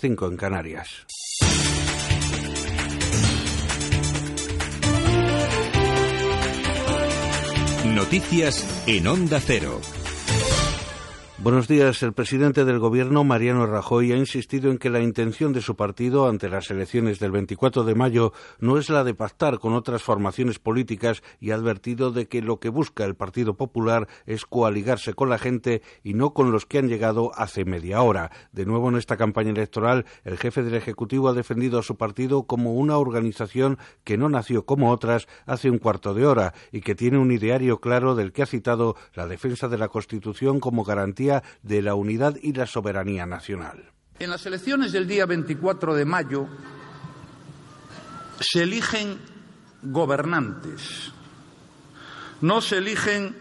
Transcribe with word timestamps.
5 0.00 0.28
en 0.28 0.36
Canarias. 0.38 1.06
Noticias 7.84 8.82
en 8.86 9.06
Onda 9.06 9.40
Cero. 9.40 9.99
Buenos 11.42 11.68
días. 11.68 12.02
El 12.02 12.12
presidente 12.12 12.66
del 12.66 12.78
Gobierno, 12.78 13.24
Mariano 13.24 13.64
Rajoy, 13.64 14.12
ha 14.12 14.16
insistido 14.18 14.70
en 14.70 14.76
que 14.76 14.90
la 14.90 15.00
intención 15.00 15.54
de 15.54 15.62
su 15.62 15.74
partido 15.74 16.28
ante 16.28 16.50
las 16.50 16.70
elecciones 16.70 17.18
del 17.18 17.30
24 17.30 17.82
de 17.84 17.94
mayo 17.94 18.34
no 18.58 18.76
es 18.76 18.90
la 18.90 19.04
de 19.04 19.14
pactar 19.14 19.58
con 19.58 19.72
otras 19.72 20.02
formaciones 20.02 20.58
políticas 20.58 21.22
y 21.40 21.50
ha 21.50 21.54
advertido 21.54 22.10
de 22.10 22.28
que 22.28 22.42
lo 22.42 22.60
que 22.60 22.68
busca 22.68 23.06
el 23.06 23.14
Partido 23.14 23.54
Popular 23.54 24.06
es 24.26 24.44
coaligarse 24.44 25.14
con 25.14 25.30
la 25.30 25.38
gente 25.38 25.80
y 26.04 26.12
no 26.12 26.34
con 26.34 26.52
los 26.52 26.66
que 26.66 26.76
han 26.76 26.88
llegado 26.88 27.32
hace 27.34 27.64
media 27.64 28.02
hora. 28.02 28.30
De 28.52 28.66
nuevo 28.66 28.90
en 28.90 28.96
esta 28.96 29.16
campaña 29.16 29.52
electoral, 29.52 30.04
el 30.24 30.36
jefe 30.36 30.62
del 30.62 30.74
Ejecutivo 30.74 31.30
ha 31.30 31.32
defendido 31.32 31.78
a 31.78 31.82
su 31.82 31.96
partido 31.96 32.42
como 32.42 32.74
una 32.74 32.98
organización 32.98 33.78
que 34.04 34.18
no 34.18 34.28
nació 34.28 34.66
como 34.66 34.90
otras 34.90 35.26
hace 35.46 35.70
un 35.70 35.78
cuarto 35.78 36.12
de 36.12 36.26
hora 36.26 36.52
y 36.70 36.82
que 36.82 36.94
tiene 36.94 37.16
un 37.16 37.32
ideario 37.32 37.80
claro 37.80 38.14
del 38.14 38.32
que 38.32 38.42
ha 38.42 38.46
citado 38.46 38.94
la 39.14 39.26
defensa 39.26 39.68
de 39.68 39.78
la 39.78 39.88
Constitución 39.88 40.60
como 40.60 40.84
garantía 40.84 41.29
de 41.62 41.82
la 41.82 41.94
unidad 41.94 42.36
y 42.42 42.52
la 42.52 42.66
soberanía 42.66 43.26
nacional. 43.26 43.90
En 44.18 44.30
las 44.30 44.44
elecciones 44.46 44.92
del 44.92 45.06
día 45.06 45.26
24 45.26 45.94
de 45.94 46.04
mayo 46.04 46.46
se 48.40 48.62
eligen 48.62 49.18
gobernantes, 49.82 51.12
no 52.40 52.60
se 52.60 52.78
eligen 52.78 53.36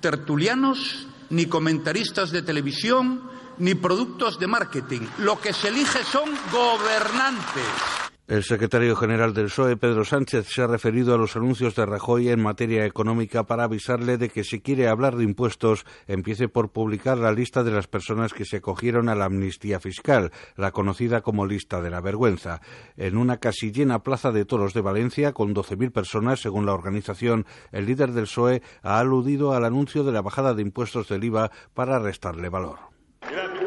tertulianos, 0.00 1.06
ni 1.30 1.46
comentaristas 1.46 2.30
de 2.30 2.42
televisión, 2.42 3.22
ni 3.58 3.74
productos 3.74 4.38
de 4.38 4.46
marketing. 4.46 5.02
Lo 5.18 5.40
que 5.40 5.52
se 5.52 5.68
elige 5.68 6.02
son 6.04 6.30
gobernantes. 6.52 8.03
El 8.26 8.42
secretario 8.42 8.96
general 8.96 9.34
del 9.34 9.48
PSOE, 9.48 9.76
Pedro 9.76 10.02
Sánchez, 10.02 10.46
se 10.48 10.62
ha 10.62 10.66
referido 10.66 11.14
a 11.14 11.18
los 11.18 11.36
anuncios 11.36 11.74
de 11.74 11.84
Rajoy 11.84 12.30
en 12.30 12.42
materia 12.42 12.86
económica 12.86 13.44
para 13.44 13.64
avisarle 13.64 14.16
de 14.16 14.30
que 14.30 14.44
si 14.44 14.62
quiere 14.62 14.88
hablar 14.88 15.16
de 15.16 15.24
impuestos, 15.24 15.84
empiece 16.06 16.48
por 16.48 16.72
publicar 16.72 17.18
la 17.18 17.32
lista 17.32 17.62
de 17.62 17.70
las 17.70 17.86
personas 17.86 18.32
que 18.32 18.46
se 18.46 18.56
acogieron 18.56 19.10
a 19.10 19.14
la 19.14 19.26
amnistía 19.26 19.78
fiscal, 19.78 20.30
la 20.56 20.70
conocida 20.70 21.20
como 21.20 21.44
lista 21.44 21.82
de 21.82 21.90
la 21.90 22.00
vergüenza. 22.00 22.62
En 22.96 23.18
una 23.18 23.36
casi 23.36 23.72
llena 23.72 24.02
plaza 24.02 24.32
de 24.32 24.46
toros 24.46 24.72
de 24.72 24.80
Valencia, 24.80 25.34
con 25.34 25.54
12.000 25.54 25.92
personas, 25.92 26.40
según 26.40 26.64
la 26.64 26.72
organización, 26.72 27.44
el 27.72 27.84
líder 27.84 28.12
del 28.12 28.24
PSOE 28.24 28.62
ha 28.82 29.00
aludido 29.00 29.52
al 29.52 29.66
anuncio 29.66 30.02
de 30.02 30.12
la 30.12 30.22
bajada 30.22 30.54
de 30.54 30.62
impuestos 30.62 31.08
del 31.08 31.24
IVA 31.24 31.50
para 31.74 31.98
restarle 31.98 32.48
valor. 32.48 32.78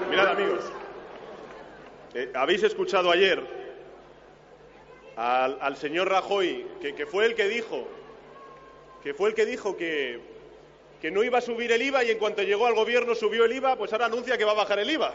Mirad, 0.09 0.29
amigos, 0.29 0.63
eh, 2.15 2.31
habéis 2.33 2.63
escuchado 2.63 3.11
ayer 3.11 3.66
al, 5.17 5.75
señor 5.77 6.09
Rajoy, 6.09 6.65
que, 6.79 7.05
fue 7.05 7.25
el 7.25 7.35
que 7.35 7.47
dijo, 7.47 7.87
que 9.03 9.13
fue 9.13 9.29
el 9.29 9.35
que 9.35 9.45
dijo 9.45 9.75
que, 9.75 10.19
que 11.01 11.09
no 11.09 11.23
iba 11.23 11.39
a 11.39 11.41
subir 11.41 11.71
el 11.71 11.81
IVA 11.81 12.03
y 12.03 12.11
en 12.11 12.19
cuanto 12.19 12.43
llegó 12.43 12.67
al 12.67 12.75
gobierno 12.75 13.15
subió 13.15 13.45
el 13.45 13.53
IVA, 13.53 13.75
pues 13.75 13.91
ahora 13.93 14.05
anuncia 14.05 14.37
que 14.37 14.45
va 14.45 14.51
a 14.51 14.55
bajar 14.55 14.79
el 14.79 14.89
IVA. 14.91 15.13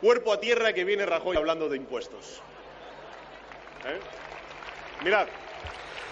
Cuerpo 0.00 0.32
a 0.32 0.40
tierra 0.40 0.72
que 0.72 0.84
viene 0.84 1.06
Rajoy 1.06 1.36
hablando 1.36 1.68
de 1.68 1.76
impuestos. 1.76 2.42
¿Eh? 3.86 3.98
Mirad, 5.04 5.28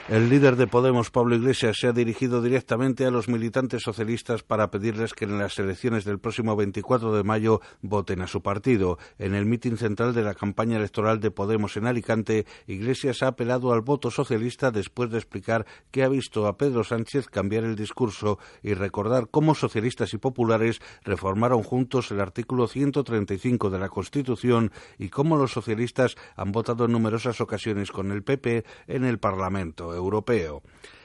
el 0.08 0.30
líder 0.30 0.56
de 0.56 0.66
Podemos, 0.66 1.10
Pablo 1.10 1.36
Iglesias, 1.36 1.76
se 1.78 1.86
ha 1.86 1.92
dirigido 1.92 2.40
directamente 2.40 3.04
a 3.04 3.10
los 3.10 3.28
militantes 3.28 3.82
socialistas 3.82 4.42
para 4.42 4.70
pedirles 4.70 5.12
que 5.12 5.26
en 5.26 5.36
las 5.36 5.58
elecciones 5.58 6.06
del 6.06 6.18
próximo 6.18 6.56
24 6.56 7.12
de 7.12 7.24
mayo 7.24 7.60
voten 7.82 8.22
a 8.22 8.26
su 8.26 8.40
partido. 8.40 8.98
En 9.18 9.34
el 9.34 9.44
mitin 9.44 9.76
central 9.76 10.14
de 10.14 10.22
la 10.22 10.32
campaña 10.32 10.78
electoral 10.78 11.20
de 11.20 11.30
Podemos 11.30 11.76
en 11.76 11.86
Alicante, 11.86 12.46
Iglesias 12.66 13.22
ha 13.22 13.26
apelado 13.26 13.74
al 13.74 13.82
voto 13.82 14.10
socialista 14.10 14.70
después 14.70 15.10
de 15.10 15.18
explicar 15.18 15.66
que 15.90 16.02
ha 16.02 16.08
visto 16.08 16.46
a 16.46 16.56
Pedro 16.56 16.84
Sánchez 16.84 17.26
cambiar 17.26 17.64
el 17.64 17.76
discurso 17.76 18.38
y 18.62 18.72
recordar 18.72 19.28
cómo 19.30 19.54
socialistas 19.54 20.14
y 20.14 20.16
populares 20.16 20.80
reformaron 21.04 21.62
juntos 21.62 22.10
el 22.12 22.20
artículo 22.20 22.66
135 22.66 23.68
de 23.68 23.78
la 23.78 23.90
Constitución 23.90 24.72
y 24.98 25.10
cómo 25.10 25.36
los 25.36 25.52
socialistas 25.52 26.16
han 26.34 26.50
votado 26.50 26.86
en 26.86 26.92
numerosas 26.92 27.42
ocasiones 27.42 27.92
con 27.92 28.10
el 28.10 28.22
PP 28.22 28.64
en 28.86 29.04
el 29.04 29.18
Parlamento 29.18 29.97
europeo. 29.98 30.62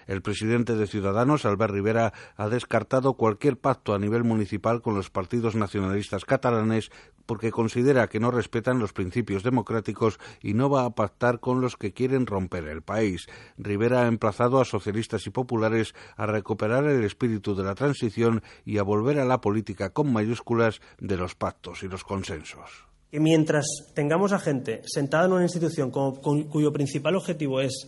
El 0.07 0.21
presidente 0.21 0.75
de 0.75 0.87
Ciudadanos, 0.87 1.45
Albert 1.45 1.73
Rivera, 1.73 2.13
ha 2.35 2.49
descartado 2.49 3.13
cualquier 3.13 3.57
pacto 3.57 3.93
a 3.93 3.99
nivel 3.99 4.23
municipal 4.23 4.81
con 4.81 4.95
los 4.95 5.09
partidos 5.09 5.55
nacionalistas 5.55 6.25
catalanes 6.25 6.91
porque 7.25 7.51
considera 7.51 8.07
que 8.07 8.19
no 8.19 8.31
respetan 8.31 8.79
los 8.79 8.91
principios 8.91 9.43
democráticos 9.43 10.19
y 10.41 10.55
no 10.55 10.69
va 10.69 10.83
a 10.83 10.89
pactar 10.89 11.39
con 11.39 11.61
los 11.61 11.77
que 11.77 11.93
quieren 11.93 12.25
romper 12.25 12.67
el 12.67 12.81
país. 12.81 13.27
Rivera 13.57 14.03
ha 14.03 14.07
emplazado 14.07 14.59
a 14.59 14.65
socialistas 14.65 15.25
y 15.25 15.29
populares 15.29 15.95
a 16.17 16.25
recuperar 16.25 16.85
el 16.85 17.03
espíritu 17.03 17.55
de 17.55 17.63
la 17.63 17.75
transición 17.75 18.43
y 18.65 18.77
a 18.77 18.83
volver 18.83 19.19
a 19.19 19.25
la 19.25 19.39
política 19.39 19.91
con 19.91 20.11
mayúsculas 20.11 20.81
de 20.99 21.15
los 21.15 21.35
pactos 21.35 21.83
y 21.83 21.87
los 21.87 22.03
consensos. 22.03 22.87
Mientras 23.13 23.65
tengamos 23.93 24.33
a 24.33 24.39
gente 24.39 24.81
sentada 24.85 25.27
en 25.27 25.33
una 25.33 25.43
institución 25.43 25.91
cuyo 25.91 26.73
principal 26.73 27.15
objetivo 27.15 27.61
es 27.61 27.87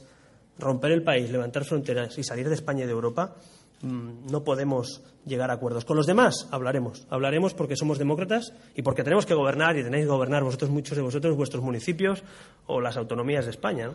romper 0.60 0.92
el 0.92 1.04
país, 1.04 1.30
levantar 1.30 1.66
fronteras 1.66 2.18
y 2.18 2.24
salir 2.24 2.48
de 2.50 2.56
España 2.56 2.84
y 2.84 2.88
de 2.88 2.94
Europa, 2.94 3.36
mm, 3.82 4.32
no 4.32 4.44
podemos 4.44 5.02
llegar 5.26 5.52
a 5.52 5.56
acuerdos. 5.56 5.86
Con 5.86 5.98
los 5.98 6.06
demás 6.06 6.48
hablaremos. 6.52 7.06
Hablaremos 7.10 7.54
porque 7.54 7.76
somos 7.76 7.98
demócratas 7.98 8.54
y 8.76 8.82
porque 8.82 9.04
tenemos 9.04 9.26
que 9.26 9.34
gobernar 9.34 9.78
y 9.78 9.84
tenéis 9.84 10.06
que 10.06 10.12
gobernar 10.12 10.44
vosotros, 10.44 10.70
muchos 10.70 10.96
de 10.96 11.04
vosotros, 11.04 11.36
vuestros 11.36 11.64
municipios 11.64 12.24
o 12.68 12.80
las 12.80 12.98
autonomías 12.98 13.46
de 13.46 13.52
España. 13.52 13.92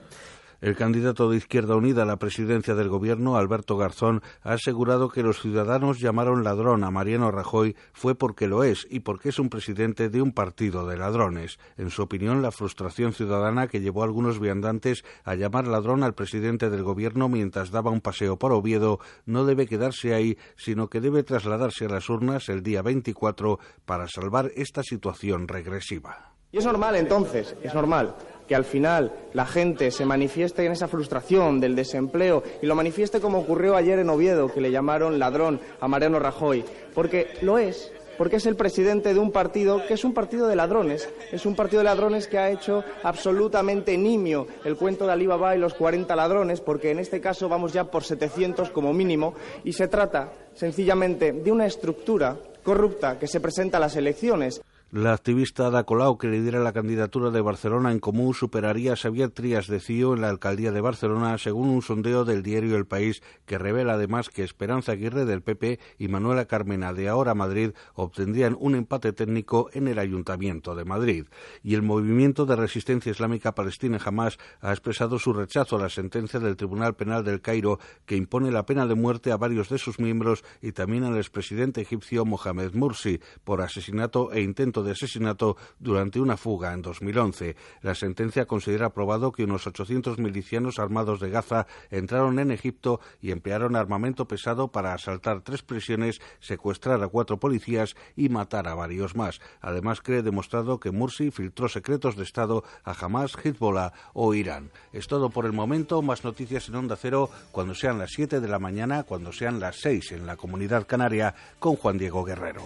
El 0.60 0.76
candidato 0.76 1.30
de 1.30 1.38
Izquierda 1.38 1.74
Unida 1.74 2.02
a 2.02 2.04
la 2.06 2.18
presidencia 2.18 2.74
del 2.74 2.90
Gobierno, 2.90 3.36
Alberto 3.36 3.78
Garzón, 3.78 4.20
ha 4.42 4.52
asegurado 4.52 5.08
que 5.08 5.22
los 5.22 5.40
ciudadanos 5.40 6.00
llamaron 6.00 6.44
ladrón 6.44 6.84
a 6.84 6.90
Mariano 6.90 7.30
Rajoy 7.30 7.76
fue 7.94 8.14
porque 8.14 8.46
lo 8.46 8.62
es 8.62 8.86
y 8.90 9.00
porque 9.00 9.30
es 9.30 9.38
un 9.38 9.48
presidente 9.48 10.10
de 10.10 10.20
un 10.20 10.32
partido 10.32 10.86
de 10.86 10.98
ladrones. 10.98 11.58
En 11.78 11.88
su 11.88 12.02
opinión, 12.02 12.42
la 12.42 12.50
frustración 12.50 13.14
ciudadana 13.14 13.68
que 13.68 13.80
llevó 13.80 14.02
a 14.02 14.04
algunos 14.04 14.38
viandantes 14.38 15.02
a 15.24 15.34
llamar 15.34 15.66
ladrón 15.66 16.02
al 16.02 16.12
presidente 16.12 16.68
del 16.68 16.82
Gobierno 16.82 17.30
mientras 17.30 17.70
daba 17.70 17.90
un 17.90 18.02
paseo 18.02 18.38
por 18.38 18.52
Oviedo 18.52 19.00
no 19.24 19.46
debe 19.46 19.66
quedarse 19.66 20.12
ahí, 20.12 20.36
sino 20.56 20.88
que 20.90 21.00
debe 21.00 21.22
trasladarse 21.22 21.86
a 21.86 21.88
las 21.88 22.10
urnas 22.10 22.50
el 22.50 22.62
día 22.62 22.82
24 22.82 23.58
para 23.86 24.08
salvar 24.08 24.50
esta 24.56 24.82
situación 24.82 25.48
regresiva. 25.48 26.34
Y 26.52 26.58
es 26.58 26.66
normal 26.66 26.96
entonces, 26.96 27.56
es 27.62 27.72
normal 27.72 28.14
que 28.50 28.56
al 28.56 28.64
final 28.64 29.12
la 29.32 29.46
gente 29.46 29.92
se 29.92 30.04
manifieste 30.04 30.66
en 30.66 30.72
esa 30.72 30.88
frustración 30.88 31.60
del 31.60 31.76
desempleo 31.76 32.42
y 32.60 32.66
lo 32.66 32.74
manifieste 32.74 33.20
como 33.20 33.38
ocurrió 33.38 33.76
ayer 33.76 34.00
en 34.00 34.10
Oviedo, 34.10 34.52
que 34.52 34.60
le 34.60 34.72
llamaron 34.72 35.20
ladrón 35.20 35.60
a 35.78 35.86
Mariano 35.86 36.18
Rajoy, 36.18 36.64
porque 36.92 37.28
lo 37.42 37.58
es, 37.58 37.92
porque 38.18 38.38
es 38.38 38.46
el 38.46 38.56
presidente 38.56 39.14
de 39.14 39.20
un 39.20 39.30
partido 39.30 39.86
que 39.86 39.94
es 39.94 40.02
un 40.02 40.14
partido 40.14 40.48
de 40.48 40.56
ladrones, 40.56 41.08
es 41.30 41.46
un 41.46 41.54
partido 41.54 41.78
de 41.78 41.84
ladrones 41.84 42.26
que 42.26 42.38
ha 42.38 42.50
hecho 42.50 42.82
absolutamente 43.04 43.96
nimio 43.96 44.48
el 44.64 44.74
cuento 44.74 45.06
de 45.06 45.12
Alibaba 45.12 45.54
y 45.54 45.60
los 45.60 45.74
40 45.74 46.16
ladrones, 46.16 46.60
porque 46.60 46.90
en 46.90 46.98
este 46.98 47.20
caso 47.20 47.48
vamos 47.48 47.72
ya 47.72 47.84
por 47.84 48.02
700 48.02 48.70
como 48.70 48.92
mínimo, 48.92 49.34
y 49.62 49.74
se 49.74 49.86
trata 49.86 50.32
sencillamente 50.54 51.30
de 51.30 51.52
una 51.52 51.66
estructura 51.66 52.36
corrupta 52.64 53.16
que 53.16 53.28
se 53.28 53.38
presenta 53.38 53.76
a 53.76 53.80
las 53.80 53.94
elecciones. 53.94 54.60
La 54.92 55.12
activista 55.12 55.68
Ada 55.68 55.84
Colau, 55.84 56.18
que 56.18 56.26
lidera 56.26 56.58
la 56.58 56.72
candidatura 56.72 57.30
de 57.30 57.40
Barcelona 57.40 57.92
en 57.92 58.00
Común, 58.00 58.34
superaría 58.34 58.94
a 58.94 58.96
Xavier 58.96 59.30
Trias 59.30 59.68
de 59.68 59.78
Cío 59.78 60.14
en 60.14 60.20
la 60.20 60.28
alcaldía 60.28 60.72
de 60.72 60.80
Barcelona, 60.80 61.38
según 61.38 61.68
un 61.68 61.80
sondeo 61.80 62.24
del 62.24 62.42
diario 62.42 62.74
El 62.74 62.88
País, 62.88 63.22
que 63.46 63.56
revela 63.56 63.92
además 63.92 64.30
que 64.30 64.42
Esperanza 64.42 64.90
Aguirre 64.90 65.26
del 65.26 65.42
PP 65.42 65.78
y 65.96 66.08
Manuela 66.08 66.46
Carmena 66.46 66.92
de 66.92 67.08
Ahora 67.08 67.36
Madrid 67.36 67.70
obtendrían 67.94 68.56
un 68.58 68.74
empate 68.74 69.12
técnico 69.12 69.70
en 69.74 69.86
el 69.86 70.00
Ayuntamiento 70.00 70.74
de 70.74 70.84
Madrid. 70.84 71.26
Y 71.62 71.76
el 71.76 71.82
Movimiento 71.82 72.44
de 72.44 72.56
Resistencia 72.56 73.12
Islámica 73.12 73.54
Palestina 73.54 74.00
jamás 74.00 74.38
ha 74.60 74.72
expresado 74.72 75.20
su 75.20 75.32
rechazo 75.32 75.76
a 75.76 75.82
la 75.82 75.88
sentencia 75.88 76.40
del 76.40 76.56
Tribunal 76.56 76.96
Penal 76.96 77.22
del 77.22 77.40
Cairo, 77.40 77.78
que 78.06 78.16
impone 78.16 78.50
la 78.50 78.66
pena 78.66 78.88
de 78.88 78.96
muerte 78.96 79.30
a 79.30 79.36
varios 79.36 79.68
de 79.68 79.78
sus 79.78 80.00
miembros 80.00 80.42
y 80.60 80.72
también 80.72 81.04
al 81.04 81.16
expresidente 81.16 81.80
egipcio 81.80 82.24
Mohamed 82.24 82.74
Mursi 82.74 83.20
por 83.44 83.62
asesinato 83.62 84.32
e 84.32 84.40
de 84.82 84.92
asesinato 84.92 85.56
durante 85.78 86.20
una 86.20 86.36
fuga 86.36 86.72
en 86.72 86.82
2011. 86.82 87.56
La 87.82 87.94
sentencia 87.94 88.46
considera 88.46 88.90
probado 88.90 89.32
que 89.32 89.44
unos 89.44 89.66
800 89.66 90.18
milicianos 90.18 90.78
armados 90.78 91.20
de 91.20 91.30
Gaza 91.30 91.66
entraron 91.90 92.38
en 92.38 92.50
Egipto 92.50 93.00
y 93.20 93.30
emplearon 93.30 93.76
armamento 93.76 94.26
pesado 94.26 94.68
para 94.68 94.94
asaltar 94.94 95.42
tres 95.42 95.62
prisiones, 95.62 96.20
secuestrar 96.40 97.02
a 97.02 97.08
cuatro 97.08 97.38
policías 97.38 97.96
y 98.16 98.28
matar 98.28 98.68
a 98.68 98.74
varios 98.74 99.16
más. 99.16 99.40
Además, 99.60 100.00
cree 100.00 100.22
demostrado 100.22 100.80
que 100.80 100.90
Mursi 100.90 101.30
filtró 101.30 101.68
secretos 101.68 102.16
de 102.16 102.24
Estado 102.24 102.64
a 102.84 102.92
Hamas, 102.92 103.36
Hezbollah 103.42 103.92
o 104.12 104.34
Irán. 104.34 104.70
Es 104.92 105.06
todo 105.06 105.30
por 105.30 105.46
el 105.46 105.52
momento. 105.52 106.02
Más 106.02 106.24
noticias 106.24 106.68
en 106.68 106.76
Onda 106.76 106.96
Cero 106.96 107.30
cuando 107.52 107.74
sean 107.74 107.98
las 107.98 108.10
7 108.12 108.40
de 108.40 108.48
la 108.48 108.58
mañana, 108.58 109.04
cuando 109.04 109.32
sean 109.32 109.60
las 109.60 109.76
6 109.80 110.12
en 110.12 110.26
la 110.26 110.36
Comunidad 110.36 110.86
Canaria, 110.86 111.34
con 111.58 111.76
Juan 111.76 111.98
Diego 111.98 112.24
Guerrero. 112.24 112.62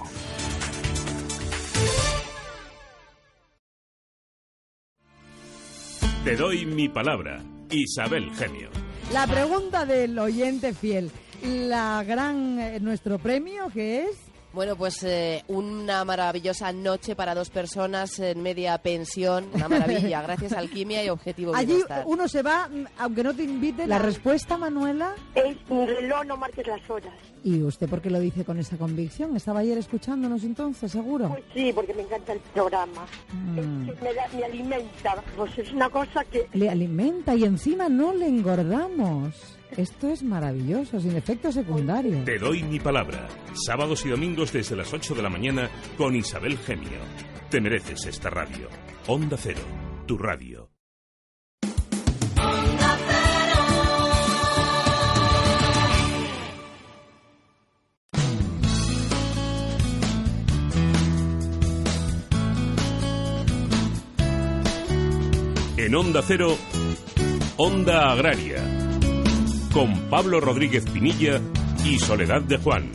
Te 6.24 6.36
doy 6.36 6.64
mi 6.64 6.88
palabra, 6.88 7.42
Isabel 7.70 8.30
Genio. 8.34 8.70
La 9.12 9.26
pregunta 9.26 9.84
del 9.84 10.18
oyente 10.18 10.72
fiel. 10.72 11.10
La 11.42 12.02
gran, 12.02 12.58
eh, 12.58 12.80
nuestro 12.80 13.18
premio, 13.18 13.68
que 13.68 14.04
es... 14.04 14.23
Bueno, 14.54 14.76
pues 14.76 15.02
eh, 15.02 15.42
una 15.48 16.04
maravillosa 16.04 16.72
noche 16.72 17.16
para 17.16 17.34
dos 17.34 17.50
personas 17.50 18.18
en 18.20 18.40
media 18.42 18.78
pensión, 18.78 19.46
una 19.52 19.68
maravilla, 19.68 20.22
gracias 20.26 20.52
a 20.52 20.60
Alquimia 20.60 21.04
y 21.04 21.08
Objetivo 21.08 21.54
Allí 21.54 21.66
Bienestar. 21.72 22.04
uno 22.06 22.28
se 22.28 22.42
va, 22.42 22.68
mm, 22.68 22.84
aunque 22.98 23.24
no 23.24 23.34
te 23.34 23.42
invite. 23.42 23.86
La 23.86 23.98
respuesta, 23.98 24.56
Manuela. 24.56 25.14
Es 25.34 25.56
un 25.68 25.86
reloj, 25.88 26.24
no 26.26 26.36
marques 26.36 26.66
las 26.66 26.88
horas. 26.88 27.12
¿Y 27.42 27.62
usted 27.62 27.88
por 27.88 28.00
qué 28.00 28.08
lo 28.10 28.20
dice 28.20 28.44
con 28.44 28.58
esa 28.58 28.76
convicción? 28.78 29.36
¿Estaba 29.36 29.60
ayer 29.60 29.76
escuchándonos 29.76 30.44
entonces, 30.44 30.92
seguro? 30.92 31.28
Pues 31.28 31.42
sí, 31.52 31.72
porque 31.74 31.92
me 31.92 32.02
encanta 32.02 32.32
el 32.32 32.38
programa. 32.54 33.06
Mm. 33.32 33.88
Es 33.90 33.96
que 33.98 34.04
me, 34.04 34.14
da- 34.14 34.28
me 34.34 34.44
alimenta. 34.44 35.16
Pues 35.36 35.58
es 35.58 35.72
una 35.72 35.90
cosa 35.90 36.24
que... 36.24 36.48
Le 36.52 36.70
alimenta 36.70 37.34
y 37.34 37.44
encima 37.44 37.88
no 37.88 38.14
le 38.14 38.28
engordamos. 38.28 39.34
Esto 39.76 40.08
es 40.08 40.22
maravilloso, 40.22 41.00
sin 41.00 41.16
efecto 41.16 41.50
secundario. 41.50 42.22
Te 42.24 42.38
doy 42.38 42.62
mi 42.62 42.78
palabra. 42.78 43.26
Sábados 43.66 44.06
y 44.06 44.08
domingos 44.08 44.52
desde 44.52 44.76
las 44.76 44.92
8 44.92 45.16
de 45.16 45.22
la 45.22 45.28
mañana 45.28 45.68
con 45.98 46.14
Isabel 46.14 46.56
Genio. 46.58 47.00
Te 47.50 47.60
mereces 47.60 48.06
esta 48.06 48.30
radio. 48.30 48.68
Onda 49.08 49.36
Cero, 49.36 49.62
tu 50.06 50.16
radio. 50.16 50.70
En 65.76 65.94
Onda 65.96 66.22
Cero, 66.22 66.56
Onda 67.56 68.12
Agraria. 68.12 68.73
Con 69.74 69.92
Pablo 70.08 70.40
Rodríguez 70.40 70.84
Pinilla 70.88 71.40
y 71.84 71.98
Soledad 71.98 72.42
de 72.42 72.58
Juan. 72.58 72.92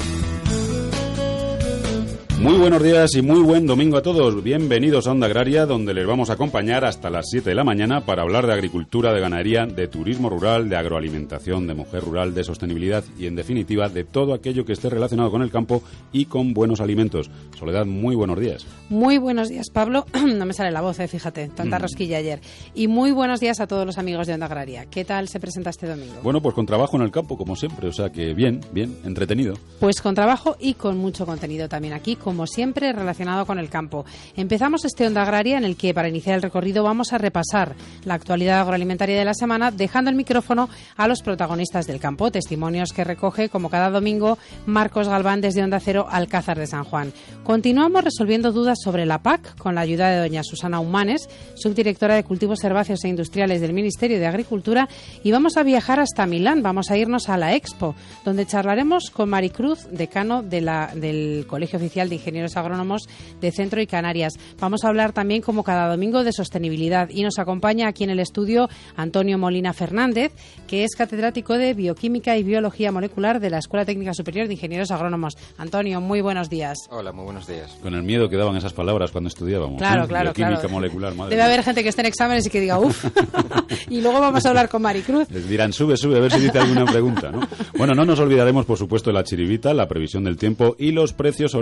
Muy 2.39 2.57
buenos 2.57 2.81
días 2.81 3.13
y 3.15 3.21
muy 3.21 3.41
buen 3.41 3.67
domingo 3.67 3.97
a 3.97 4.01
todos. 4.01 4.41
Bienvenidos 4.41 5.07
a 5.07 5.11
Onda 5.11 5.25
Agraria, 5.27 5.65
donde 5.65 5.93
les 5.93 6.07
vamos 6.07 6.29
a 6.29 6.33
acompañar 6.33 6.85
hasta 6.85 7.09
las 7.09 7.25
7 7.29 7.49
de 7.49 7.55
la 7.55 7.65
mañana 7.65 8.05
para 8.05 8.21
hablar 8.21 8.47
de 8.47 8.53
agricultura, 8.53 9.11
de 9.13 9.19
ganadería, 9.19 9.65
de 9.65 9.89
turismo 9.89 10.29
rural, 10.29 10.69
de 10.69 10.77
agroalimentación, 10.77 11.67
de 11.67 11.73
mujer 11.73 12.01
rural, 12.01 12.33
de 12.33 12.45
sostenibilidad 12.45 13.03
y, 13.19 13.25
en 13.27 13.35
definitiva, 13.35 13.89
de 13.89 14.05
todo 14.05 14.33
aquello 14.33 14.63
que 14.63 14.71
esté 14.71 14.89
relacionado 14.89 15.31
con 15.31 15.41
el 15.41 15.51
campo 15.51 15.83
y 16.13 16.25
con 16.25 16.53
buenos 16.53 16.79
alimentos. 16.79 17.29
Soledad, 17.59 17.85
muy 17.85 18.15
buenos 18.15 18.39
días. 18.39 18.65
Muy 18.87 19.17
buenos 19.17 19.49
días, 19.49 19.69
Pablo. 19.69 20.05
no 20.25 20.45
me 20.45 20.53
sale 20.53 20.71
la 20.71 20.79
voz, 20.79 20.97
eh, 21.01 21.09
fíjate, 21.09 21.49
tanta 21.49 21.77
Mm. 21.77 21.81
rosquilla 21.81 22.17
ayer. 22.19 22.39
Y 22.73 22.87
muy 22.87 23.11
buenos 23.11 23.41
días 23.41 23.59
a 23.59 23.67
todos 23.67 23.85
los 23.85 23.97
amigos 23.97 24.27
de 24.27 24.35
Onda 24.35 24.45
Agraria. 24.45 24.85
¿Qué 24.85 25.03
tal 25.03 25.27
se 25.27 25.41
presenta 25.41 25.71
este 25.71 25.87
domingo? 25.87 26.15
Bueno, 26.23 26.41
pues 26.41 26.55
con 26.55 26.65
trabajo 26.65 26.95
en 26.95 27.03
el 27.03 27.11
campo, 27.11 27.37
como 27.37 27.57
siempre, 27.57 27.89
o 27.89 27.91
sea 27.93 28.11
que 28.13 28.33
bien, 28.33 28.61
bien, 28.71 28.95
entretenido. 29.03 29.55
Pues 29.81 30.01
con 30.01 30.15
trabajo 30.15 30.55
y 30.57 30.75
con 30.75 30.97
mucho 30.97 31.25
contenido 31.25 31.67
también 31.67 31.93
aquí, 31.93 32.15
como 32.29 32.45
siempre, 32.45 32.93
relacionado 32.93 33.47
con 33.47 33.57
el 33.57 33.69
campo. 33.69 34.05
Empezamos 34.35 34.85
este 34.85 35.07
Onda 35.07 35.23
Agraria 35.23 35.57
en 35.57 35.63
el 35.63 35.75
que, 35.75 35.95
para 35.95 36.09
iniciar 36.09 36.35
el 36.35 36.43
recorrido, 36.43 36.83
vamos 36.83 37.11
a 37.11 37.17
repasar 37.17 37.73
la 38.05 38.13
actualidad 38.13 38.59
agroalimentaria 38.61 39.17
de 39.17 39.25
la 39.25 39.33
semana, 39.33 39.71
dejando 39.71 40.11
el 40.11 40.15
micrófono 40.15 40.69
a 40.95 41.07
los 41.07 41.23
protagonistas 41.23 41.87
del 41.87 41.99
campo, 41.99 42.29
testimonios 42.29 42.93
que 42.93 43.03
recoge, 43.03 43.49
como 43.49 43.71
cada 43.71 43.89
domingo, 43.89 44.37
Marcos 44.67 45.07
Galván 45.07 45.41
desde 45.41 45.63
Onda 45.63 45.79
Cero, 45.79 46.05
Alcázar 46.07 46.59
de 46.59 46.67
San 46.67 46.83
Juan. 46.83 47.13
Continuamos 47.43 48.03
resolviendo 48.03 48.51
dudas 48.51 48.77
sobre 48.83 49.07
la 49.07 49.23
PAC 49.23 49.57
con 49.57 49.73
la 49.73 49.81
ayuda 49.81 50.09
de 50.11 50.19
doña 50.19 50.43
Susana 50.43 50.79
Humanes, 50.79 51.27
subdirectora 51.55 52.13
de 52.13 52.23
Cultivos 52.23 52.63
Herbáceos 52.63 53.03
e 53.05 53.09
Industriales 53.09 53.59
del 53.59 53.73
Ministerio 53.73 54.19
de 54.19 54.27
Agricultura, 54.27 54.87
y 55.23 55.31
vamos 55.31 55.57
a 55.57 55.63
viajar 55.63 55.99
hasta 55.99 56.27
Milán, 56.27 56.61
vamos 56.61 56.91
a 56.91 56.97
irnos 56.97 57.27
a 57.27 57.37
la 57.37 57.55
Expo, 57.55 57.95
donde 58.23 58.45
charlaremos 58.45 59.09
con 59.09 59.29
Maricruz, 59.29 59.87
decano 59.89 60.43
de 60.43 60.61
la- 60.61 60.91
del 60.93 61.47
Colegio 61.47 61.79
Oficial 61.79 62.07
de 62.07 62.15
Ingenieros 62.19 62.55
Agrónomos 62.57 63.07
de 63.41 63.51
Centro 63.51 63.81
y 63.81 63.87
Canarias. 63.87 64.33
Vamos 64.59 64.83
a 64.83 64.89
hablar 64.89 65.13
también, 65.13 65.41
como 65.41 65.63
cada 65.63 65.89
domingo, 65.89 66.23
de 66.23 66.31
sostenibilidad 66.31 67.09
y 67.09 67.23
nos 67.23 67.39
acompaña 67.39 67.87
aquí 67.87 68.03
en 68.03 68.11
el 68.11 68.19
estudio 68.19 68.69
Antonio 68.95 69.37
Molina 69.37 69.73
Fernández, 69.73 70.31
que 70.67 70.83
es 70.83 70.95
catedrático 70.95 71.57
de 71.57 71.73
Bioquímica 71.73 72.37
y 72.37 72.43
Biología 72.43 72.91
Molecular 72.91 73.39
de 73.39 73.49
la 73.49 73.57
Escuela 73.59 73.85
Técnica 73.85 74.13
Superior 74.13 74.47
de 74.47 74.53
Ingenieros 74.53 74.91
Agrónomos. 74.91 75.37
Antonio, 75.57 76.01
muy 76.01 76.21
buenos 76.21 76.49
días. 76.49 76.77
Hola, 76.89 77.11
muy 77.11 77.25
buenos 77.25 77.47
días. 77.47 77.71
Con 77.81 77.95
el 77.95 78.03
miedo 78.03 78.29
que 78.29 78.37
daban 78.37 78.55
esas 78.55 78.73
palabras 78.73 79.11
cuando 79.11 79.29
estudiábamos. 79.29 79.77
Claro, 79.77 80.03
¿eh? 80.03 80.07
claro, 80.07 80.25
Bioquímica 80.25 80.59
claro. 80.59 80.69
molecular, 80.69 81.15
madre 81.15 81.31
Debe 81.31 81.43
mía. 81.43 81.53
haber 81.53 81.63
gente 81.63 81.83
que 81.83 81.89
esté 81.89 82.01
en 82.01 82.07
exámenes 82.07 82.45
y 82.45 82.49
que 82.49 82.59
diga, 82.59 82.79
uff. 82.79 83.05
y 83.89 84.01
luego 84.01 84.19
vamos 84.19 84.45
a 84.45 84.49
hablar 84.49 84.69
con 84.69 84.81
Maricruz. 84.81 85.29
Les 85.31 85.47
dirán, 85.47 85.73
sube, 85.73 85.97
sube, 85.97 86.17
a 86.17 86.21
ver 86.21 86.31
si 86.31 86.39
dice 86.39 86.59
alguna 86.59 86.85
pregunta, 86.85 87.31
¿no? 87.31 87.41
Bueno, 87.77 87.93
no 87.93 88.05
nos 88.05 88.19
olvidaremos, 88.19 88.65
por 88.65 88.77
supuesto, 88.77 89.09
de 89.09 89.13
la 89.13 89.23
chiribita, 89.23 89.73
la 89.73 89.87
previsión 89.87 90.23
del 90.23 90.37
tiempo 90.37 90.75
y 90.77 90.91
los 90.91 91.13
precios 91.13 91.55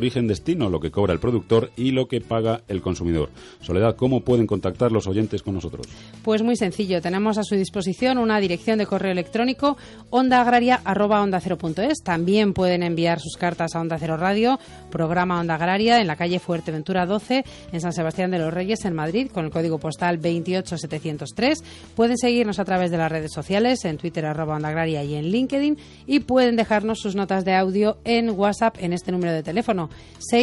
origen-destino, 0.48 0.70
lo 0.70 0.80
que 0.80 0.92
cobra 0.92 1.14
el 1.14 1.20
productor 1.20 1.72
y 1.76 1.92
lo 1.92 2.08
que 2.08 2.22
paga 2.22 2.62
el 2.68 2.82
consumidor. 2.82 3.30
Soledad, 3.62 3.96
¿cómo 3.96 4.22
pueden 4.22 4.48
contactar 4.48 4.92
los 4.92 5.08
oyentes 5.08 5.44
con 5.44 5.56
nosotros? 5.56 5.88
Pues 6.24 6.42
muy 6.42 6.56
sencillo, 6.56 7.02
tenemos 7.02 7.38
a 7.38 7.44
su 7.44 7.56
disposición 7.56 8.18
una 8.18 8.40
dirección 8.40 8.78
de 8.78 8.86
correo 8.86 9.12
electrónico 9.12 9.78
ondaagraria@onda0.es. 10.10 12.04
También 12.04 12.54
pueden 12.54 12.84
enviar 12.84 13.20
sus 13.20 13.38
cartas 13.38 13.76
a 13.76 13.82
Onda 13.82 13.98
Cero 14.00 14.18
Radio, 14.18 14.60
programa 14.90 15.40
Onda 15.40 15.56
Agraria 15.56 16.00
en 16.00 16.08
la 16.08 16.16
calle 16.16 16.40
Fuerteventura 16.40 17.06
12 17.06 17.44
en 17.72 17.82
San 17.82 17.94
Sebastián 17.94 18.32
de 18.32 18.40
los 18.40 18.54
Reyes 18.54 18.86
en 18.86 18.94
Madrid 18.94 19.30
con 19.34 19.46
el 19.46 19.52
código 19.52 19.78
postal 19.80 20.18
28703. 20.18 21.64
Pueden 21.96 22.18
seguirnos 22.18 22.60
a 22.60 22.66
través 22.66 22.92
de 22.92 22.98
las 22.98 23.12
redes 23.12 23.32
sociales 23.34 23.84
en 23.86 23.98
Twitter 23.98 24.26
arroba 24.26 24.56
Onda 24.56 24.70
Agraria 24.70 25.04
y 25.04 25.16
en 25.16 25.26
LinkedIn 25.26 25.78
y 26.06 26.20
pueden 26.22 26.56
dejarnos 26.56 27.00
sus 27.00 27.16
notas 27.16 27.46
de 27.46 27.56
audio 27.56 27.98
en 28.04 28.30
WhatsApp 28.30 28.78
en 28.80 28.94
este 28.94 29.12
número 29.12 29.34
de 29.34 29.44
teléfono 29.44 29.90
626 30.20 30.37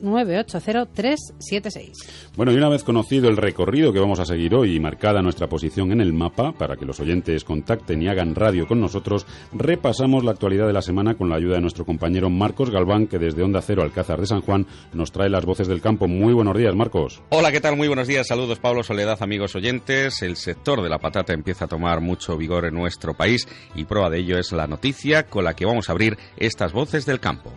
980 0.00 0.86
376. 0.86 2.30
Bueno, 2.36 2.52
y 2.52 2.56
una 2.56 2.68
vez 2.68 2.84
conocido 2.84 3.28
el 3.28 3.36
recorrido 3.36 3.92
que 3.92 3.98
vamos 3.98 4.20
a 4.20 4.24
seguir 4.24 4.54
hoy 4.54 4.76
y 4.76 4.80
marcada 4.80 5.22
nuestra 5.22 5.48
posición 5.48 5.92
en 5.92 6.00
el 6.00 6.12
mapa, 6.12 6.52
para 6.52 6.76
que 6.76 6.84
los 6.84 7.00
oyentes 7.00 7.44
contacten 7.44 8.02
y 8.02 8.08
hagan 8.08 8.34
radio 8.34 8.66
con 8.66 8.80
nosotros, 8.80 9.26
repasamos 9.52 10.24
la 10.24 10.32
actualidad 10.32 10.66
de 10.66 10.72
la 10.72 10.82
semana 10.82 11.14
con 11.14 11.28
la 11.28 11.36
ayuda 11.36 11.56
de 11.56 11.60
nuestro 11.60 11.84
compañero 11.84 12.30
Marcos 12.30 12.70
Galván, 12.70 13.06
que 13.06 13.18
desde 13.18 13.42
Onda 13.42 13.62
Cero 13.62 13.82
Alcázar 13.82 14.20
de 14.20 14.26
San 14.26 14.42
Juan 14.42 14.66
nos 14.92 15.12
trae 15.12 15.28
las 15.28 15.44
voces 15.44 15.68
del 15.68 15.80
campo. 15.80 16.06
Muy 16.06 16.32
buenos 16.32 16.56
días, 16.56 16.74
Marcos. 16.74 17.22
Hola, 17.30 17.50
¿qué 17.52 17.60
tal? 17.60 17.76
Muy 17.76 17.88
buenos 17.88 18.06
días. 18.06 18.26
Saludos, 18.28 18.58
Pablo 18.58 18.82
Soledad, 18.82 19.18
amigos 19.22 19.54
oyentes. 19.54 20.22
El 20.22 20.36
sector 20.36 20.82
de 20.82 20.88
la 20.88 20.98
patata 20.98 21.32
empieza 21.32 21.64
a 21.64 21.68
tomar 21.68 22.00
mucho 22.00 22.36
vigor 22.36 22.66
en 22.66 22.74
nuestro 22.74 23.14
país 23.14 23.48
y 23.74 23.84
prueba 23.84 24.10
de 24.10 24.18
ello 24.18 24.38
es 24.38 24.52
la 24.52 24.66
noticia 24.66 25.26
con 25.26 25.44
la 25.44 25.54
que 25.54 25.66
vamos 25.66 25.88
a 25.88 25.92
abrir 25.92 26.16
estas 26.36 26.72
voces 26.72 27.06
del 27.06 27.20
campo. 27.20 27.52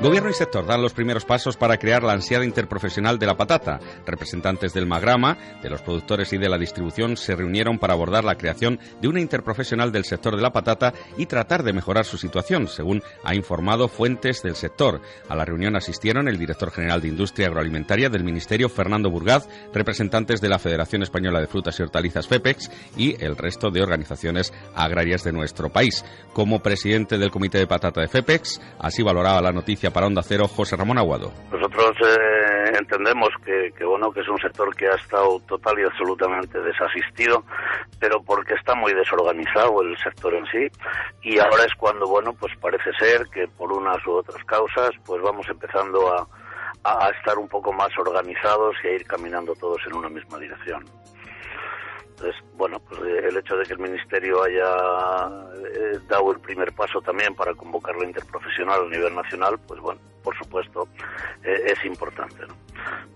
Gobierno 0.00 0.30
y 0.30 0.32
sector 0.32 0.64
dan 0.64 0.80
los 0.80 0.94
primeros 0.94 1.26
pasos 1.26 1.58
para 1.58 1.76
crear 1.76 2.02
la 2.02 2.14
ansiada 2.14 2.46
interprofesional 2.46 3.18
de 3.18 3.26
la 3.26 3.36
patata. 3.36 3.78
Representantes 4.06 4.72
del 4.72 4.86
Magrama, 4.86 5.36
de 5.62 5.68
los 5.68 5.82
productores 5.82 6.32
y 6.32 6.38
de 6.38 6.48
la 6.48 6.56
distribución 6.56 7.18
se 7.18 7.36
reunieron 7.36 7.78
para 7.78 7.92
abordar 7.92 8.24
la 8.24 8.36
creación 8.36 8.80
de 9.02 9.08
una 9.08 9.20
interprofesional 9.20 9.92
del 9.92 10.06
sector 10.06 10.36
de 10.36 10.40
la 10.40 10.54
patata 10.54 10.94
y 11.18 11.26
tratar 11.26 11.62
de 11.62 11.74
mejorar 11.74 12.06
su 12.06 12.16
situación, 12.16 12.66
según 12.66 13.02
ha 13.24 13.34
informado 13.34 13.88
fuentes 13.88 14.42
del 14.42 14.56
sector. 14.56 15.02
A 15.28 15.36
la 15.36 15.44
reunión 15.44 15.76
asistieron 15.76 16.28
el 16.28 16.38
director 16.38 16.70
general 16.70 17.02
de 17.02 17.08
Industria 17.08 17.48
Agroalimentaria 17.48 18.08
del 18.08 18.24
Ministerio, 18.24 18.70
Fernando 18.70 19.10
Burgaz, 19.10 19.50
representantes 19.74 20.40
de 20.40 20.48
la 20.48 20.58
Federación 20.58 21.02
Española 21.02 21.40
de 21.40 21.46
Frutas 21.46 21.78
y 21.78 21.82
Hortalizas, 21.82 22.26
FEPEX, 22.26 22.70
y 22.96 23.22
el 23.22 23.36
resto 23.36 23.70
de 23.70 23.82
organizaciones 23.82 24.50
agrarias 24.74 25.24
de 25.24 25.32
nuestro 25.32 25.68
país. 25.68 26.06
Como 26.32 26.60
presidente 26.60 27.18
del 27.18 27.30
Comité 27.30 27.58
de 27.58 27.66
Patata 27.66 28.00
de 28.00 28.08
FEPEX, 28.08 28.62
así 28.78 29.02
valoraba 29.02 29.42
la 29.42 29.52
noticia 29.52 29.89
para 29.90 30.06
Onda 30.06 30.22
Cero 30.22 30.48
José 30.48 30.76
Ramón 30.76 30.98
Aguado. 30.98 31.32
Nosotros 31.50 31.96
eh, 32.02 32.72
entendemos 32.78 33.28
que, 33.44 33.70
que, 33.76 33.84
bueno 33.84 34.10
que 34.12 34.20
es 34.20 34.28
un 34.28 34.38
sector 34.38 34.74
que 34.74 34.88
ha 34.88 34.94
estado 34.94 35.40
total 35.40 35.78
y 35.78 35.84
absolutamente 35.84 36.60
desasistido, 36.60 37.44
pero 37.98 38.22
porque 38.22 38.54
está 38.54 38.74
muy 38.74 38.92
desorganizado 38.92 39.82
el 39.82 39.96
sector 39.98 40.34
en 40.34 40.46
sí 40.46 40.66
y 41.22 41.38
ahora 41.38 41.64
es 41.64 41.74
cuando 41.74 42.06
bueno 42.06 42.32
pues 42.32 42.52
parece 42.60 42.92
ser 42.98 43.26
que 43.32 43.46
por 43.48 43.72
unas 43.72 44.04
u 44.06 44.12
otras 44.12 44.42
causas 44.44 44.90
pues 45.04 45.20
vamos 45.22 45.46
empezando 45.48 46.12
a, 46.12 46.26
a, 46.84 47.06
a 47.06 47.10
estar 47.10 47.38
un 47.38 47.48
poco 47.48 47.72
más 47.72 47.90
organizados 47.98 48.76
y 48.84 48.88
a 48.88 48.92
ir 48.92 49.04
caminando 49.04 49.54
todos 49.54 49.80
en 49.86 49.96
una 49.96 50.08
misma 50.08 50.38
dirección. 50.38 50.84
Entonces, 52.20 52.44
bueno, 52.54 52.78
pues 52.80 53.00
eh, 53.00 53.28
el 53.28 53.36
hecho 53.38 53.56
de 53.56 53.64
que 53.64 53.72
el 53.72 53.78
Ministerio 53.78 54.42
haya 54.42 54.76
eh, 55.56 55.98
dado 56.06 56.32
el 56.32 56.40
primer 56.40 56.70
paso 56.74 57.00
también 57.00 57.34
para 57.34 57.54
convocar 57.54 57.96
la 57.96 58.04
interprofesional 58.04 58.82
a 58.82 58.88
nivel 58.90 59.14
nacional, 59.14 59.58
pues 59.66 59.80
bueno, 59.80 59.98
por 60.22 60.36
supuesto, 60.36 60.86
eh, 61.42 61.62
es 61.64 61.82
importante. 61.86 62.44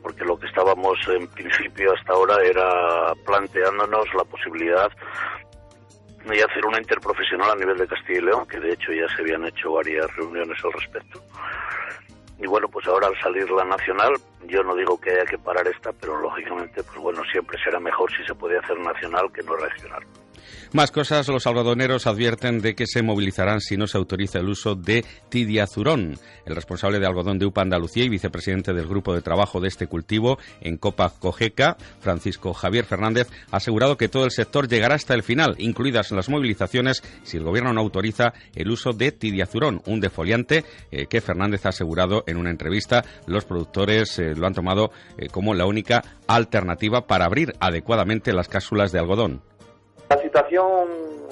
Porque 0.02 0.24
lo 0.24 0.38
que 0.38 0.46
estábamos 0.46 0.98
en 1.08 1.28
principio 1.28 1.92
hasta 1.92 2.14
ahora 2.14 2.36
era 2.42 3.12
planteándonos 3.26 4.06
la 4.14 4.24
posibilidad 4.24 4.90
de 6.24 6.42
hacer 6.42 6.64
una 6.64 6.78
interprofesional 6.78 7.50
a 7.50 7.56
nivel 7.56 7.76
de 7.76 7.86
Castilla 7.86 8.18
y 8.20 8.22
León, 8.22 8.46
que 8.46 8.58
de 8.58 8.72
hecho 8.72 8.90
ya 8.90 9.06
se 9.14 9.20
habían 9.20 9.44
hecho 9.44 9.72
varias 9.72 10.16
reuniones 10.16 10.56
al 10.64 10.72
respecto. 10.72 11.20
Y 12.38 12.46
bueno, 12.46 12.68
pues 12.68 12.86
ahora 12.86 13.08
al 13.08 13.18
salir 13.20 13.48
la 13.50 13.64
nacional, 13.64 14.14
yo 14.46 14.62
no 14.62 14.74
digo 14.74 15.00
que 15.00 15.10
haya 15.10 15.24
que 15.24 15.38
parar 15.38 15.66
esta, 15.68 15.92
pero 15.92 16.20
lógicamente, 16.20 16.82
pues 16.82 16.98
bueno, 16.98 17.22
siempre 17.30 17.58
será 17.62 17.78
mejor 17.78 18.10
si 18.12 18.24
se 18.24 18.34
puede 18.34 18.58
hacer 18.58 18.78
nacional 18.78 19.30
que 19.32 19.42
no 19.42 19.56
regional. 19.56 20.02
Más 20.72 20.90
cosas, 20.90 21.28
los 21.28 21.46
algodoneros 21.46 22.06
advierten 22.06 22.60
de 22.60 22.74
que 22.74 22.86
se 22.86 23.02
movilizarán 23.02 23.60
si 23.60 23.76
no 23.76 23.86
se 23.86 23.98
autoriza 23.98 24.38
el 24.38 24.48
uso 24.48 24.74
de 24.74 25.04
tidiazurón. 25.28 26.18
El 26.46 26.54
responsable 26.54 26.98
de 26.98 27.06
algodón 27.06 27.38
de 27.38 27.46
UPA 27.46 27.62
Andalucía 27.62 28.04
y 28.04 28.08
vicepresidente 28.08 28.72
del 28.72 28.86
grupo 28.86 29.14
de 29.14 29.22
trabajo 29.22 29.60
de 29.60 29.68
este 29.68 29.86
cultivo 29.86 30.38
en 30.60 30.76
Copa 30.76 31.12
Cogeca, 31.18 31.76
Francisco 32.00 32.52
Javier 32.52 32.84
Fernández, 32.84 33.28
ha 33.50 33.56
asegurado 33.56 33.96
que 33.96 34.08
todo 34.08 34.24
el 34.24 34.30
sector 34.30 34.68
llegará 34.68 34.94
hasta 34.94 35.14
el 35.14 35.22
final, 35.22 35.54
incluidas 35.58 36.10
las 36.12 36.28
movilizaciones, 36.28 37.02
si 37.22 37.36
el 37.36 37.44
gobierno 37.44 37.72
no 37.72 37.80
autoriza 37.80 38.32
el 38.54 38.70
uso 38.70 38.92
de 38.92 39.12
tidiazurón, 39.12 39.82
un 39.86 40.00
defoliante 40.00 40.64
eh, 40.90 41.06
que 41.06 41.20
Fernández 41.20 41.66
ha 41.66 41.70
asegurado 41.70 42.24
en 42.26 42.36
una 42.36 42.50
entrevista. 42.50 43.04
Los 43.26 43.44
productores 43.44 44.18
eh, 44.18 44.34
lo 44.34 44.46
han 44.46 44.54
tomado 44.54 44.90
eh, 45.18 45.28
como 45.28 45.54
la 45.54 45.66
única 45.66 46.02
alternativa 46.26 47.06
para 47.06 47.26
abrir 47.26 47.54
adecuadamente 47.60 48.32
las 48.32 48.48
cápsulas 48.48 48.92
de 48.92 48.98
algodón. 48.98 49.42
La 50.08 50.20
situación 50.20 50.88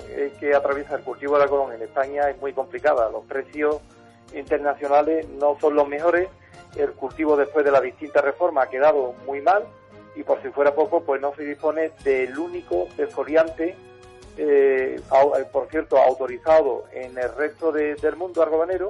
eh, 0.08 0.32
que 0.40 0.54
atraviesa 0.54 0.96
el 0.96 1.02
cultivo 1.02 1.36
de 1.36 1.44
algodón 1.44 1.74
en 1.74 1.82
España 1.82 2.30
es 2.30 2.40
muy 2.40 2.52
complicada. 2.52 3.10
Los 3.10 3.24
precios 3.24 3.78
internacionales 4.34 5.28
no 5.28 5.58
son 5.60 5.74
los 5.74 5.86
mejores. 5.86 6.28
El 6.76 6.92
cultivo 6.92 7.36
después 7.36 7.64
de 7.64 7.70
la 7.70 7.80
distinta 7.80 8.22
reforma 8.22 8.62
ha 8.62 8.70
quedado 8.70 9.14
muy 9.26 9.42
mal 9.42 9.64
y 10.14 10.22
por 10.22 10.40
si 10.42 10.48
fuera 10.48 10.74
poco, 10.74 11.02
pues 11.02 11.20
no 11.20 11.34
se 11.34 11.42
dispone 11.42 11.90
del 12.02 12.38
único 12.38 12.88
desfoliante, 12.96 13.76
eh, 14.38 15.00
eh, 15.00 15.44
por 15.52 15.68
cierto, 15.68 15.98
autorizado 15.98 16.84
en 16.92 17.16
el 17.18 17.34
resto 17.34 17.72
del 17.72 18.16
mundo 18.16 18.42
algodonero, 18.42 18.88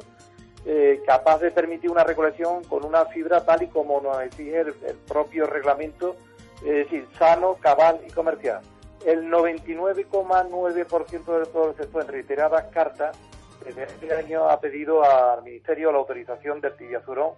capaz 1.04 1.38
de 1.40 1.50
permitir 1.50 1.90
una 1.90 2.04
recolección 2.04 2.62
con 2.64 2.84
una 2.84 3.04
fibra 3.06 3.44
tal 3.44 3.64
y 3.64 3.66
como 3.66 4.00
nos 4.00 4.20
exige 4.22 4.60
el 4.60 4.96
propio 5.08 5.46
reglamento, 5.46 6.14
es 6.58 6.84
decir, 6.84 7.06
sano, 7.18 7.56
cabal 7.60 8.00
y 8.06 8.12
comercial 8.12 8.62
el 9.06 9.30
99,9% 9.30 11.38
de 11.38 11.46
todo 11.46 11.70
el 11.70 11.76
sector 11.76 12.02
en 12.02 12.08
reiteradas 12.08 12.64
cartas 12.72 13.16
desde 13.64 13.84
este 13.84 14.14
año 14.14 14.48
ha 14.48 14.60
pedido 14.60 15.04
al 15.04 15.42
Ministerio 15.42 15.92
la 15.92 15.98
autorización 15.98 16.60
del 16.60 16.76
tibiazurón 16.76 17.32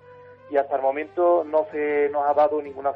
y 0.50 0.56
hasta 0.56 0.76
el 0.76 0.82
momento 0.82 1.44
no 1.44 1.66
se 1.70 2.08
nos 2.10 2.26
ha 2.26 2.34
dado 2.34 2.60
ninguna, 2.62 2.92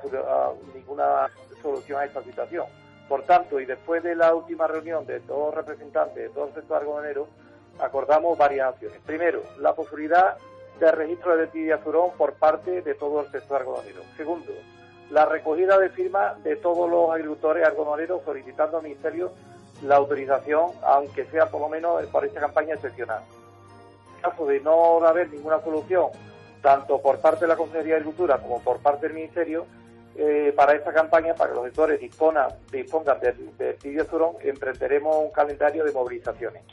ninguna 0.75 1.29
solución 1.63 2.01
a 2.01 2.05
esta 2.05 2.23
situación. 2.23 2.67
Por 3.09 3.23
tanto, 3.23 3.59
y 3.59 3.65
después 3.65 4.03
de 4.03 4.15
la 4.15 4.35
última 4.35 4.67
reunión 4.67 5.07
de 5.07 5.21
todos 5.21 5.55
los 5.55 5.67
representantes 5.67 6.15
de 6.15 6.29
todo 6.29 6.49
el 6.49 6.55
sector 6.55 6.81
algodonero, 6.81 7.27
acordamos 7.79 8.37
varias 8.37 8.75
acciones. 8.75 9.01
Primero, 9.05 9.43
la 9.59 9.75
posibilidad 9.75 10.37
de 10.79 10.93
registro 10.93 11.37
de 11.37 11.47
tibiazurón 11.49 12.13
por 12.13 12.35
parte 12.35 12.83
de 12.83 12.95
todo 12.95 13.23
el 13.23 13.31
sector 13.31 13.61
algodonero. 13.61 14.03
Segundo, 14.17 14.53
la 15.11 15.27
recogida 15.27 15.79
de 15.79 15.89
firmas 15.91 16.43
de 16.43 16.57
todos 16.57 16.89
los 16.89 17.11
agricultores 17.11 17.67
algodoneros 17.67 18.23
solicitando 18.25 18.79
al 18.79 18.83
Ministerio 18.83 19.33
la 19.83 19.97
autorización, 19.97 20.73
aunque 20.83 21.25
sea 21.27 21.47
por 21.47 21.61
lo 21.61 21.69
menos 21.69 22.05
para 22.07 22.27
esta 22.27 22.41
campaña 22.41 22.75
excepcional. 22.75 23.23
En 24.17 24.23
caso 24.23 24.47
de 24.47 24.61
no 24.61 25.05
haber 25.07 25.31
ninguna 25.31 25.61
solución, 25.63 26.09
tanto 26.61 27.01
por 27.01 27.21
parte 27.21 27.43
de 27.43 27.49
la 27.49 27.57
Consejería 27.57 27.95
de 27.95 28.01
Agricultura 28.01 28.39
como 28.39 28.61
por 28.61 28.79
parte 28.81 29.07
del 29.07 29.15
Ministerio, 29.15 29.67
eh, 30.17 30.53
para 30.57 30.75
esta 30.75 30.93
campaña, 30.93 31.35
para 31.35 31.51
que 31.51 31.57
los 31.57 31.65
sectores 31.67 32.01
dispongan, 32.01 32.49
dispongan 32.73 33.21
del, 33.21 33.57
del 33.57 34.07
Surón, 34.07 34.35
emprenderemos 34.41 35.17
un 35.17 35.31
calendario 35.31 35.85
de 35.85 35.93
movilizaciones. 35.93 36.65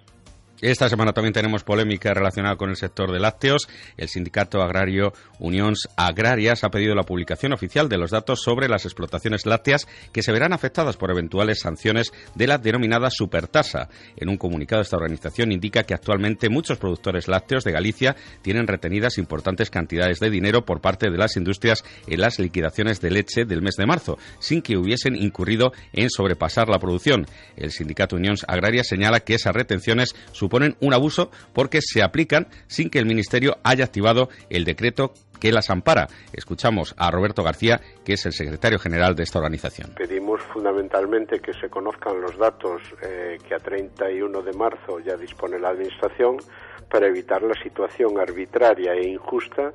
Esta 0.66 0.90
semana 0.90 1.14
también 1.14 1.32
tenemos 1.32 1.64
polémica 1.64 2.12
relacionada 2.12 2.56
con 2.56 2.72
el 2.72 2.76
sector 2.76 3.12
de 3.12 3.20
lácteos. 3.20 3.68
El 3.98 4.08
sindicato 4.08 4.64
agrario 4.64 5.14
Unions 5.38 5.88
Agrarias 5.96 6.64
ha 6.64 6.70
pedido 6.70 6.96
la 6.96 7.04
publicación 7.04 7.54
oficial 7.54 7.88
de 7.88 8.00
los 8.00 8.10
datos 8.10 8.42
sobre 8.42 8.68
las 8.68 8.84
explotaciones 8.86 9.46
lácteas 9.46 9.88
que 10.12 10.24
se 10.24 10.32
verán 10.32 10.54
afectadas 10.54 10.98
por 10.98 11.12
eventuales 11.12 11.60
sanciones 11.60 12.12
de 12.34 12.48
la 12.48 12.58
denominada 12.58 13.12
supertasa. 13.12 13.90
En 14.16 14.28
un 14.28 14.38
comunicado, 14.38 14.82
esta 14.82 14.98
organización 14.98 15.52
indica 15.52 15.84
que 15.84 15.94
actualmente 15.94 16.50
muchos 16.50 16.80
productores 16.80 17.28
lácteos 17.28 17.64
de 17.64 17.72
Galicia 17.72 18.16
tienen 18.42 18.66
retenidas 18.66 19.20
importantes 19.20 19.70
cantidades 19.70 20.20
de 20.20 20.32
dinero 20.32 20.66
por 20.66 20.82
parte 20.82 21.12
de 21.12 21.18
las 21.20 21.38
industrias 21.38 21.84
en 22.08 22.22
las 22.22 22.40
liquidaciones 22.40 23.02
de 23.02 23.12
leche 23.12 23.46
del 23.46 23.62
mes 23.62 23.76
de 23.76 23.86
marzo, 23.86 24.18
sin 24.40 24.64
que 24.64 24.78
hubiesen 24.78 25.16
incurrido 25.16 25.74
en 25.94 26.10
sobrepasar 26.10 26.70
la 26.70 26.80
producción. 26.80 27.28
El 27.56 27.70
sindicato 27.70 28.16
Unions 28.16 28.44
Agrarias 28.48 28.88
señala 28.88 29.20
que 29.20 29.36
esas 29.36 29.54
retenciones 29.54 30.16
suponen 30.32 30.55
un 30.64 30.94
abuso 30.94 31.32
porque 31.54 31.80
se 31.82 32.02
aplican 32.02 32.48
sin 32.68 32.90
que 32.90 33.00
el 33.00 33.06
Ministerio 33.06 33.58
haya 33.64 33.86
activado 33.86 34.30
el 34.50 34.66
decreto 34.66 35.14
que 35.40 35.52
las 35.52 35.70
ampara. 35.70 36.08
Escuchamos 36.34 36.96
a 36.98 37.12
Roberto 37.12 37.44
García, 37.44 37.80
que 38.04 38.14
es 38.14 38.26
el 38.26 38.34
secretario 38.34 38.80
general 38.80 39.16
de 39.16 39.24
esta 39.24 39.40
organización. 39.40 39.94
Pedimos 39.96 40.42
fundamentalmente 40.44 41.40
que 41.40 41.54
se 41.54 41.70
conozcan 41.70 42.22
los 42.22 42.38
datos 42.38 42.82
eh, 43.02 43.38
que 43.48 43.56
a 43.56 43.60
31 43.60 44.42
de 44.42 44.54
marzo 44.54 45.00
ya 45.00 45.16
dispone 45.16 45.60
la 45.60 45.70
Administración 45.70 46.38
para 46.90 47.08
evitar 47.08 47.42
la 47.42 47.56
situación 47.62 48.20
arbitraria 48.20 48.94
e 48.94 49.08
injusta 49.08 49.74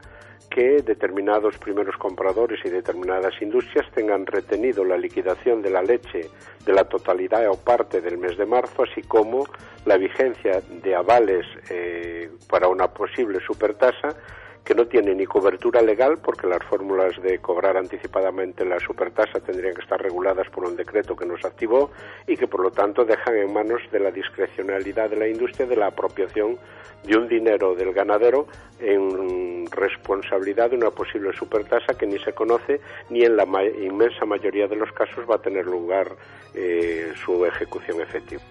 que 0.50 0.82
determinados 0.82 1.56
primeros 1.58 1.96
compradores 1.96 2.58
y 2.64 2.70
determinadas 2.70 3.40
industrias 3.40 3.86
tengan 3.94 4.26
retenido 4.26 4.84
la 4.84 4.96
liquidación 4.96 5.62
de 5.62 5.70
la 5.70 5.80
leche 5.80 6.28
de 6.66 6.72
la 6.72 6.84
totalidad 6.84 7.48
o 7.48 7.56
parte 7.56 8.00
del 8.00 8.18
mes 8.18 8.36
de 8.36 8.46
marzo, 8.46 8.82
así 8.82 9.02
como 9.02 9.46
la 9.86 9.96
vigencia 9.96 10.60
de 10.82 10.94
avales 10.94 11.46
eh, 11.70 12.30
para 12.48 12.66
una 12.66 12.88
posible 12.88 13.38
supertasa 13.46 14.16
que 14.64 14.74
no 14.74 14.86
tiene 14.86 15.14
ni 15.14 15.26
cobertura 15.26 15.82
legal 15.82 16.18
porque 16.18 16.46
las 16.46 16.62
fórmulas 16.64 17.20
de 17.22 17.38
cobrar 17.38 17.76
anticipadamente 17.76 18.64
la 18.64 18.78
supertasa 18.78 19.40
tendrían 19.40 19.74
que 19.74 19.82
estar 19.82 20.00
reguladas 20.00 20.48
por 20.50 20.64
un 20.64 20.76
decreto 20.76 21.16
que 21.16 21.26
nos 21.26 21.44
activó 21.44 21.90
y 22.26 22.36
que 22.36 22.46
por 22.46 22.60
lo 22.60 22.70
tanto 22.70 23.04
dejan 23.04 23.36
en 23.36 23.52
manos 23.52 23.80
de 23.90 24.00
la 24.00 24.10
discrecionalidad 24.10 25.10
de 25.10 25.16
la 25.16 25.28
industria 25.28 25.66
de 25.66 25.76
la 25.76 25.86
apropiación 25.86 26.58
de 27.04 27.16
un 27.16 27.28
dinero 27.28 27.74
del 27.74 27.92
ganadero 27.92 28.46
en 28.78 29.66
responsabilidad 29.70 30.70
de 30.70 30.76
una 30.76 30.90
posible 30.90 31.32
supertasa 31.32 31.94
que 31.94 32.06
ni 32.06 32.18
se 32.18 32.32
conoce 32.32 32.80
ni 33.08 33.24
en 33.24 33.36
la 33.36 33.44
inmensa 33.80 34.24
mayoría 34.26 34.68
de 34.68 34.76
los 34.76 34.92
casos 34.92 35.24
va 35.28 35.36
a 35.36 35.42
tener 35.42 35.66
lugar 35.66 36.08
eh, 36.54 37.12
su 37.24 37.44
ejecución 37.46 38.00
efectiva. 38.00 38.42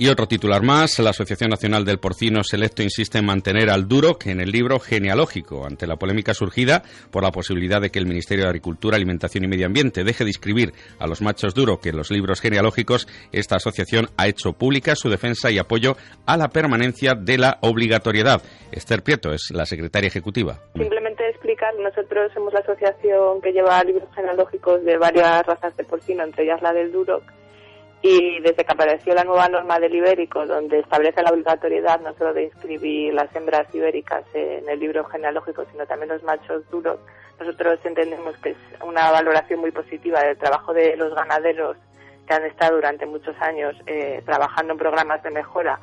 Y 0.00 0.08
otro 0.08 0.28
titular 0.28 0.62
más, 0.62 1.00
la 1.00 1.10
Asociación 1.10 1.50
Nacional 1.50 1.84
del 1.84 1.98
Porcino 1.98 2.44
Selecto 2.44 2.84
insiste 2.84 3.18
en 3.18 3.26
mantener 3.26 3.68
al 3.68 3.88
Duroc 3.88 4.28
en 4.28 4.40
el 4.40 4.52
libro 4.52 4.78
genealógico, 4.78 5.66
ante 5.66 5.88
la 5.88 5.96
polémica 5.96 6.34
surgida 6.34 6.84
por 7.10 7.24
la 7.24 7.32
posibilidad 7.32 7.80
de 7.80 7.90
que 7.90 7.98
el 7.98 8.06
Ministerio 8.06 8.44
de 8.44 8.50
Agricultura, 8.50 8.94
Alimentación 8.94 9.42
y 9.42 9.48
Medio 9.48 9.66
Ambiente 9.66 10.04
deje 10.04 10.22
de 10.22 10.30
inscribir 10.30 10.72
a 11.00 11.08
los 11.08 11.20
machos 11.20 11.52
Duroc 11.52 11.84
en 11.86 11.96
los 11.96 12.12
libros 12.12 12.40
genealógicos. 12.40 13.08
Esta 13.32 13.56
asociación 13.56 14.06
ha 14.16 14.28
hecho 14.28 14.52
pública 14.52 14.94
su 14.94 15.10
defensa 15.10 15.50
y 15.50 15.58
apoyo 15.58 15.96
a 16.26 16.36
la 16.36 16.46
permanencia 16.46 17.16
de 17.16 17.36
la 17.36 17.58
obligatoriedad. 17.62 18.40
Esther 18.70 19.02
Prieto 19.02 19.32
es 19.32 19.50
la 19.50 19.66
secretaria 19.66 20.06
ejecutiva. 20.06 20.60
Simplemente 20.76 21.28
explicar, 21.28 21.74
nosotros 21.74 22.30
somos 22.32 22.52
la 22.52 22.60
asociación 22.60 23.40
que 23.42 23.50
lleva 23.50 23.82
libros 23.82 24.08
genealógicos 24.14 24.84
de 24.84 24.96
varias 24.96 25.44
razas 25.44 25.76
de 25.76 25.82
porcino, 25.82 26.22
entre 26.22 26.44
ellas 26.44 26.62
la 26.62 26.72
del 26.72 26.92
Duroc 26.92 27.24
y 28.00 28.40
desde 28.40 28.64
que 28.64 28.72
apareció 28.72 29.14
la 29.14 29.24
nueva 29.24 29.48
norma 29.48 29.80
del 29.80 29.94
ibérico, 29.94 30.46
donde 30.46 30.80
establece 30.80 31.22
la 31.22 31.30
obligatoriedad 31.30 32.00
no 32.00 32.14
solo 32.14 32.32
de 32.32 32.44
inscribir 32.44 33.12
las 33.12 33.34
hembras 33.34 33.66
ibéricas 33.74 34.24
en 34.34 34.68
el 34.68 34.78
libro 34.78 35.04
genealógico, 35.04 35.64
sino 35.72 35.86
también 35.86 36.10
los 36.10 36.22
machos 36.22 36.68
duros, 36.70 37.00
nosotros 37.38 37.78
entendemos 37.84 38.36
que 38.38 38.50
es 38.50 38.56
una 38.84 39.10
valoración 39.10 39.60
muy 39.60 39.70
positiva 39.70 40.22
del 40.22 40.38
trabajo 40.38 40.72
de 40.72 40.96
los 40.96 41.14
ganaderos 41.14 41.76
que 42.26 42.34
han 42.34 42.44
estado 42.44 42.76
durante 42.76 43.06
muchos 43.06 43.34
años 43.40 43.74
eh, 43.86 44.22
trabajando 44.24 44.72
en 44.74 44.78
programas 44.78 45.22
de 45.22 45.30
mejora 45.30 45.78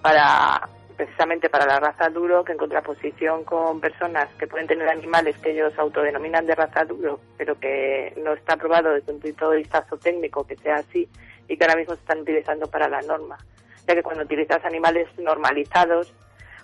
para 0.00 0.68
precisamente 0.96 1.48
para 1.48 1.66
la 1.66 1.80
raza 1.80 2.10
duro, 2.10 2.44
que 2.44 2.52
en 2.52 2.58
contraposición 2.58 3.44
con 3.44 3.80
personas 3.80 4.28
que 4.38 4.46
pueden 4.46 4.66
tener 4.66 4.88
animales 4.88 5.36
que 5.38 5.50
ellos 5.50 5.72
autodenominan 5.78 6.46
de 6.46 6.54
raza 6.54 6.84
duro, 6.84 7.18
pero 7.36 7.58
que 7.58 8.12
no 8.22 8.34
está 8.34 8.54
aprobado 8.54 8.92
desde 8.92 9.12
un 9.12 9.20
punto 9.20 9.50
de 9.50 9.58
vista 9.58 9.84
técnico 10.02 10.46
que 10.46 10.56
sea 10.56 10.76
así, 10.76 11.08
y 11.48 11.56
que 11.56 11.64
ahora 11.64 11.76
mismo 11.76 11.94
se 11.94 12.00
están 12.00 12.20
utilizando 12.20 12.66
para 12.68 12.88
la 12.88 13.00
norma. 13.02 13.38
Ya 13.86 13.94
que 13.94 14.02
cuando 14.02 14.24
utilizas 14.24 14.64
animales 14.64 15.08
normalizados, 15.18 16.12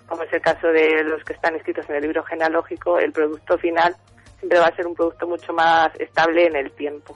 como 0.07 0.23
es 0.23 0.33
el 0.33 0.41
caso 0.41 0.67
de 0.67 1.03
los 1.03 1.23
que 1.23 1.33
están 1.33 1.55
escritos 1.55 1.89
en 1.89 1.95
el 1.97 2.01
libro 2.03 2.23
genealógico, 2.23 2.97
el 2.99 3.11
producto 3.11 3.57
final 3.57 3.95
siempre 4.39 4.59
va 4.59 4.67
a 4.67 4.75
ser 4.75 4.87
un 4.87 4.95
producto 4.95 5.27
mucho 5.27 5.53
más 5.53 5.91
estable 5.99 6.47
en 6.47 6.55
el 6.55 6.71
tiempo. 6.71 7.15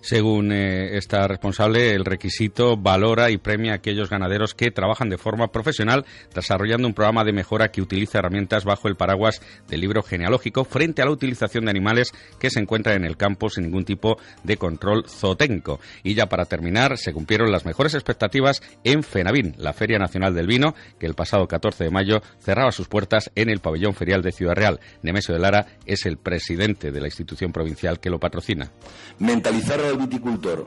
Según 0.00 0.52
eh, 0.52 0.96
esta 0.96 1.26
responsable, 1.26 1.92
el 1.92 2.04
requisito 2.04 2.76
valora 2.76 3.30
y 3.30 3.38
premia 3.38 3.72
a 3.72 3.76
aquellos 3.76 4.10
ganaderos 4.10 4.54
que 4.54 4.70
trabajan 4.70 5.08
de 5.08 5.18
forma 5.18 5.48
profesional 5.48 6.04
desarrollando 6.34 6.88
un 6.88 6.94
programa 6.94 7.24
de 7.24 7.32
mejora 7.32 7.68
que 7.68 7.82
utiliza 7.82 8.18
herramientas 8.18 8.64
bajo 8.64 8.88
el 8.88 8.96
paraguas 8.96 9.40
del 9.68 9.80
libro 9.80 10.02
genealógico 10.02 10.64
frente 10.64 11.02
a 11.02 11.04
la 11.04 11.12
utilización 11.12 11.64
de 11.64 11.70
animales 11.70 12.12
que 12.38 12.50
se 12.50 12.60
encuentran 12.60 12.96
en 12.96 13.04
el 13.04 13.16
campo 13.16 13.48
sin 13.48 13.64
ningún 13.64 13.84
tipo 13.84 14.18
de 14.44 14.56
control 14.56 15.04
zootécnico. 15.08 15.80
Y 16.02 16.14
ya 16.14 16.26
para 16.26 16.44
terminar, 16.44 16.96
se 16.98 17.12
cumplieron 17.12 17.50
las 17.50 17.64
mejores 17.64 17.94
expectativas 17.94 18.62
en 18.84 19.02
FENAVIN, 19.02 19.54
la 19.58 19.72
Feria 19.72 19.98
Nacional 19.98 20.34
del 20.34 20.46
Vino, 20.46 20.74
que 20.98 21.06
el 21.06 21.14
pasado 21.14 21.46
14 21.46 21.84
de 21.84 21.90
mayo 21.90 22.20
cerraba 22.40 22.72
sus 22.72 22.88
puertas 22.88 23.30
en 23.34 23.50
el 23.50 23.60
pabellón 23.60 23.94
ferial 23.94 24.22
de 24.22 24.32
Ciudad 24.32 24.54
Real. 24.54 24.80
Nemesio 25.02 25.34
de 25.34 25.40
Lara 25.40 25.66
es 25.86 26.06
el 26.06 26.18
presidente 26.18 26.90
de 26.90 27.00
la 27.00 27.06
institución 27.06 27.52
provincial 27.52 28.00
que 28.00 28.10
lo 28.10 28.18
patrocina. 28.18 28.70
Al 29.70 29.98
viticultor 29.98 30.66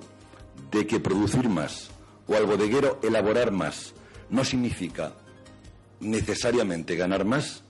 de 0.70 0.86
que 0.86 1.00
producir 1.00 1.50
más 1.50 1.90
o 2.28 2.36
al 2.36 2.46
bodeguero 2.46 3.00
elaborar 3.02 3.52
más 3.52 3.94
no 4.30 4.46
significa 4.46 5.14
necesariamente 6.00 6.96
ganar 6.96 7.26
más, 7.26 7.64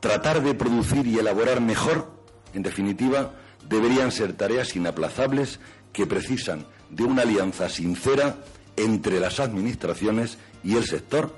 tratar 0.00 0.42
de 0.42 0.54
producir 0.54 1.06
y 1.06 1.16
elaborar 1.16 1.60
mejor, 1.60 2.10
en 2.54 2.64
definitiva, 2.64 3.34
deberían 3.68 4.10
ser 4.10 4.32
tareas 4.32 4.74
inaplazables 4.74 5.60
que 5.92 6.06
precisan 6.06 6.66
de 6.90 7.04
una 7.04 7.22
alianza 7.22 7.68
sincera 7.68 8.38
entre 8.76 9.20
las 9.20 9.38
administraciones 9.38 10.38
y 10.64 10.76
el 10.76 10.84
sector, 10.84 11.36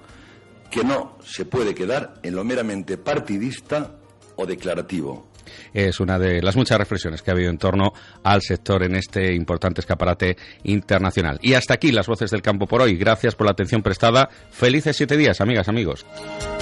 que 0.71 0.83
no 0.83 1.19
se 1.25 1.45
puede 1.45 1.75
quedar 1.75 2.15
en 2.23 2.35
lo 2.35 2.43
meramente 2.43 2.97
partidista 2.97 3.97
o 4.37 4.47
declarativo 4.47 5.30
es 5.73 6.01
una 6.01 6.19
de 6.19 6.43
las 6.43 6.57
muchas 6.57 6.79
reflexiones 6.79 7.23
que 7.23 7.31
ha 7.31 7.35
habido 7.35 7.51
en 7.51 7.59
torno 7.59 7.93
al 8.23 8.43
sector 8.43 8.83
en 8.83 8.97
este 8.97 9.35
importante 9.35 9.81
escaparate 9.81 10.37
internacional. 10.65 11.39
Y 11.43 11.55
hasta 11.55 11.75
aquí 11.75 11.93
las 11.93 12.07
voces 12.07 12.31
del 12.31 12.43
campo 12.43 12.67
por 12.67 12.83
hoy. 12.83 12.97
Gracias 12.97 13.35
por 13.35 13.47
la 13.47 13.53
atención 13.53 13.83
prestada. 13.83 14.29
Felices 14.51 14.97
siete 14.97 15.17
días, 15.17 15.41
amigas, 15.41 15.69
amigos. 15.69 16.07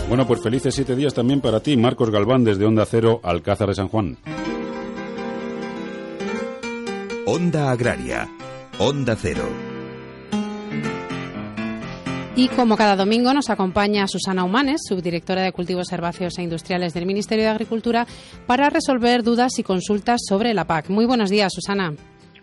Bueno, 0.09 0.27
pues 0.27 0.41
felices 0.41 0.75
siete 0.75 0.97
días 0.97 1.15
también 1.15 1.41
para 1.41 1.61
ti, 1.61 1.77
Marcos 1.77 2.11
Galván, 2.11 2.45
desde 2.45 2.65
Onda 2.65 2.87
Cero, 2.87 3.21
Alcázar 3.23 3.69
de 3.69 3.75
San 3.75 3.89
Juan. 3.89 4.17
Onda 7.27 7.71
Agraria, 7.71 8.27
Onda 8.79 9.15
Cero. 9.21 9.68
Y 12.39 12.47
como 12.47 12.77
cada 12.77 12.95
domingo 12.95 13.35
nos 13.35 13.51
acompaña 13.51 14.07
Susana 14.07 14.45
Humanes, 14.45 14.83
subdirectora 14.89 15.43
de 15.43 15.51
Cultivos 15.51 15.91
Herbáceos 15.91 16.39
e 16.39 16.45
Industriales 16.45 16.95
del 16.95 17.05
Ministerio 17.05 17.43
de 17.43 17.51
Agricultura, 17.51 18.07
para 18.47 18.71
resolver 18.71 19.25
dudas 19.25 19.59
y 19.59 19.65
consultas 19.65 20.21
sobre 20.25 20.55
la 20.55 20.65
PAC. 20.65 20.89
Muy 20.89 21.05
buenos 21.05 21.31
días, 21.31 21.53
Susana. 21.53 21.95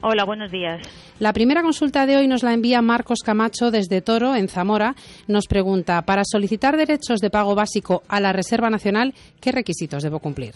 Hola, 0.01 0.25
buenos 0.25 0.51
días. 0.51 0.85
La 1.19 1.31
primera 1.31 1.61
consulta 1.61 2.05
de 2.05 2.17
hoy 2.17 2.27
nos 2.27 2.43
la 2.43 2.51
envía 2.51 2.81
Marcos 2.81 3.19
Camacho 3.23 3.71
desde 3.71 4.01
Toro, 4.01 4.35
en 4.35 4.49
Zamora. 4.49 4.95
Nos 5.29 5.47
pregunta, 5.47 6.01
para 6.01 6.23
solicitar 6.25 6.75
derechos 6.75 7.21
de 7.21 7.29
pago 7.29 7.55
básico 7.55 8.03
a 8.09 8.19
la 8.19 8.33
Reserva 8.33 8.69
Nacional, 8.69 9.13
¿qué 9.39 9.53
requisitos 9.53 10.03
debo 10.03 10.19
cumplir? 10.19 10.55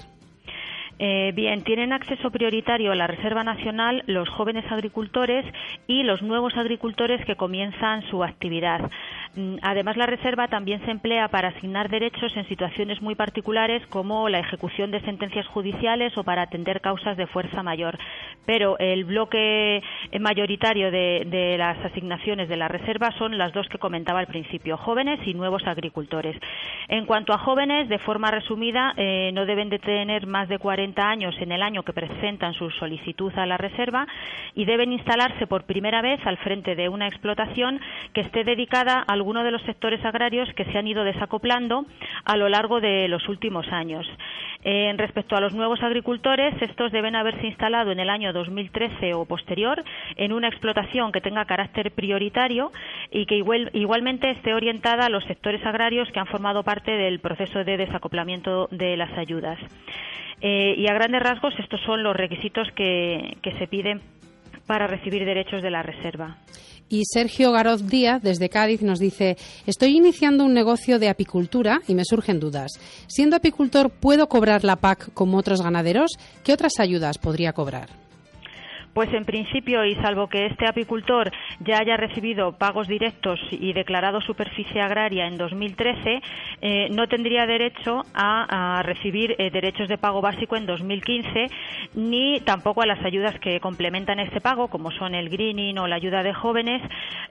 Eh, 1.01 1.31
bien, 1.33 1.63
tienen 1.63 1.93
acceso 1.93 2.29
prioritario 2.29 2.91
a 2.91 2.95
la 2.95 3.07
Reserva 3.07 3.45
Nacional 3.45 4.03
los 4.05 4.27
jóvenes 4.27 4.69
agricultores 4.69 5.45
y 5.87 6.03
los 6.03 6.21
nuevos 6.21 6.57
agricultores 6.57 7.23
que 7.25 7.37
comienzan 7.37 8.03
su 8.09 8.21
actividad. 8.21 8.81
Mm, 9.35 9.55
además, 9.61 9.95
la 9.95 10.07
reserva 10.07 10.49
también 10.49 10.83
se 10.83 10.91
emplea 10.91 11.29
para 11.29 11.49
asignar 11.49 11.89
derechos 11.89 12.35
en 12.35 12.45
situaciones 12.49 13.01
muy 13.01 13.15
particulares 13.15 13.85
como 13.87 14.27
la 14.27 14.39
ejecución 14.39 14.91
de 14.91 14.99
sentencias 15.01 15.47
judiciales 15.47 16.17
o 16.17 16.23
para 16.25 16.41
atender 16.41 16.81
causas 16.81 17.15
de 17.15 17.27
fuerza 17.27 17.63
mayor. 17.63 17.97
Pero 18.45 18.77
el 18.79 19.05
bloque 19.05 19.81
mayoritario 20.19 20.91
de, 20.91 21.55
las 21.57 21.77
asignaciones 21.85 22.49
de 22.49 22.57
la 22.57 22.67
reserva 22.67 23.11
son 23.17 23.37
las 23.37 23.53
dos 23.53 23.69
que 23.69 23.77
comentaba 23.77 24.19
al 24.19 24.27
principio, 24.27 24.75
jóvenes 24.75 25.19
y 25.25 25.33
nuevos 25.33 25.65
agricultores. 25.65 26.35
En 26.87 27.05
cuanto 27.05 27.31
a 27.31 27.37
jóvenes, 27.37 27.87
de 27.87 27.99
forma 27.99 28.31
resumida, 28.31 28.93
eh, 28.97 29.31
no 29.33 29.45
deben 29.45 29.69
de 29.69 29.79
tener 29.79 30.27
más 30.27 30.49
de 30.49 30.57
40 30.57 30.88
años 30.97 31.35
en 31.39 31.51
el 31.51 31.61
año 31.61 31.83
que 31.83 31.93
presentan 31.93 32.53
su 32.53 32.69
solicitud 32.71 33.31
a 33.37 33.45
la 33.45 33.57
reserva 33.57 34.07
y 34.55 34.65
deben 34.65 34.91
instalarse 34.91 35.47
por 35.47 35.63
primera 35.63 36.01
vez 36.01 36.19
al 36.25 36.37
frente 36.37 36.75
de 36.75 36.89
una 36.89 37.07
explotación 37.07 37.79
que 38.13 38.21
esté 38.21 38.43
dedicada 38.43 39.03
a 39.07 39.13
alguno 39.13 39.43
de 39.43 39.51
los 39.51 39.61
sectores 39.63 40.03
agrarios 40.03 40.49
que 40.55 40.65
se 40.65 40.77
han 40.77 40.87
ido 40.87 41.03
desacoplando 41.03 41.85
a 42.25 42.37
lo 42.37 42.49
largo 42.49 42.79
de 42.81 43.07
los 43.07 43.27
últimos 43.29 43.67
años. 43.71 44.07
En 44.63 44.97
respecto 44.97 45.35
a 45.35 45.41
los 45.41 45.53
nuevos 45.53 45.81
agricultores, 45.81 46.53
estos 46.61 46.91
deben 46.91 47.15
haberse 47.15 47.47
instalado 47.47 47.91
en 47.91 47.99
el 47.99 48.09
año 48.09 48.33
2013 48.33 49.13
o 49.13 49.25
posterior 49.25 49.83
en 50.17 50.33
una 50.33 50.49
explotación 50.49 51.11
que 51.11 51.21
tenga 51.21 51.45
carácter 51.45 51.91
prioritario 51.91 52.71
y 53.11 53.25
que 53.25 53.35
igualmente 53.35 54.31
esté 54.31 54.53
orientada 54.53 55.05
a 55.05 55.09
los 55.09 55.23
sectores 55.25 55.65
agrarios 55.65 56.11
que 56.11 56.19
han 56.19 56.27
formado 56.27 56.63
parte 56.63 56.91
del 56.91 57.19
proceso 57.19 57.63
de 57.63 57.77
desacoplamiento 57.77 58.67
de 58.71 58.97
las 58.97 59.17
ayudas. 59.17 59.59
Eh, 60.41 60.75
y 60.77 60.87
a 60.87 60.93
grandes 60.93 61.21
rasgos 61.21 61.53
estos 61.59 61.81
son 61.85 62.03
los 62.03 62.15
requisitos 62.15 62.67
que, 62.75 63.37
que 63.41 63.57
se 63.57 63.67
piden 63.67 64.01
para 64.65 64.87
recibir 64.87 65.25
derechos 65.25 65.61
de 65.61 65.71
la 65.71 65.83
reserva. 65.83 66.37
Y 66.89 67.03
Sergio 67.05 67.51
Garoz 67.51 67.87
Díaz, 67.87 68.21
desde 68.23 68.49
Cádiz, 68.49 68.81
nos 68.81 68.99
dice, 68.99 69.37
estoy 69.67 69.95
iniciando 69.95 70.43
un 70.43 70.53
negocio 70.53 70.97
de 70.97 71.09
apicultura 71.09 71.81
y 71.87 71.93
me 71.93 72.03
surgen 72.03 72.39
dudas. 72.39 72.71
Siendo 73.07 73.35
apicultor, 73.35 73.91
¿puedo 73.91 74.27
cobrar 74.27 74.63
la 74.63 74.75
PAC 74.75 75.13
como 75.13 75.37
otros 75.37 75.61
ganaderos? 75.61 76.11
¿Qué 76.43 76.51
otras 76.51 76.79
ayudas 76.79 77.19
podría 77.19 77.53
cobrar? 77.53 77.89
Pues 78.93 79.13
en 79.13 79.23
principio, 79.23 79.85
y 79.85 79.95
salvo 79.95 80.27
que 80.27 80.47
este 80.47 80.67
apicultor 80.67 81.31
ya 81.59 81.79
haya 81.79 81.95
recibido 81.95 82.53
pagos 82.53 82.87
directos 82.87 83.39
y 83.51 83.73
declarado 83.73 84.19
superficie 84.19 84.81
agraria 84.81 85.27
en 85.27 85.37
2013, 85.37 86.21
eh, 86.61 86.87
no 86.91 87.07
tendría 87.07 87.45
derecho 87.45 88.03
a, 88.13 88.81
recibir 88.83 89.35
eh, 89.37 89.51
derechos 89.51 89.87
de 89.87 89.97
pago 89.97 90.21
básico 90.21 90.55
en 90.55 90.65
2015, 90.65 91.47
ni 91.95 92.39
tampoco 92.41 92.81
a 92.81 92.85
las 92.85 93.03
ayudas 93.05 93.39
que 93.39 93.59
complementan 93.59 94.19
este 94.19 94.41
pago, 94.41 94.69
como 94.69 94.91
son 94.91 95.13
el 95.13 95.29
greening 95.29 95.77
o 95.77 95.87
la 95.87 95.95
ayuda 95.95 96.23
de 96.23 96.33
jóvenes, 96.33 96.81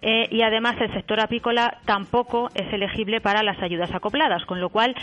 eh, 0.02 0.28
y 0.30 0.42
además 0.42 0.76
el 0.80 0.92
sector 0.92 1.20
apícola 1.20 1.78
tampoco 1.84 2.48
es 2.54 2.72
elegible 2.72 3.20
para 3.20 3.42
las 3.42 3.60
ayudas 3.62 3.92
acopladas, 3.94 4.44
con 4.46 4.60
lo 4.60 4.68
cual 4.68 4.94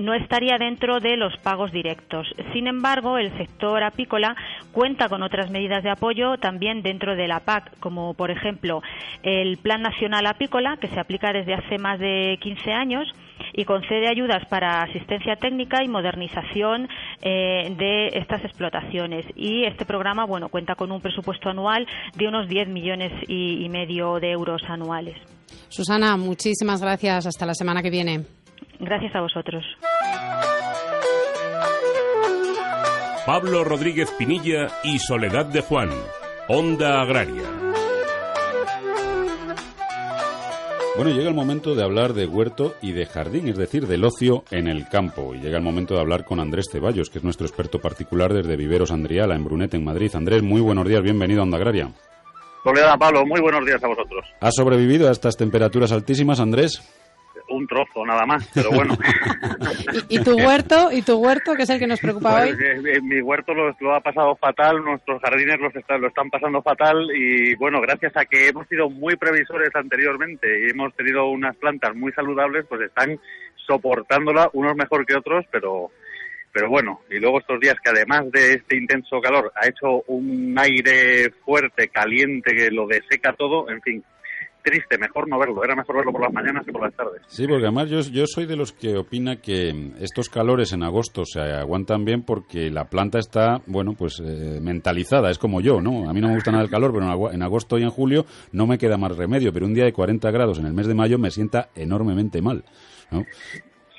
no 0.00 0.14
estaría 0.14 0.56
dentro 0.58 1.00
de 1.00 1.16
los 1.16 1.36
pagos 1.38 1.72
directos. 1.72 2.26
Sin 2.52 2.66
embargo, 2.66 3.18
el 3.18 3.36
sector 3.36 3.82
apícola 3.82 4.34
cuenta 4.72 5.08
con 5.08 5.22
otras 5.22 5.50
medidas 5.50 5.82
de 5.82 5.89
apoyo 5.90 6.38
también 6.38 6.82
dentro 6.82 7.16
de 7.16 7.28
la 7.28 7.40
PAC, 7.40 7.78
como 7.80 8.14
por 8.14 8.30
ejemplo 8.30 8.82
el 9.22 9.58
Plan 9.58 9.82
Nacional 9.82 10.26
Apícola, 10.26 10.76
que 10.80 10.88
se 10.88 11.00
aplica 11.00 11.32
desde 11.32 11.54
hace 11.54 11.78
más 11.78 11.98
de 11.98 12.38
15 12.40 12.72
años 12.72 13.08
y 13.52 13.64
concede 13.64 14.08
ayudas 14.08 14.46
para 14.48 14.82
asistencia 14.82 15.36
técnica 15.36 15.82
y 15.82 15.88
modernización 15.88 16.88
eh, 17.22 17.74
de 17.76 18.18
estas 18.18 18.44
explotaciones. 18.44 19.26
Y 19.36 19.64
este 19.64 19.84
programa, 19.84 20.24
bueno, 20.24 20.48
cuenta 20.48 20.74
con 20.74 20.92
un 20.92 21.00
presupuesto 21.00 21.48
anual 21.50 21.86
de 22.16 22.28
unos 22.28 22.48
10 22.48 22.68
millones 22.68 23.12
y 23.28 23.68
medio 23.68 24.20
de 24.20 24.30
euros 24.30 24.62
anuales. 24.68 25.16
Susana, 25.68 26.16
muchísimas 26.16 26.80
gracias. 26.82 27.26
Hasta 27.26 27.46
la 27.46 27.54
semana 27.54 27.82
que 27.82 27.90
viene. 27.90 28.24
Gracias 28.78 29.14
a 29.14 29.20
vosotros. 29.20 29.64
Pablo 33.26 33.64
Rodríguez 33.64 34.10
Pinilla 34.12 34.68
y 34.82 34.98
Soledad 34.98 35.44
de 35.46 35.60
Juan, 35.60 35.90
Onda 36.48 37.02
Agraria. 37.02 37.44
Bueno, 40.96 41.12
llega 41.12 41.28
el 41.28 41.34
momento 41.34 41.74
de 41.74 41.82
hablar 41.82 42.14
de 42.14 42.26
huerto 42.26 42.74
y 42.80 42.92
de 42.92 43.06
jardín, 43.06 43.48
es 43.48 43.58
decir, 43.58 43.86
del 43.86 44.04
ocio 44.04 44.44
en 44.50 44.68
el 44.68 44.88
campo. 44.88 45.34
Y 45.34 45.38
llega 45.38 45.58
el 45.58 45.62
momento 45.62 45.94
de 45.94 46.00
hablar 46.00 46.24
con 46.24 46.40
Andrés 46.40 46.66
Ceballos, 46.72 47.10
que 47.10 47.18
es 47.18 47.24
nuestro 47.24 47.46
experto 47.46 47.78
particular 47.78 48.32
desde 48.32 48.56
Viveros 48.56 48.90
Andriala, 48.90 49.34
en 49.36 49.44
Brunete, 49.44 49.76
en 49.76 49.84
Madrid. 49.84 50.10
Andrés, 50.14 50.42
muy 50.42 50.62
buenos 50.62 50.88
días, 50.88 51.02
bienvenido 51.02 51.40
a 51.40 51.44
Onda 51.44 51.58
Agraria. 51.58 51.90
Soledad, 52.64 52.98
Pablo, 52.98 53.24
muy 53.26 53.40
buenos 53.40 53.64
días 53.64 53.82
a 53.84 53.86
vosotros. 53.86 54.24
¿Has 54.40 54.54
sobrevivido 54.54 55.08
a 55.08 55.12
estas 55.12 55.36
temperaturas 55.36 55.92
altísimas, 55.92 56.40
Andrés? 56.40 56.82
Un 57.50 57.66
trozo 57.66 58.04
nada 58.06 58.24
más, 58.26 58.48
pero 58.54 58.70
bueno. 58.70 58.96
¿Y, 60.08 60.22
tu 60.22 60.36
huerto? 60.36 60.90
¿Y 60.92 61.02
tu 61.02 61.18
huerto, 61.18 61.54
que 61.54 61.62
es 61.62 61.70
el 61.70 61.78
que 61.78 61.86
nos 61.86 62.00
preocupa 62.00 62.38
pues, 62.38 62.54
hoy? 62.54 62.64
Eh, 62.64 62.96
eh, 62.96 63.00
mi 63.02 63.20
huerto 63.20 63.52
lo, 63.54 63.94
ha 63.94 64.00
pasado 64.00 64.36
fatal, 64.36 64.82
nuestros 64.84 65.20
jardines 65.20 65.58
los 65.60 65.72
lo 66.00 66.08
están 66.08 66.30
pasando 66.30 66.62
fatal 66.62 67.08
y 67.14 67.54
bueno, 67.56 67.80
gracias 67.80 68.16
a 68.16 68.24
que 68.24 68.48
hemos 68.48 68.66
sido 68.68 68.88
muy 68.88 69.16
previsores 69.16 69.70
anteriormente 69.74 70.46
y 70.66 70.70
hemos 70.70 70.94
tenido 70.94 71.28
unas 71.28 71.56
plantas 71.56 71.94
muy 71.94 72.12
saludables, 72.12 72.66
pues 72.68 72.82
están 72.82 73.18
soportándola, 73.66 74.50
unos 74.52 74.76
mejor 74.76 75.04
que 75.04 75.16
otros, 75.16 75.44
pero 75.50 75.90
pero 76.52 76.68
bueno, 76.68 77.02
y 77.08 77.18
luego 77.18 77.38
estos 77.38 77.60
días 77.60 77.76
que 77.82 77.90
además 77.90 78.30
de 78.32 78.54
este 78.54 78.76
intenso 78.76 79.20
calor 79.20 79.52
ha 79.54 79.68
hecho 79.68 80.02
un 80.08 80.56
aire 80.58 81.30
fuerte, 81.44 81.88
caliente, 81.88 82.54
que 82.54 82.70
lo 82.72 82.88
deseca 82.88 83.32
todo, 83.34 83.70
en 83.70 83.80
fin, 83.82 84.04
triste, 84.62 84.98
mejor 84.98 85.28
no 85.28 85.38
verlo, 85.38 85.64
era 85.64 85.74
mejor 85.74 85.96
verlo 85.96 86.12
por 86.12 86.22
las 86.22 86.32
mañanas 86.32 86.64
que 86.64 86.72
por 86.72 86.82
las 86.82 86.94
tardes. 86.94 87.22
Sí, 87.26 87.46
porque 87.46 87.64
además 87.64 87.88
yo, 87.90 88.00
yo 88.00 88.24
soy 88.26 88.46
de 88.46 88.56
los 88.56 88.72
que 88.72 88.96
opina 88.96 89.36
que 89.36 89.92
estos 90.00 90.28
calores 90.28 90.72
en 90.72 90.82
agosto 90.82 91.24
se 91.24 91.40
aguantan 91.40 92.04
bien 92.04 92.22
porque 92.22 92.70
la 92.70 92.84
planta 92.84 93.18
está, 93.18 93.60
bueno, 93.66 93.94
pues 93.96 94.20
eh, 94.24 94.58
mentalizada, 94.60 95.30
es 95.30 95.38
como 95.38 95.60
yo, 95.60 95.80
¿no? 95.80 96.08
A 96.08 96.12
mí 96.12 96.20
no 96.20 96.28
me 96.28 96.34
gusta 96.34 96.50
nada 96.50 96.64
el 96.64 96.70
calor, 96.70 96.92
pero 96.92 97.30
en 97.32 97.42
agosto 97.42 97.78
y 97.78 97.82
en 97.82 97.90
julio 97.90 98.26
no 98.52 98.66
me 98.66 98.78
queda 98.78 98.96
más 98.96 99.16
remedio, 99.16 99.52
pero 99.52 99.66
un 99.66 99.74
día 99.74 99.84
de 99.84 99.92
40 99.92 100.30
grados 100.30 100.58
en 100.58 100.66
el 100.66 100.72
mes 100.72 100.86
de 100.86 100.94
mayo 100.94 101.18
me 101.18 101.30
sienta 101.30 101.70
enormemente 101.74 102.42
mal, 102.42 102.64
¿no? 103.10 103.24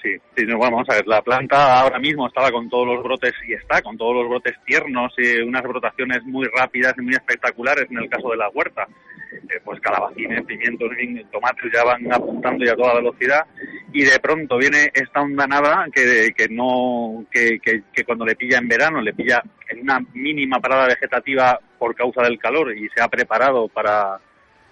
Sí, 0.01 0.17
sí 0.35 0.45
vamos 0.45 0.89
a 0.89 0.95
ver, 0.95 1.07
la 1.07 1.21
planta 1.21 1.79
ahora 1.79 1.99
mismo 1.99 2.27
estaba 2.27 2.51
con 2.51 2.69
todos 2.69 2.87
los 2.87 3.03
brotes 3.03 3.33
y 3.47 3.53
está 3.53 3.81
con 3.81 3.97
todos 3.97 4.15
los 4.15 4.29
brotes 4.29 4.55
tiernos 4.65 5.13
y 5.17 5.41
unas 5.41 5.61
brotaciones 5.61 6.23
muy 6.23 6.47
rápidas 6.47 6.95
y 6.97 7.01
muy 7.01 7.13
espectaculares 7.13 7.85
en 7.91 7.99
el 7.99 8.09
caso 8.09 8.29
de 8.29 8.37
la 8.37 8.49
huerta. 8.49 8.87
Eh, 9.31 9.59
pues 9.63 9.79
calabacines, 9.79 10.43
pimientos, 10.45 10.89
tomates 11.31 11.71
ya 11.73 11.83
van 11.83 12.11
apuntando 12.11 12.65
ya 12.65 12.73
a 12.73 12.75
toda 12.75 12.95
velocidad 12.95 13.45
y 13.93 14.03
de 14.03 14.19
pronto 14.19 14.57
viene 14.57 14.91
esta 14.93 15.25
nada 15.25 15.85
que, 15.91 16.33
que 16.35 16.49
no 16.49 17.25
que, 17.31 17.59
que, 17.59 18.03
cuando 18.03 18.25
le 18.25 18.35
pilla 18.35 18.57
en 18.57 18.67
verano 18.67 19.01
le 19.01 19.13
pilla 19.13 19.41
en 19.69 19.81
una 19.81 19.99
mínima 20.13 20.59
parada 20.59 20.87
vegetativa 20.87 21.59
por 21.79 21.95
causa 21.95 22.23
del 22.23 22.39
calor 22.39 22.75
y 22.75 22.89
se 22.89 23.01
ha 23.01 23.07
preparado 23.07 23.69
para, 23.69 24.19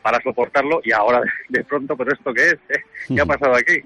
para 0.02 0.22
soportarlo 0.22 0.82
y 0.84 0.92
ahora 0.92 1.22
de, 1.50 1.64
pronto, 1.64 1.96
pero 1.96 2.14
esto 2.14 2.34
qué 2.34 2.50
es, 2.50 2.58
¿qué 3.08 3.22
ha 3.22 3.26
pasado 3.26 3.56
aquí? 3.56 3.84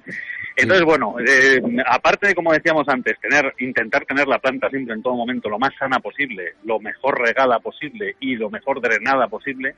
Entonces, 0.55 0.85
bueno, 0.85 1.15
eh, 1.19 1.61
aparte 1.87 2.27
de, 2.27 2.35
como 2.35 2.53
decíamos 2.53 2.87
antes, 2.87 3.19
tener, 3.19 3.53
intentar 3.57 4.05
tener 4.05 4.27
la 4.27 4.37
planta 4.37 4.69
siempre 4.69 4.93
en 4.93 5.01
todo 5.01 5.15
momento 5.15 5.49
lo 5.49 5.57
más 5.57 5.73
sana 5.79 5.99
posible, 5.99 6.53
lo 6.63 6.79
mejor 6.79 7.19
regada 7.19 7.59
posible 7.59 8.15
y 8.19 8.35
lo 8.35 8.51
mejor 8.51 8.79
drenada 8.79 9.27
posible, 9.27 9.75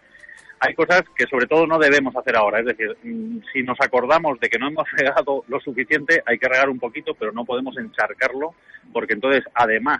hay 0.59 0.73
cosas 0.73 1.03
que 1.15 1.25
sobre 1.25 1.47
todo 1.47 1.67
no 1.67 1.77
debemos 1.77 2.15
hacer 2.15 2.35
ahora. 2.35 2.59
Es 2.59 2.65
decir, 2.65 2.95
mm, 3.03 3.39
si 3.51 3.63
nos 3.63 3.79
acordamos 3.79 4.39
de 4.39 4.49
que 4.49 4.59
no 4.59 4.67
hemos 4.67 4.89
regado 4.97 5.43
lo 5.47 5.59
suficiente, 5.59 6.21
hay 6.25 6.37
que 6.37 6.47
regar 6.47 6.69
un 6.69 6.79
poquito, 6.79 7.13
pero 7.13 7.31
no 7.31 7.45
podemos 7.45 7.77
encharcarlo, 7.77 8.55
porque 8.93 9.13
entonces, 9.13 9.43
además 9.53 9.99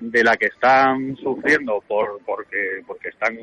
de 0.00 0.24
la 0.24 0.36
que 0.36 0.46
están 0.46 1.16
sufriendo 1.16 1.82
por 1.86 2.20
porque 2.26 2.82
porque 2.86 3.08
están 3.08 3.36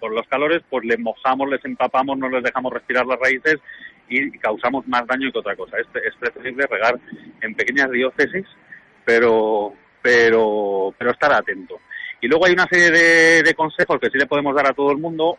por 0.00 0.12
los 0.12 0.26
calores, 0.28 0.62
pues 0.68 0.84
les 0.84 0.98
mojamos, 0.98 1.48
les 1.48 1.64
empapamos, 1.64 2.18
no 2.18 2.28
les 2.28 2.42
dejamos 2.42 2.72
respirar 2.72 3.06
las 3.06 3.20
raíces 3.20 3.56
y 4.08 4.30
causamos 4.38 4.86
más 4.88 5.06
daño 5.06 5.30
que 5.30 5.38
otra 5.38 5.54
cosa. 5.54 5.76
Es, 5.78 5.86
es 6.02 6.14
preferible 6.16 6.66
regar 6.68 6.98
en 7.42 7.54
pequeñas 7.54 7.90
diócesis, 7.90 8.46
pero 9.04 9.74
pero 10.02 10.94
pero 10.98 11.10
estar 11.10 11.32
atento. 11.32 11.78
Y 12.24 12.26
luego 12.26 12.46
hay 12.46 12.52
una 12.52 12.66
serie 12.66 13.42
de, 13.42 13.54
consejos 13.54 14.00
que 14.00 14.08
sí 14.08 14.16
le 14.16 14.26
podemos 14.26 14.54
dar 14.54 14.66
a 14.66 14.72
todo 14.72 14.90
el 14.90 14.96
mundo, 14.96 15.36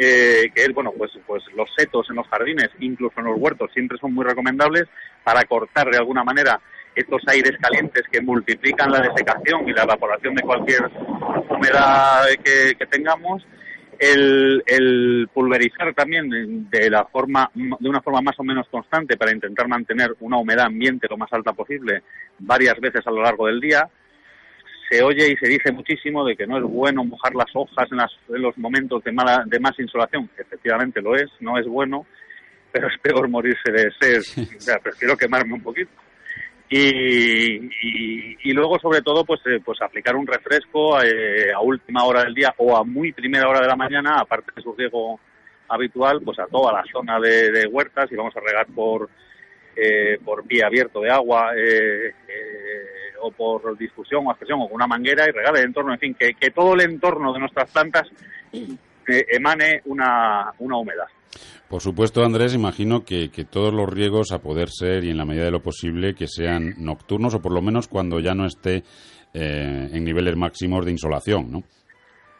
eh, 0.00 0.52
que 0.54 0.62
es, 0.62 0.72
bueno, 0.72 0.92
pues, 0.96 1.10
pues 1.26 1.42
los 1.56 1.68
setos 1.76 2.08
en 2.08 2.16
los 2.16 2.28
jardines, 2.28 2.70
incluso 2.78 3.18
en 3.18 3.26
los 3.26 3.38
huertos, 3.38 3.72
siempre 3.72 3.98
son 3.98 4.14
muy 4.14 4.24
recomendables 4.24 4.84
para 5.24 5.42
cortar 5.42 5.90
de 5.90 5.98
alguna 5.98 6.22
manera 6.22 6.60
estos 6.94 7.20
aires 7.26 7.58
calientes 7.60 8.04
que 8.10 8.20
multiplican 8.20 8.92
la 8.92 9.00
desecación 9.00 9.68
y 9.68 9.72
la 9.72 9.82
evaporación 9.82 10.36
de 10.36 10.42
cualquier 10.42 10.88
humedad 11.50 12.26
que, 12.44 12.86
tengamos. 12.86 13.44
El, 13.98 14.62
el, 14.64 15.28
pulverizar 15.34 15.92
también 15.92 16.70
de 16.70 16.88
la 16.88 17.04
forma 17.06 17.50
de 17.52 17.88
una 17.88 18.00
forma 18.00 18.20
más 18.20 18.38
o 18.38 18.44
menos 18.44 18.68
constante 18.68 19.16
para 19.16 19.32
intentar 19.32 19.66
mantener 19.66 20.14
una 20.20 20.36
humedad 20.36 20.66
ambiente 20.66 21.08
lo 21.10 21.16
más 21.16 21.32
alta 21.32 21.52
posible 21.52 22.04
varias 22.38 22.78
veces 22.78 23.04
a 23.04 23.10
lo 23.10 23.22
largo 23.22 23.48
del 23.48 23.60
día 23.60 23.90
se 24.88 25.02
oye 25.02 25.32
y 25.32 25.36
se 25.36 25.48
dice 25.48 25.72
muchísimo 25.72 26.24
de 26.24 26.36
que 26.36 26.46
no 26.46 26.56
es 26.58 26.64
bueno 26.64 27.04
mojar 27.04 27.34
las 27.34 27.50
hojas 27.54 27.88
en, 27.90 28.42
los 28.42 28.56
momentos 28.58 29.02
de, 29.04 29.12
mala, 29.12 29.44
de 29.46 29.60
más 29.60 29.78
insolación. 29.78 30.30
Efectivamente 30.36 31.02
lo 31.02 31.14
es, 31.14 31.30
no 31.40 31.58
es 31.58 31.66
bueno, 31.66 32.06
pero 32.72 32.88
es 32.88 32.98
peor 33.00 33.28
morirse 33.28 33.70
de 33.70 33.90
sed. 34.00 34.20
O 34.56 34.60
sea, 34.60 34.78
prefiero 34.78 35.16
quemarme 35.16 35.54
un 35.54 35.62
poquito. 35.62 35.90
Y, 36.70 37.70
y, 38.42 38.52
luego, 38.52 38.78
sobre 38.78 39.00
todo, 39.00 39.24
pues, 39.24 39.40
eh, 39.46 39.58
pues 39.64 39.80
aplicar 39.80 40.14
un 40.14 40.26
refresco 40.26 41.02
eh, 41.02 41.50
a 41.50 41.60
última 41.60 42.04
hora 42.04 42.24
del 42.24 42.34
día 42.34 42.54
o 42.58 42.76
a 42.76 42.84
muy 42.84 43.12
primera 43.12 43.48
hora 43.48 43.60
de 43.60 43.68
la 43.68 43.76
mañana, 43.76 44.16
aparte 44.20 44.52
de 44.54 44.62
su 44.62 44.74
riego 44.74 45.18
habitual, 45.68 46.20
pues 46.22 46.38
a 46.38 46.46
toda 46.46 46.72
la 46.72 46.84
zona 46.90 47.18
de, 47.20 47.66
huertas 47.70 48.10
y 48.12 48.16
vamos 48.16 48.36
a 48.36 48.40
regar 48.40 48.66
por, 48.66 49.08
eh, 49.76 50.18
por 50.22 50.44
pie 50.46 50.62
abierto 50.62 51.00
de 51.00 51.10
agua. 51.10 51.52
Eh, 51.56 52.12
o 53.20 53.30
por 53.30 53.76
difusión 53.76 54.26
o 54.26 54.30
aspersión 54.30 54.60
o 54.60 54.66
con 54.66 54.76
una 54.76 54.86
manguera 54.86 55.24
y 55.28 55.32
regale 55.32 55.60
el 55.60 55.66
entorno, 55.66 55.92
en 55.92 55.98
fin, 55.98 56.14
que, 56.14 56.34
que 56.34 56.50
todo 56.50 56.74
el 56.74 56.82
entorno 56.82 57.32
de 57.32 57.40
nuestras 57.40 57.70
plantas 57.70 58.08
emane 59.06 59.82
una, 59.86 60.52
una 60.58 60.76
humedad. 60.76 61.06
Por 61.68 61.82
supuesto, 61.82 62.24
Andrés, 62.24 62.54
imagino 62.54 63.04
que, 63.04 63.30
que, 63.30 63.44
todos 63.44 63.74
los 63.74 63.88
riegos, 63.88 64.32
a 64.32 64.40
poder 64.40 64.70
ser 64.70 65.04
y 65.04 65.10
en 65.10 65.18
la 65.18 65.26
medida 65.26 65.44
de 65.44 65.50
lo 65.50 65.60
posible, 65.60 66.14
que 66.14 66.26
sean 66.26 66.74
nocturnos 66.78 67.34
o 67.34 67.42
por 67.42 67.52
lo 67.52 67.60
menos 67.60 67.88
cuando 67.88 68.20
ya 68.20 68.34
no 68.34 68.46
esté 68.46 68.84
eh, 69.34 69.90
en 69.92 70.04
niveles 70.04 70.36
máximos 70.36 70.86
de 70.86 70.92
insolación, 70.92 71.52
¿no? 71.52 71.62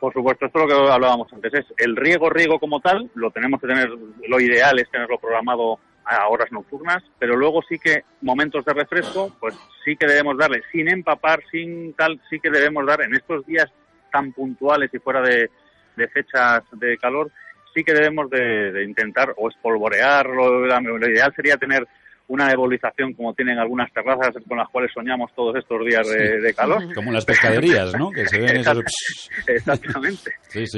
Por 0.01 0.13
supuesto, 0.13 0.47
esto 0.47 0.61
es 0.61 0.65
lo 0.65 0.87
que 0.87 0.93
hablábamos 0.93 1.31
antes. 1.33 1.53
Es 1.53 1.67
el 1.77 1.97
riego, 1.97 2.31
riego 2.31 2.59
como 2.59 2.81
tal, 2.81 3.11
lo 3.15 3.31
tenemos 3.31 3.61
que 3.61 3.67
tener, 3.67 3.89
lo 3.89 4.41
ideal 4.41 4.79
es 4.79 4.89
tenerlo 4.91 5.19
programado 5.19 5.79
a 6.09 6.29
horas 6.29 6.51
nocturnas, 6.51 7.03
pero 7.19 7.37
luego 7.37 7.61
sí 7.69 7.79
que 7.79 8.03
momentos 8.23 8.65
de 8.65 8.73
refresco, 8.73 9.31
pues 9.39 9.55
sí 9.85 9.95
que 9.97 10.07
debemos 10.07 10.39
darle, 10.39 10.63
sin 10.73 10.89
empapar, 10.89 11.43
sin 11.51 11.93
tal, 11.93 12.21
sí 12.31 12.41
que 12.41 12.51
debemos 12.51 12.87
dar 12.87 13.03
en 13.03 13.15
estos 13.15 13.45
días 13.45 13.67
tan 14.11 14.33
puntuales 14.33 14.91
y 14.93 14.99
fuera 14.99 15.21
de, 15.21 15.51
fechas 16.13 16.63
de 16.73 16.97
calor, 16.97 17.31
sí 17.75 17.85
que 17.85 17.93
debemos 17.93 18.31
de, 18.31 18.85
intentar 18.85 19.35
o 19.37 19.51
espolvorear, 19.51 20.27
lo, 20.27 20.67
lo, 20.67 21.11
ideal 21.11 21.33
sería 21.37 21.57
tener 21.59 21.87
una 22.29 22.47
nebulización 22.47 23.15
como 23.15 23.35
tienen 23.35 23.59
algunas 23.59 23.93
terrazas 23.93 24.35
con 24.47 24.59
las 24.59 24.69
cuales 24.69 24.91
soñamos 24.93 25.31
todos 25.35 25.57
estos 25.57 25.85
días 25.85 26.07
de, 26.09 26.55
calor. 26.55 26.83
Como 26.95 27.11
las 27.11 27.25
pescaderías, 27.25 27.95
¿no? 27.95 28.11
Que 28.11 28.27
se 28.27 28.39
ven 28.39 28.57
Exactamente. 29.47 30.33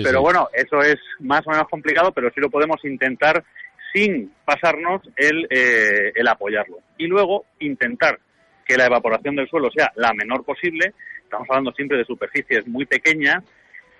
pero 0.05 0.23
bueno, 0.23 0.49
eso 0.53 0.81
es 0.81 0.97
más 1.19 1.45
o 1.47 1.51
menos 1.51 1.66
complicado, 1.69 2.12
pero 2.12 2.31
sí 2.33 2.40
lo 2.40 2.51
podemos 2.51 2.77
intentar 2.85 3.45
sin 3.92 4.33
pasarnos 4.44 5.03
el, 5.16 5.46
eh, 5.50 6.12
el 6.14 6.29
apoyarlo. 6.29 6.79
Y 6.98 7.07
luego 7.07 7.46
intentar 7.59 8.18
que 8.64 8.76
la 8.76 8.87
evaporación 8.87 9.37
del 9.37 9.48
suelo 9.48 9.70
sea 9.70 9.90
la 9.96 10.12
menor 10.12 10.44
posible. 10.44 10.92
Estamos 11.22 11.48
hablando 11.50 11.72
siempre 11.72 11.98
de 11.98 12.05
superficies 12.05 12.66
muy 12.66 12.87
pequeñas, 12.87 13.42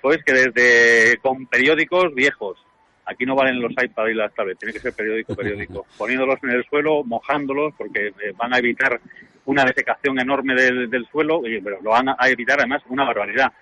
pues 0.01 0.19
que 0.25 0.33
desde 0.33 1.17
con 1.19 1.47
periódicos 1.47 2.15
viejos. 2.15 2.59
Aquí 3.07 3.27
no 3.27 3.35
valen 3.35 3.61
los 3.61 3.73
iPads 3.73 4.11
y 4.11 4.15
las 4.15 4.33
tablets, 4.35 4.61
tiene 4.61 4.73
que 4.73 4.79
ser 4.79 4.93
periódico, 4.93 5.35
periódico. 5.35 5.87
Poniéndolos 5.99 6.39
en 6.45 6.51
el 6.51 6.65
suelo, 6.67 7.03
mojándolos, 7.03 7.75
porque 7.77 8.09
eh, 8.09 8.33
van 8.37 8.55
a 8.55 8.59
evitar 8.59 9.01
una 9.47 9.65
desecación 9.65 10.21
enorme 10.21 10.55
del, 10.55 10.89
del 10.89 11.07
suelo, 11.09 11.43
y, 11.45 11.61
pero 11.61 11.81
lo 11.83 11.91
van 11.91 12.11
a 12.11 12.29
evitar 12.29 12.61
además 12.61 12.83
una 12.89 13.05
barbaridad 13.05 13.53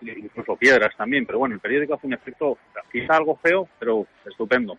incluso 0.00 0.56
piedras 0.56 0.96
también, 0.96 1.26
pero 1.26 1.38
bueno, 1.38 1.54
el 1.54 1.60
periódico 1.60 1.94
hace 1.94 2.06
un 2.06 2.14
efecto 2.14 2.58
quizá 2.90 3.16
algo 3.16 3.36
feo, 3.36 3.68
pero 3.78 4.06
estupendo. 4.24 4.78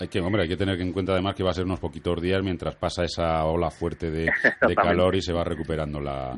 Hay 0.00 0.08
que, 0.08 0.18
hombre, 0.18 0.44
hay 0.44 0.48
que 0.48 0.56
tener 0.56 0.80
en 0.80 0.94
cuenta 0.94 1.12
además 1.12 1.34
que 1.34 1.42
va 1.42 1.50
a 1.50 1.54
ser 1.54 1.66
unos 1.66 1.78
poquitos 1.78 2.22
días 2.22 2.42
mientras 2.42 2.74
pasa 2.74 3.04
esa 3.04 3.44
ola 3.44 3.70
fuerte 3.70 4.10
de, 4.10 4.30
calor 4.74 5.14
y 5.14 5.20
se 5.20 5.30
va 5.30 5.44
recuperando 5.44 6.00
la, 6.00 6.34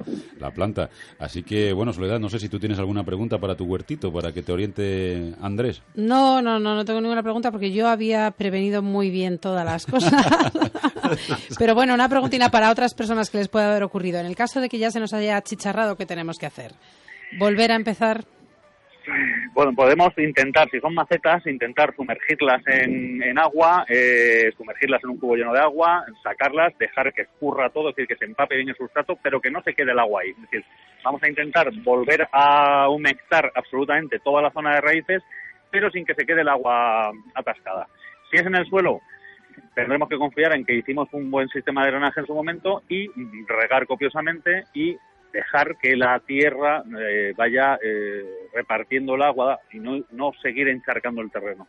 planta. 0.52 0.90
Así 1.20 1.44
que, 1.44 1.72
bueno, 1.72 1.92
Soledad, 1.92 2.18
no 2.18 2.28
sé 2.28 2.40
si 2.40 2.48
tú 2.48 2.58
tienes 2.58 2.80
alguna 2.80 3.04
pregunta 3.04 3.38
para 3.38 3.54
tu 3.54 3.64
huertito, 3.64 4.12
para 4.12 4.32
que 4.32 4.42
te 4.42 4.52
oriente 4.52 5.32
Andrés. 5.40 5.80
No, 5.94 6.42
no, 6.42 6.58
no, 6.58 6.74
no 6.74 6.84
tengo 6.84 7.00
ninguna 7.00 7.22
pregunta 7.22 7.52
porque 7.52 7.70
yo 7.70 7.86
había 7.86 8.32
prevenido 8.32 8.82
muy 8.82 9.10
bien 9.10 9.38
todas 9.38 9.64
las 9.64 9.86
cosas. 9.86 10.12
Pero 11.58 11.76
bueno, 11.76 11.94
una 11.94 12.08
preguntina 12.08 12.50
para 12.50 12.68
otras 12.68 12.94
personas 12.94 13.30
que 13.30 13.38
les 13.38 13.46
pueda 13.46 13.70
haber 13.70 13.84
ocurrido. 13.84 14.18
En 14.18 14.26
el 14.26 14.34
caso 14.34 14.60
de 14.60 14.68
que 14.68 14.78
ya 14.78 14.90
se 14.90 14.98
nos 14.98 15.12
haya 15.12 15.36
achicharrado, 15.36 15.94
¿qué 15.96 16.04
tenemos 16.04 16.36
que 16.36 16.46
hacer? 16.46 16.72
¿Volver 17.38 17.70
a 17.70 17.76
empezar? 17.76 18.24
Bueno, 19.52 19.72
podemos 19.74 20.16
intentar, 20.18 20.68
si 20.70 20.80
son 20.80 20.94
macetas, 20.94 21.46
intentar 21.46 21.94
sumergirlas 21.94 22.62
en, 22.66 23.22
en 23.22 23.38
agua, 23.38 23.84
eh, 23.88 24.52
sumergirlas 24.56 25.02
en 25.04 25.10
un 25.10 25.18
cubo 25.18 25.36
lleno 25.36 25.52
de 25.52 25.60
agua, 25.60 26.04
sacarlas, 26.22 26.76
dejar 26.78 27.12
que 27.12 27.22
escurra 27.22 27.70
todo, 27.70 27.90
es 27.90 27.96
decir, 27.96 28.08
que 28.08 28.16
se 28.16 28.24
empape 28.24 28.56
bien 28.56 28.68
el 28.68 28.76
sustrato, 28.76 29.18
pero 29.22 29.40
que 29.40 29.50
no 29.50 29.62
se 29.62 29.74
quede 29.74 29.92
el 29.92 29.98
agua 29.98 30.22
ahí. 30.22 30.30
Es 30.30 30.40
decir, 30.42 30.64
vamos 31.04 31.22
a 31.22 31.28
intentar 31.28 31.70
volver 31.82 32.26
a 32.32 32.88
humectar 32.88 33.50
absolutamente 33.54 34.20
toda 34.20 34.42
la 34.42 34.50
zona 34.52 34.74
de 34.74 34.80
raíces, 34.80 35.22
pero 35.70 35.90
sin 35.90 36.04
que 36.04 36.14
se 36.14 36.24
quede 36.24 36.42
el 36.42 36.48
agua 36.48 37.12
atascada. 37.34 37.88
Si 38.30 38.36
es 38.36 38.46
en 38.46 38.54
el 38.54 38.66
suelo, 38.66 39.00
tendremos 39.74 40.08
que 40.08 40.18
confiar 40.18 40.54
en 40.54 40.64
que 40.64 40.74
hicimos 40.74 41.08
un 41.12 41.30
buen 41.30 41.48
sistema 41.48 41.84
de 41.84 41.90
drenaje 41.90 42.20
en 42.20 42.26
su 42.26 42.34
momento 42.34 42.82
y 42.88 43.08
regar 43.46 43.86
copiosamente 43.86 44.64
y 44.74 44.96
dejar 45.32 45.76
que 45.78 45.96
la 45.96 46.20
tierra 46.20 46.82
eh, 47.00 47.32
vaya 47.36 47.78
eh, 47.82 48.22
repartiendo 48.52 49.14
el 49.14 49.22
agua 49.22 49.60
y 49.72 49.78
no, 49.78 50.04
no 50.10 50.32
seguir 50.42 50.68
encharcando 50.68 51.22
el 51.22 51.30
terreno. 51.30 51.66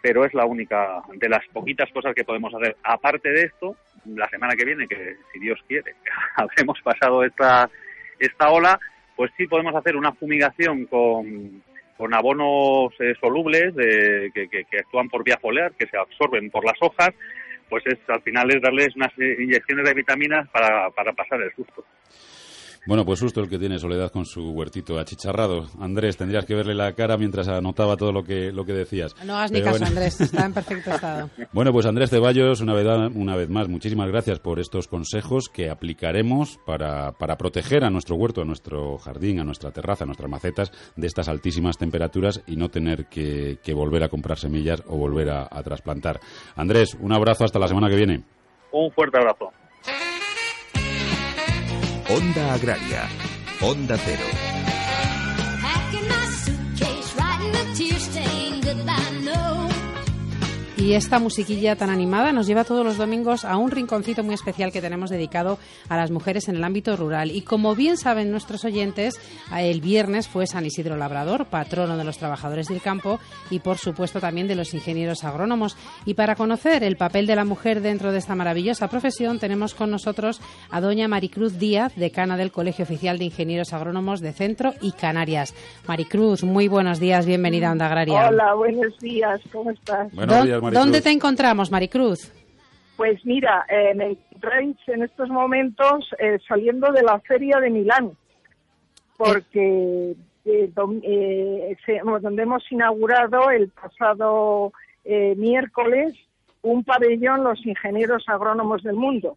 Pero 0.00 0.24
es 0.24 0.34
la 0.34 0.46
única 0.46 1.02
de 1.14 1.28
las 1.28 1.46
poquitas 1.52 1.90
cosas 1.92 2.14
que 2.14 2.24
podemos 2.24 2.52
hacer. 2.54 2.76
Aparte 2.82 3.30
de 3.30 3.44
esto, 3.44 3.76
la 4.06 4.28
semana 4.28 4.54
que 4.56 4.64
viene, 4.64 4.88
que 4.88 5.16
si 5.32 5.38
Dios 5.38 5.60
quiere, 5.68 5.94
habremos 6.36 6.80
pasado 6.82 7.24
esta, 7.24 7.70
esta 8.18 8.50
ola, 8.50 8.78
pues 9.16 9.30
sí 9.36 9.46
podemos 9.46 9.74
hacer 9.76 9.96
una 9.96 10.12
fumigación 10.12 10.86
con, 10.86 11.62
con 11.96 12.14
abonos 12.14 12.92
eh, 12.98 13.14
solubles 13.20 13.74
de, 13.76 14.30
que, 14.34 14.48
que, 14.48 14.78
actúan 14.78 15.08
por 15.08 15.22
vía 15.22 15.38
foliar, 15.40 15.72
que 15.74 15.86
se 15.86 15.96
absorben 15.96 16.50
por 16.50 16.64
las 16.64 16.76
hojas, 16.80 17.10
pues 17.68 17.86
es, 17.86 17.98
al 18.08 18.22
final 18.22 18.50
es 18.50 18.60
darles 18.60 18.94
unas 18.96 19.12
eh, 19.18 19.36
inyecciones 19.38 19.86
de 19.86 19.94
vitaminas 19.94 20.48
para, 20.48 20.90
para 20.90 21.12
pasar 21.12 21.40
el 21.42 21.54
susto. 21.54 21.84
Bueno, 22.84 23.04
pues 23.04 23.20
justo 23.20 23.40
el 23.40 23.48
que 23.48 23.60
tiene 23.60 23.78
Soledad 23.78 24.10
con 24.10 24.24
su 24.24 24.50
huertito 24.50 24.98
achicharrado. 24.98 25.66
Andrés, 25.78 26.16
tendrías 26.16 26.44
que 26.44 26.56
verle 26.56 26.74
la 26.74 26.92
cara 26.94 27.16
mientras 27.16 27.46
anotaba 27.46 27.96
todo 27.96 28.10
lo 28.10 28.24
que, 28.24 28.50
lo 28.50 28.64
que 28.64 28.72
decías. 28.72 29.14
No 29.24 29.36
hagas 29.36 29.52
ni 29.52 29.60
caso, 29.60 29.78
bueno. 29.78 29.86
Andrés, 29.86 30.20
está 30.20 30.46
en 30.46 30.52
perfecto 30.52 30.90
estado. 30.94 31.30
Bueno, 31.52 31.72
pues 31.72 31.86
Andrés 31.86 32.10
Ceballos, 32.10 32.60
una 32.60 32.74
vez, 32.74 32.84
una 33.14 33.36
vez 33.36 33.48
más, 33.48 33.68
muchísimas 33.68 34.08
gracias 34.08 34.40
por 34.40 34.58
estos 34.58 34.88
consejos 34.88 35.48
que 35.48 35.70
aplicaremos 35.70 36.58
para, 36.66 37.12
para 37.12 37.36
proteger 37.36 37.84
a 37.84 37.90
nuestro 37.90 38.16
huerto, 38.16 38.42
a 38.42 38.44
nuestro 38.44 38.98
jardín, 38.98 39.38
a 39.38 39.44
nuestra 39.44 39.70
terraza, 39.70 40.02
a 40.02 40.06
nuestras 40.06 40.28
macetas 40.28 40.72
de 40.96 41.06
estas 41.06 41.28
altísimas 41.28 41.78
temperaturas 41.78 42.42
y 42.48 42.56
no 42.56 42.68
tener 42.68 43.06
que, 43.06 43.58
que 43.62 43.74
volver 43.74 44.02
a 44.02 44.08
comprar 44.08 44.38
semillas 44.38 44.82
o 44.88 44.96
volver 44.96 45.30
a, 45.30 45.46
a 45.48 45.62
trasplantar. 45.62 46.18
Andrés, 46.56 46.96
un 47.00 47.12
abrazo 47.12 47.44
hasta 47.44 47.60
la 47.60 47.68
semana 47.68 47.88
que 47.88 47.96
viene. 47.96 48.24
Un 48.72 48.90
fuerte 48.90 49.18
abrazo. 49.18 49.52
Onda 52.12 52.52
Agraria. 52.52 53.08
Onda 53.62 53.96
Cero. 53.96 54.41
Y 60.82 60.94
esta 60.94 61.20
musiquilla 61.20 61.76
tan 61.76 61.90
animada 61.90 62.32
nos 62.32 62.48
lleva 62.48 62.64
todos 62.64 62.84
los 62.84 62.98
domingos 62.98 63.44
a 63.44 63.56
un 63.56 63.70
rinconcito 63.70 64.24
muy 64.24 64.34
especial 64.34 64.72
que 64.72 64.80
tenemos 64.80 65.10
dedicado 65.10 65.60
a 65.88 65.96
las 65.96 66.10
mujeres 66.10 66.48
en 66.48 66.56
el 66.56 66.64
ámbito 66.64 66.96
rural. 66.96 67.30
Y 67.30 67.42
como 67.42 67.76
bien 67.76 67.96
saben 67.96 68.32
nuestros 68.32 68.64
oyentes, 68.64 69.14
el 69.56 69.80
viernes 69.80 70.26
fue 70.26 70.48
San 70.48 70.66
Isidro 70.66 70.96
Labrador, 70.96 71.46
patrono 71.46 71.96
de 71.96 72.02
los 72.02 72.18
trabajadores 72.18 72.66
del 72.66 72.80
campo 72.80 73.20
y 73.48 73.60
por 73.60 73.78
supuesto 73.78 74.18
también 74.18 74.48
de 74.48 74.56
los 74.56 74.74
ingenieros 74.74 75.22
agrónomos. 75.22 75.76
Y 76.04 76.14
para 76.14 76.34
conocer 76.34 76.82
el 76.82 76.96
papel 76.96 77.28
de 77.28 77.36
la 77.36 77.44
mujer 77.44 77.80
dentro 77.80 78.10
de 78.10 78.18
esta 78.18 78.34
maravillosa 78.34 78.88
profesión, 78.88 79.38
tenemos 79.38 79.74
con 79.74 79.88
nosotros 79.88 80.40
a 80.68 80.80
doña 80.80 81.06
Maricruz 81.06 81.60
Díaz, 81.60 81.94
decana 81.94 82.36
del 82.36 82.50
Colegio 82.50 82.82
Oficial 82.82 83.18
de 83.18 83.26
Ingenieros 83.26 83.72
Agrónomos 83.72 84.20
de 84.20 84.32
Centro 84.32 84.74
y 84.80 84.90
Canarias. 84.90 85.54
Maricruz, 85.86 86.42
muy 86.42 86.66
buenos 86.66 86.98
días, 86.98 87.24
bienvenida 87.24 87.68
a 87.68 87.72
Onda 87.72 87.86
Agraria. 87.86 88.30
Hola, 88.30 88.54
buenos 88.54 88.98
días, 88.98 89.40
¿cómo 89.52 89.70
estás? 89.70 90.12
Buenos 90.12 90.42
días, 90.42 90.60
Maricruz. 90.60 90.71
¿Dónde 90.72 91.00
te 91.00 91.10
encontramos, 91.10 91.70
Maricruz? 91.70 92.32
Pues 92.96 93.24
mira, 93.24 93.64
eh, 93.68 93.94
me 93.94 94.10
encontráis 94.10 94.76
en 94.86 95.02
estos 95.02 95.28
momentos 95.28 96.08
eh, 96.18 96.38
saliendo 96.46 96.92
de 96.92 97.02
la 97.02 97.20
feria 97.20 97.58
de 97.58 97.70
Milán, 97.70 98.12
porque 99.16 100.14
eh, 100.44 100.72
eh, 100.74 102.00
donde 102.20 102.42
hemos 102.42 102.64
inaugurado 102.70 103.50
el 103.50 103.68
pasado 103.68 104.72
eh, 105.04 105.34
miércoles 105.36 106.14
un 106.62 106.84
pabellón 106.84 107.44
los 107.44 107.64
ingenieros 107.64 108.24
agrónomos 108.28 108.82
del 108.82 108.96
mundo. 108.96 109.36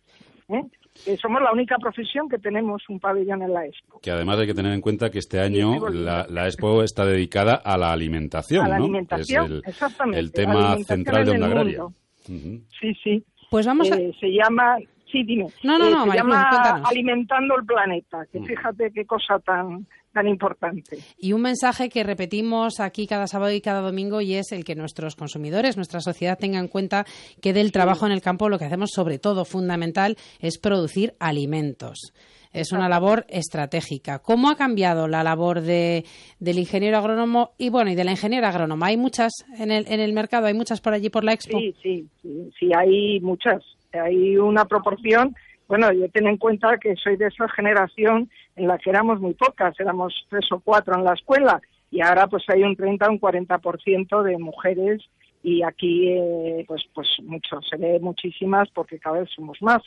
¿Eh? 0.95 1.01
Que 1.03 1.17
somos 1.17 1.41
la 1.41 1.51
única 1.51 1.77
profesión 1.77 2.29
que 2.29 2.37
tenemos 2.37 2.83
un 2.89 2.99
pabellón 2.99 3.41
en 3.41 3.53
la 3.53 3.65
expo. 3.65 3.99
Que 4.01 4.11
además 4.11 4.39
hay 4.39 4.47
que 4.47 4.53
tener 4.53 4.73
en 4.73 4.81
cuenta 4.81 5.09
que 5.09 5.19
este 5.19 5.39
año 5.39 5.89
la, 5.89 6.25
la 6.29 6.45
Expo 6.47 6.83
está 6.83 7.05
dedicada 7.05 7.55
a 7.55 7.77
la 7.77 7.91
alimentación, 7.91 8.65
A 8.65 8.69
la 8.69 8.77
¿no? 8.79 8.85
alimentación, 8.85 9.47
Que 9.47 9.53
es 9.53 9.63
el, 9.63 9.69
exactamente, 9.69 10.19
el 10.19 10.31
tema 10.31 10.77
central 10.77 11.25
de 11.25 11.31
Onda 11.31 11.45
Agraria. 11.47 11.83
Sí, 12.25 12.93
sí. 13.03 13.23
Pues 13.49 13.65
vamos 13.65 13.91
a... 13.91 13.95
Eh, 13.97 14.11
se 14.19 14.27
llama, 14.27 14.77
sí, 15.15 15.23
dime. 15.23 15.47
No, 15.63 15.77
no, 15.77 15.87
Eh, 15.87 15.91
no, 15.91 16.01
se 16.03 16.07
Maricruz, 16.07 16.33
llama. 16.33 16.81
Alimentando 16.85 17.55
el 17.57 17.65
planeta, 17.65 18.25
que 18.31 18.39
Mm. 18.39 18.45
fíjate 18.45 18.91
qué 18.93 19.05
cosa 19.05 19.39
tan, 19.39 19.85
tan 20.13 20.27
importante. 20.27 20.97
Y 21.17 21.33
un 21.33 21.41
mensaje 21.41 21.89
que 21.89 22.03
repetimos 22.03 22.79
aquí 22.79 23.07
cada 23.07 23.27
sábado 23.27 23.51
y 23.53 23.61
cada 23.61 23.81
domingo 23.81 24.21
y 24.21 24.35
es 24.35 24.51
el 24.51 24.63
que 24.63 24.75
nuestros 24.75 25.15
consumidores, 25.15 25.75
nuestra 25.77 25.99
sociedad 25.99 26.37
tenga 26.37 26.59
en 26.59 26.67
cuenta 26.67 27.05
que 27.41 27.53
del 27.53 27.71
trabajo 27.71 28.05
en 28.05 28.11
el 28.11 28.21
campo 28.21 28.49
lo 28.49 28.57
que 28.59 28.65
hacemos 28.65 28.91
sobre 28.91 29.19
todo 29.19 29.45
fundamental 29.45 30.15
es 30.39 30.57
producir 30.57 31.15
alimentos. 31.19 32.13
Es 32.53 32.71
una 32.71 32.87
labor 32.87 33.25
estratégica. 33.27 34.19
¿Cómo 34.19 34.49
ha 34.49 34.55
cambiado 34.55 35.09
la 35.09 35.23
labor 35.23 35.59
de, 35.59 36.05
del 36.39 36.57
ingeniero 36.57 36.97
agrónomo 36.97 37.51
y 37.57 37.67
bueno 37.67 37.91
y 37.91 37.95
de 37.95 38.05
la 38.05 38.11
ingeniera 38.11 38.47
agrónoma? 38.47 38.85
Hay 38.87 38.95
muchas 38.95 39.33
en 39.59 39.71
el, 39.71 39.85
en 39.91 39.99
el 39.99 40.13
mercado, 40.13 40.47
hay 40.47 40.53
muchas 40.53 40.79
por 40.79 40.93
allí 40.93 41.09
por 41.09 41.25
la 41.25 41.33
expo. 41.33 41.59
Sí, 41.59 41.75
sí, 41.83 42.07
sí, 42.21 42.49
sí, 42.57 42.69
hay 42.73 43.19
muchas. 43.19 43.61
Hay 43.99 44.37
una 44.37 44.65
proporción. 44.65 45.35
Bueno, 45.67 45.91
yo 45.91 46.09
ten 46.09 46.27
en 46.27 46.37
cuenta 46.37 46.77
que 46.77 46.95
soy 46.95 47.17
de 47.17 47.27
esa 47.27 47.47
generación 47.49 48.29
en 48.55 48.67
la 48.67 48.77
que 48.77 48.89
éramos 48.89 49.19
muy 49.19 49.33
pocas, 49.33 49.79
éramos 49.79 50.13
tres 50.29 50.51
o 50.51 50.59
cuatro 50.59 50.95
en 50.95 51.03
la 51.03 51.13
escuela 51.13 51.61
y 51.89 52.01
ahora 52.01 52.27
pues 52.27 52.43
hay 52.49 52.63
un 52.63 52.75
30 52.75 53.07
o 53.07 53.11
un 53.11 53.19
40% 53.19 54.23
de 54.23 54.37
mujeres 54.37 55.01
y 55.41 55.63
aquí 55.63 56.09
eh, 56.09 56.65
pues 56.67 56.83
pues 56.93 57.07
mucho, 57.23 57.61
se 57.61 57.77
ve 57.77 57.99
muchísimas 57.99 58.69
porque 58.69 58.99
cada 58.99 59.19
vez 59.19 59.29
somos 59.35 59.61
más. 59.61 59.81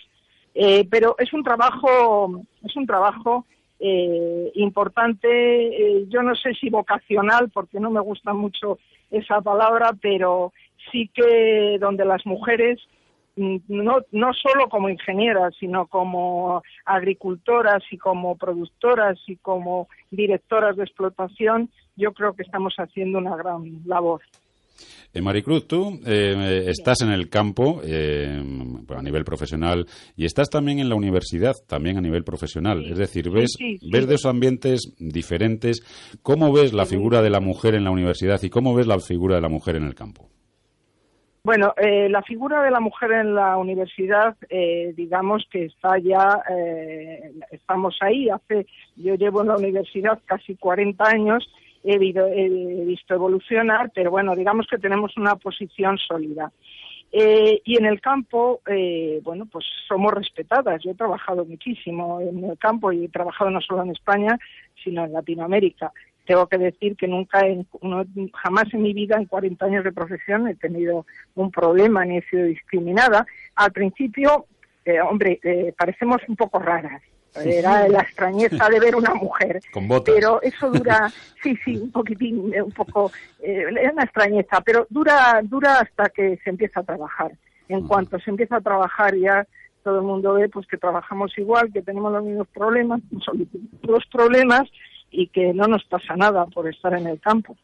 Eh, 0.55 0.87
pero 0.91 1.15
es 1.19 1.33
un 1.33 1.45
trabajo, 1.45 2.43
es 2.65 2.75
un 2.77 2.87
trabajo 2.87 3.47
eh, 3.81 4.51
importante, 4.55 5.29
eh, 5.29 6.07
yo 6.09 6.23
no 6.23 6.35
sé 6.35 6.55
si 6.55 6.69
vocacional, 6.69 7.49
porque 7.51 7.79
no 7.79 7.91
me 7.91 8.01
gusta 8.01 8.35
mucho 8.35 8.79
esa 9.11 9.41
palabra, 9.41 9.93
pero 10.01 10.53
sí 10.91 11.09
que 11.15 11.79
donde 11.79 12.05
las 12.05 12.27
mujeres, 12.27 12.81
no, 13.39 13.99
no 14.13 14.33
solo 14.33 14.69
como 14.69 14.89
ingenieras, 14.89 15.55
sino 15.59 15.87
como 15.87 16.63
agricultoras 16.85 17.83
y 17.91 17.99
como 17.99 18.37
productoras 18.37 19.19
y 19.27 19.37
como 19.37 19.89
directoras 20.11 20.77
de 20.77 20.85
explotación, 20.85 21.71
yo 21.97 22.13
creo 22.13 22.35
que 22.35 22.43
estamos 22.43 22.75
haciendo 22.79 23.19
una 23.19 23.37
gran 23.37 23.83
labor. 23.87 24.21
Eh, 25.13 25.23
Maricruz, 25.23 25.67
tú 25.67 26.01
eh, 26.05 26.67
estás 26.69 27.01
en 27.01 27.11
el 27.11 27.29
campo 27.29 27.81
eh, 27.83 28.41
a 28.89 29.03
nivel 29.03 29.25
profesional 29.25 29.87
y 30.17 30.27
estás 30.27 30.51
también 30.51 30.81
en 30.81 30.89
la 30.89 30.97
universidad, 30.97 31.55
también 31.67 31.97
a 31.97 32.01
nivel 32.01 32.25
profesional. 32.25 32.85
Es 32.85 32.99
decir, 32.99 33.31
ves, 33.31 33.55
sí, 33.57 33.79
sí. 33.79 33.91
ves 33.91 34.07
dos 34.07 34.27
ambientes 34.27 34.95
diferentes. 34.99 35.81
¿Cómo 36.23 36.53
ves 36.53 36.73
la 36.73 36.85
figura 36.85 37.23
de 37.23 37.31
la 37.31 37.41
mujer 37.41 37.75
en 37.75 37.85
la 37.85 37.91
universidad 37.91 38.41
y 38.43 38.51
cómo 38.51 38.75
ves 38.75 38.87
la 38.87 38.99
figura 38.99 39.37
de 39.37 39.43
la 39.43 39.49
mujer 39.49 39.77
en 39.77 39.85
el 39.85 39.95
campo? 39.95 40.29
Bueno, 41.45 41.73
eh, 41.79 42.09
la 42.11 42.23
figura 42.23 42.63
de 42.63 42.71
la 42.71 42.81
mujer 42.81 43.13
en 43.13 43.35
la 43.35 43.57
universidad, 43.57 44.37
eh, 44.51 44.93
digamos 44.97 45.47
que 45.51 45.65
está 45.67 45.99
ya, 45.99 46.43
eh, 46.51 47.33
estamos 47.53 47.97
ahí. 48.01 48.29
Hace, 48.29 48.67
yo 48.97 49.15
llevo 49.15 49.41
en 49.43 49.49
la 49.49 49.57
universidad 49.57 50.19
casi 50.27 50.57
40 50.57 51.09
años, 51.09 51.49
he, 51.85 51.97
vido- 51.99 52.27
he 52.29 52.85
visto 52.85 53.15
evolucionar, 53.15 53.91
pero 53.95 54.11
bueno, 54.11 54.35
digamos 54.35 54.67
que 54.67 54.79
tenemos 54.79 55.17
una 55.17 55.37
posición 55.37 55.97
sólida. 55.97 56.53
Eh, 57.11 57.63
y 57.65 57.79
en 57.79 57.87
el 57.87 58.03
campo, 58.03 58.61
eh, 58.67 59.21
bueno, 59.25 59.47
pues 59.51 59.65
somos 59.87 60.13
respetadas. 60.13 60.83
Yo 60.83 60.91
he 60.91 60.95
trabajado 60.95 61.47
muchísimo 61.47 62.21
en 62.21 62.45
el 62.45 62.59
campo 62.59 62.93
y 62.93 63.07
he 63.07 63.09
trabajado 63.09 63.51
no 63.51 63.63
solo 63.63 63.83
en 63.85 63.91
España, 63.93 64.39
sino 64.85 65.05
en 65.07 65.15
Latinoamérica. 65.15 65.91
Tengo 66.29 66.47
que 66.47 66.59
decir 66.59 66.95
que 66.95 67.09
nunca, 67.09 67.41
en- 67.41 67.67
no- 67.81 68.05
jamás 68.35 68.67
en 68.75 68.83
mi 68.83 68.93
vida, 68.93 69.17
en 69.17 69.25
40 69.25 69.65
años 69.65 69.83
de 69.83 69.93
profesión, 69.93 70.47
he 70.47 70.55
tenido 70.55 71.07
un 71.35 71.51
problema 71.51 72.05
ni 72.05 72.19
he 72.19 72.23
sido 72.29 72.45
discriminada. 72.45 73.27
Al 73.55 73.73
principio, 73.73 74.45
eh, 74.85 75.01
hombre, 75.01 75.41
eh, 75.43 75.73
parecemos 75.77 76.19
un 76.29 76.37
poco 76.37 76.59
raras. 76.59 77.01
Era 77.35 77.89
la 77.89 78.01
extrañeza 78.03 78.69
de 78.69 78.79
ver 78.79 78.95
una 78.95 79.15
mujer. 79.15 79.61
Con 79.73 79.89
botas. 79.89 80.15
Pero 80.15 80.43
eso 80.43 80.71
dura, 80.71 81.11
sí, 81.43 81.57
sí, 81.65 81.79
un 81.79 81.91
poquitín, 81.93 82.53
eh, 82.53 82.61
un 82.61 82.73
poco, 82.73 83.11
eh, 83.41 83.65
es 83.81 83.93
una 83.93 84.05
extrañeza, 84.05 84.61
pero 84.61 84.87
dura, 84.91 85.41
dura 85.45 85.79
hasta 85.81 86.11
que 86.11 86.39
se 86.45 86.51
empieza 86.51 86.81
a 86.81 86.85
trabajar. 86.85 87.33
En 87.71 87.87
cuanto 87.89 88.19
se 88.19 88.29
empieza 88.31 88.57
a 88.57 88.61
trabajar 88.61 89.15
ya 89.17 89.47
todo 89.83 90.01
el 90.01 90.05
mundo 90.05 90.35
ve 90.35 90.51
pues 90.51 90.67
que 90.67 90.77
trabajamos 90.77 91.33
igual, 91.39 91.73
que 91.73 91.81
tenemos 91.81 92.13
los 92.13 92.23
mismos 92.23 92.49
problemas, 92.49 93.01
los 93.83 94.05
problemas 94.13 94.69
y 95.11 95.29
que 95.29 95.53
no 95.55 95.67
nos 95.67 95.85
pasa 95.85 96.17
nada 96.17 96.47
por 96.47 96.69
estar 96.69 96.95
en 96.95 97.07
el 97.07 97.21
campo. 97.21 97.57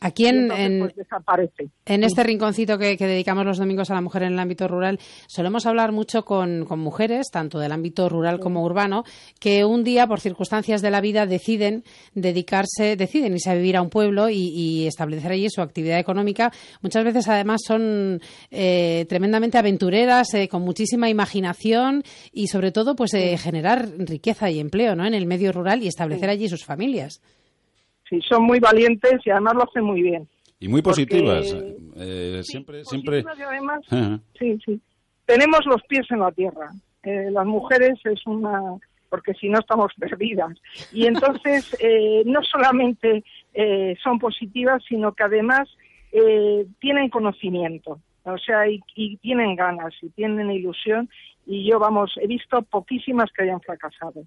Aquí 0.00 0.26
en, 0.26 0.50
en- 0.52 0.78
pues, 0.80 0.94
desaparece. 0.94 1.68
En 1.84 2.04
este 2.04 2.22
rinconcito 2.22 2.78
que, 2.78 2.96
que 2.96 3.06
dedicamos 3.06 3.44
los 3.44 3.58
domingos 3.58 3.90
a 3.90 3.94
la 3.94 4.00
mujer 4.00 4.22
en 4.22 4.34
el 4.34 4.38
ámbito 4.38 4.68
rural, 4.68 5.00
solemos 5.26 5.66
hablar 5.66 5.90
mucho 5.90 6.24
con, 6.24 6.64
con 6.66 6.78
mujeres, 6.78 7.30
tanto 7.32 7.58
del 7.58 7.72
ámbito 7.72 8.08
rural 8.08 8.38
como 8.38 8.62
urbano, 8.62 9.04
que 9.40 9.64
un 9.64 9.82
día, 9.84 10.06
por 10.06 10.20
circunstancias 10.20 10.82
de 10.82 10.90
la 10.90 11.00
vida, 11.00 11.26
deciden 11.26 11.82
dedicarse, 12.14 12.96
deciden 12.96 13.32
irse 13.32 13.50
a 13.50 13.54
vivir 13.54 13.76
a 13.76 13.82
un 13.82 13.90
pueblo 13.90 14.28
y, 14.28 14.36
y 14.54 14.86
establecer 14.86 15.32
allí 15.32 15.48
su 15.50 15.62
actividad 15.62 15.98
económica. 15.98 16.52
Muchas 16.82 17.04
veces, 17.04 17.26
además, 17.28 17.60
son 17.66 18.20
eh, 18.50 19.06
tremendamente 19.08 19.58
aventureras, 19.58 20.32
eh, 20.34 20.48
con 20.48 20.62
muchísima 20.62 21.08
imaginación 21.08 22.02
y, 22.32 22.48
sobre 22.48 22.70
todo, 22.70 22.94
pues 22.94 23.14
eh, 23.14 23.36
generar 23.38 23.88
riqueza 23.98 24.50
y 24.50 24.60
empleo 24.60 24.94
¿no? 24.94 25.06
en 25.06 25.14
el 25.14 25.26
medio 25.26 25.52
rural 25.52 25.82
y 25.82 25.88
establecer 25.88 26.28
allí 26.30 26.48
sus 26.48 26.64
familias. 26.64 27.20
Sí, 28.08 28.20
son 28.28 28.44
muy 28.44 28.58
valientes 28.60 29.20
y 29.24 29.30
además 29.30 29.54
lo 29.54 29.64
hacen 29.64 29.84
muy 29.84 30.02
bien. 30.02 30.28
Y 30.60 30.68
muy 30.68 30.82
Porque- 30.82 31.02
positivas. 31.06 31.54
eh, 31.96 32.40
siempre, 32.42 32.84
siempre. 32.84 33.22
Positivas 33.22 33.38
y 33.38 33.42
además, 33.42 33.80
sí, 34.38 34.58
sí. 34.64 34.80
Tenemos 35.26 35.60
los 35.66 35.82
pies 35.84 36.06
en 36.10 36.20
la 36.20 36.32
tierra. 36.32 36.70
Eh, 37.02 37.30
las 37.30 37.46
mujeres 37.46 37.98
es 38.04 38.26
una 38.26 38.60
porque 39.10 39.32
si 39.34 39.48
no 39.48 39.58
estamos 39.58 39.90
perdidas. 39.98 40.54
Y 40.92 41.06
entonces, 41.06 41.74
eh, 41.80 42.22
no 42.26 42.42
solamente 42.42 43.24
eh, 43.54 43.96
son 44.02 44.18
positivas, 44.18 44.82
sino 44.86 45.12
que 45.12 45.22
además 45.24 45.68
eh, 46.12 46.66
tienen 46.80 47.08
conocimiento, 47.08 48.00
o 48.28 48.38
sea, 48.38 48.68
y, 48.68 48.80
y 48.94 49.16
tienen 49.18 49.56
ganas 49.56 49.94
y 50.02 50.10
tienen 50.10 50.50
ilusión. 50.50 51.08
Y 51.46 51.68
yo, 51.68 51.78
vamos, 51.78 52.12
he 52.20 52.26
visto 52.26 52.60
poquísimas 52.62 53.30
que 53.34 53.44
hayan 53.44 53.60
fracasado. 53.60 54.22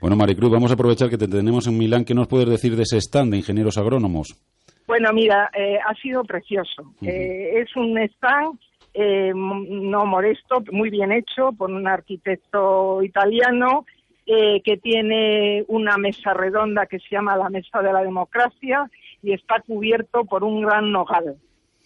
Bueno, 0.00 0.14
Maricruz, 0.16 0.50
vamos 0.50 0.70
a 0.70 0.74
aprovechar 0.74 1.10
que 1.10 1.18
te 1.18 1.26
tenemos 1.26 1.66
en 1.66 1.76
Milán. 1.76 2.04
¿Qué 2.04 2.14
nos 2.14 2.28
puedes 2.28 2.48
decir 2.48 2.76
de 2.76 2.82
ese 2.82 2.98
stand 2.98 3.32
de 3.32 3.38
ingenieros 3.38 3.76
agrónomos? 3.76 4.40
Bueno, 4.86 5.12
mira, 5.12 5.50
eh, 5.52 5.78
ha 5.84 5.94
sido 5.94 6.22
precioso. 6.22 6.94
Eh, 7.02 7.60
es 7.60 7.74
un 7.76 7.98
stand 7.98 8.58
eh, 8.92 9.32
no 9.34 10.04
modesto, 10.06 10.62
muy 10.72 10.90
bien 10.90 11.12
hecho 11.12 11.52
por 11.56 11.70
un 11.70 11.86
arquitecto 11.86 13.02
italiano 13.02 13.86
eh, 14.26 14.60
que 14.64 14.78
tiene 14.78 15.64
una 15.68 15.96
mesa 15.96 16.34
redonda 16.34 16.86
que 16.86 16.98
se 16.98 17.06
llama 17.10 17.36
la 17.36 17.48
Mesa 17.50 17.82
de 17.82 17.92
la 17.92 18.02
Democracia 18.02 18.90
y 19.22 19.32
está 19.32 19.60
cubierto 19.60 20.24
por 20.24 20.42
un 20.42 20.62
gran 20.62 20.90
nogal, 20.90 21.36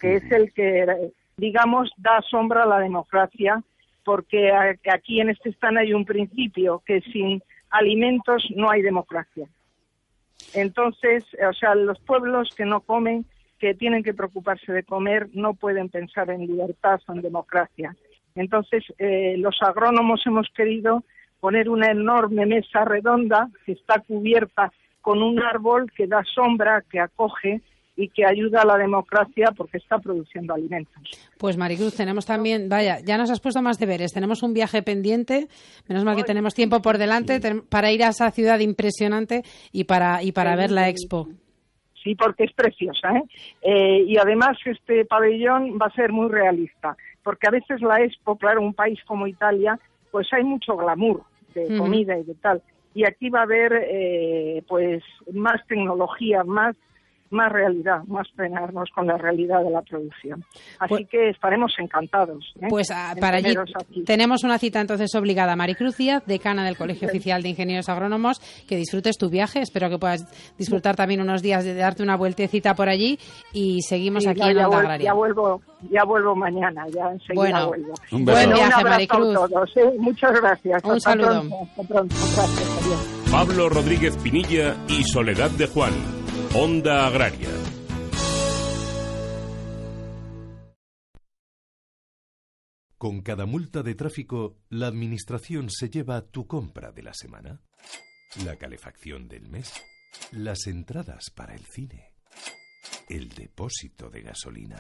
que 0.01 0.17
es 0.17 0.33
el 0.33 0.53
que, 0.55 1.11
digamos, 1.37 1.91
da 1.97 2.21
sombra 2.23 2.63
a 2.63 2.67
la 2.67 2.79
democracia, 2.79 3.63
porque 4.05 4.53
aquí 4.53 5.21
en 5.21 5.31
este 5.31 5.51
stand 5.51 5.79
hay 5.79 5.93
un 5.93 6.05
principio 6.05 6.83
que 6.85 7.01
sin 7.01 7.43
alimentos 7.71 8.47
no 8.55 8.71
hay 8.71 8.83
democracia. 8.83 9.49
Entonces, 10.53 11.25
o 11.49 11.53
sea, 11.53 11.75
los 11.75 11.99
pueblos 12.01 12.51
que 12.57 12.65
no 12.65 12.81
comen, 12.81 13.25
que 13.59 13.75
tienen 13.75 14.03
que 14.03 14.15
preocuparse 14.15 14.73
de 14.73 14.85
comer, 14.85 15.29
no 15.33 15.55
pueden 15.55 15.89
pensar 15.89 16.31
en 16.31 16.47
libertad 16.47 17.01
o 17.07 17.13
en 17.13 17.23
democracia. 17.23 17.97
Entonces, 18.35 18.85
eh, 18.99 19.37
los 19.39 19.57
agrónomos 19.63 20.23
hemos 20.27 20.49
querido 20.51 21.03
poner 21.41 21.69
una 21.69 21.91
enorme 21.91 22.47
mesa 22.47 22.85
redonda 22.85 23.49
que 23.65 23.73
está 23.73 24.01
cubierta 24.01 24.73
con 25.01 25.23
un 25.23 25.41
árbol 25.43 25.91
que 25.93 26.07
da 26.07 26.23
sombra, 26.25 26.83
que 26.91 27.01
acoge 27.01 27.61
y 27.97 28.09
que 28.09 28.25
ayuda 28.27 28.63
a 28.63 28.67
la 28.67 28.77
democracia 28.77 29.53
porque 29.57 29.79
está 29.79 29.99
produciendo 29.99 30.55
alimentos. 30.55 30.95
Pues 31.39 31.57
Maricruz, 31.57 31.95
tenemos 31.95 32.27
también, 32.27 32.69
vaya, 32.69 32.99
ya 33.01 33.17
nos 33.17 33.31
has 33.31 33.41
puesto 33.41 33.63
más 33.63 33.79
deberes. 33.79 34.13
Tenemos 34.13 34.43
un 34.43 34.53
viaje 34.53 34.83
pendiente, 34.83 35.47
menos 35.89 36.05
mal 36.05 36.17
que 36.17 36.25
tenemos 36.25 36.55
tiempo 36.55 36.83
por 36.83 36.99
delante 36.99 37.41
para 37.69 37.93
ir 37.93 38.03
a 38.03 38.09
esa 38.09 38.31
ciudad 38.31 38.59
impresionante 38.59 39.43
y 39.73 39.85
para, 39.85 40.23
y 40.23 40.33
para 40.33 40.57
ver 40.57 40.71
la 40.71 40.89
expo. 40.89 41.29
Sí, 42.05 42.15
porque 42.15 42.45
es 42.45 42.53
preciosa. 42.53 43.17
¿eh? 43.17 43.23
Eh, 43.63 44.05
y 44.07 44.19
además 44.19 44.59
este 44.67 45.07
pabellón 45.07 45.79
va 45.81 45.87
a 45.87 45.95
ser 45.95 46.13
muy 46.13 46.29
realista, 46.29 46.97
porque 47.23 47.49
a 47.49 47.51
veces 47.51 47.81
la 47.81 48.03
Expo, 48.03 48.37
claro, 48.37 48.61
un 48.61 48.75
país 48.75 48.99
como 49.07 49.27
Italia, 49.27 49.79
pues 50.11 50.31
hay 50.33 50.45
mucho 50.45 50.77
glamour 50.77 51.23
de 51.55 51.79
comida 51.79 52.19
y 52.19 52.25
de 52.25 52.35
tal. 52.35 52.63
Y 52.95 53.07
aquí 53.07 53.31
va 53.31 53.41
a 53.41 53.45
haber 53.45 53.73
eh, 53.89 54.63
pues 54.69 55.03
más 55.33 55.67
tecnología, 55.67 56.45
más 56.45 56.77
más 57.35 57.53
realidad, 57.53 58.03
más 58.07 58.27
plenarnos 58.35 58.89
con 58.95 59.07
la 59.07 59.19
realidad 59.19 59.63
de 59.63 59.71
la 59.71 59.83
producción. 59.83 60.45
Así 60.79 61.05
que 61.07 61.31
estaremos 61.31 61.73
encantados. 61.79 62.45
¿eh? 62.63 62.67
Pues 62.71 62.91
ah, 62.91 63.15
para 63.21 63.39
allí 63.39 63.55
aquí. 63.75 64.05
tenemos 64.05 64.45
una 64.45 64.59
cita 64.59 64.81
entonces 64.81 65.15
obligada. 65.15 65.57
Maricruz 65.57 65.97
Díaz, 65.97 66.23
decana 66.27 66.65
del 66.65 66.77
Colegio 66.77 67.09
Oficial 67.09 67.43
de 67.43 67.51
Ingenieros 67.51 67.89
Agrónomos, 67.89 68.39
que 68.69 68.77
disfrutes 68.77 69.19
tu 69.19 69.29
viaje. 69.29 69.61
Espero 69.61 69.91
que 69.91 69.99
puedas 69.99 70.25
disfrutar 70.57 70.97
también 70.97 71.21
unos 71.21 71.43
días 71.43 71.65
de 71.65 71.75
darte 71.75 72.03
una 72.03 72.17
vueltecita 72.17 72.75
por 72.75 72.89
allí 72.89 73.19
y 73.53 73.83
seguimos 73.83 74.23
Sí, 74.23 74.29
aquí 74.31 74.41
ya, 74.41 74.51
en 74.51 74.59
Onda 74.59 74.79
Agraria. 74.79 75.05
ya 75.07 75.13
vuelvo, 75.15 75.61
ya 75.91 76.05
vuelvo 76.05 76.35
mañana, 76.37 76.85
ya 76.95 77.11
enseguida 77.11 77.35
Bueno, 77.35 77.69
vuelvo. 77.69 77.95
un 78.13 78.25
beso. 78.25 78.39
Bueno, 78.39 78.53
Buen 78.57 78.69
viaje, 78.69 78.83
un 78.85 78.91
Maricruz. 78.91 79.29
a 79.37 79.49
todos. 79.49 79.77
¿eh? 79.77 79.91
Muchas 79.99 80.41
gracias. 80.41 80.85
Un 80.85 80.91
Hasta 80.93 81.11
saludo. 81.11 81.29
pronto, 81.41 81.57
hasta 81.63 81.83
pronto. 81.83 82.15
Gracias, 82.15 82.79
adiós. 82.85 83.31
Pablo 83.31 83.69
Rodríguez 83.69 84.17
Pinilla 84.19 84.77
y 84.89 85.03
Soledad 85.03 85.51
de 85.51 85.67
Juan. 85.67 85.93
Onda 86.57 87.09
Agraria. 87.09 87.49
Con 92.97 93.23
cada 93.23 93.45
multa 93.45 93.83
de 93.83 93.97
tráfico, 93.97 94.61
la 94.69 94.87
Administración 94.87 95.69
se 95.69 95.91
lleva 95.91 96.23
tu 96.23 96.47
compra 96.47 96.93
de 96.93 97.03
la 97.03 97.13
semana, 97.13 97.61
la 98.45 98.55
calefacción 98.55 99.27
del 99.27 99.49
mes, 99.49 99.73
las 100.31 100.69
entradas 100.69 101.31
para 101.35 101.57
el 101.57 101.65
cine, 101.65 102.13
el 103.09 103.31
depósito 103.31 104.09
de 104.09 104.23
gasolina. 104.23 104.79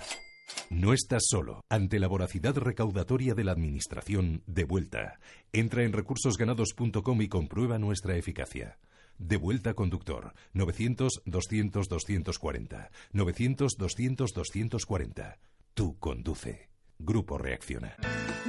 No 0.70 0.92
estás 0.92 1.24
solo. 1.28 1.60
Ante 1.68 1.98
la 1.98 2.06
voracidad 2.06 2.54
recaudatoria 2.54 3.34
de 3.34 3.42
la 3.42 3.50
Administración, 3.50 4.44
de 4.46 4.62
vuelta. 4.62 5.18
Entra 5.52 5.82
en 5.82 5.92
recursosganados.com 5.92 7.20
y 7.20 7.28
comprueba 7.28 7.80
nuestra 7.80 8.16
eficacia. 8.16 8.78
De 9.18 9.36
vuelta 9.36 9.74
conductor. 9.74 10.32
900-200-240. 10.54 12.88
900-200-240. 13.12 15.36
Tú 15.74 15.98
conduce. 15.98 16.73
Grupo 16.98 17.38
Reacciona. 17.38 17.96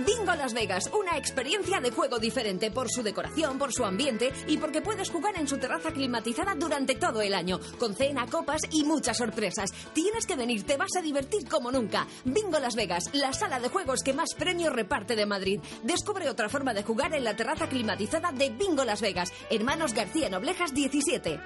Bingo 0.05 0.35
Las 0.35 0.53
Vegas, 0.53 0.89
una 0.93 1.17
experiencia 1.17 1.79
de 1.79 1.91
juego 1.91 2.19
diferente 2.19 2.69
por 2.69 2.89
su 2.89 3.01
decoración, 3.01 3.57
por 3.57 3.71
su 3.71 3.85
ambiente 3.85 4.31
y 4.47 4.57
porque 4.57 4.81
puedes 4.81 5.09
jugar 5.09 5.37
en 5.37 5.47
su 5.47 5.57
terraza 5.57 5.91
climatizada 5.91 6.53
durante 6.55 6.95
todo 6.95 7.21
el 7.21 7.33
año, 7.33 7.59
con 7.79 7.95
cena, 7.95 8.25
copas 8.27 8.61
y 8.71 8.83
muchas 8.83 9.17
sorpresas. 9.17 9.71
Tienes 9.93 10.25
que 10.25 10.35
venir, 10.35 10.63
te 10.63 10.77
vas 10.77 10.95
a 10.97 11.01
divertir 11.01 11.47
como 11.47 11.71
nunca. 11.71 12.07
Bingo 12.25 12.59
Las 12.59 12.75
Vegas, 12.75 13.09
la 13.13 13.33
sala 13.33 13.59
de 13.59 13.69
juegos 13.69 14.03
que 14.03 14.13
más 14.13 14.33
premios 14.37 14.73
reparte 14.73 15.15
de 15.15 15.25
Madrid. 15.25 15.61
Descubre 15.83 16.29
otra 16.29 16.49
forma 16.49 16.73
de 16.73 16.83
jugar 16.83 17.13
en 17.13 17.23
la 17.23 17.35
terraza 17.35 17.69
climatizada 17.69 18.31
de 18.31 18.49
Bingo 18.49 18.83
Las 18.83 19.01
Vegas, 19.01 19.31
Hermanos 19.49 19.93
García 19.93 20.29
Noblejas 20.29 20.73
17. 20.73 21.39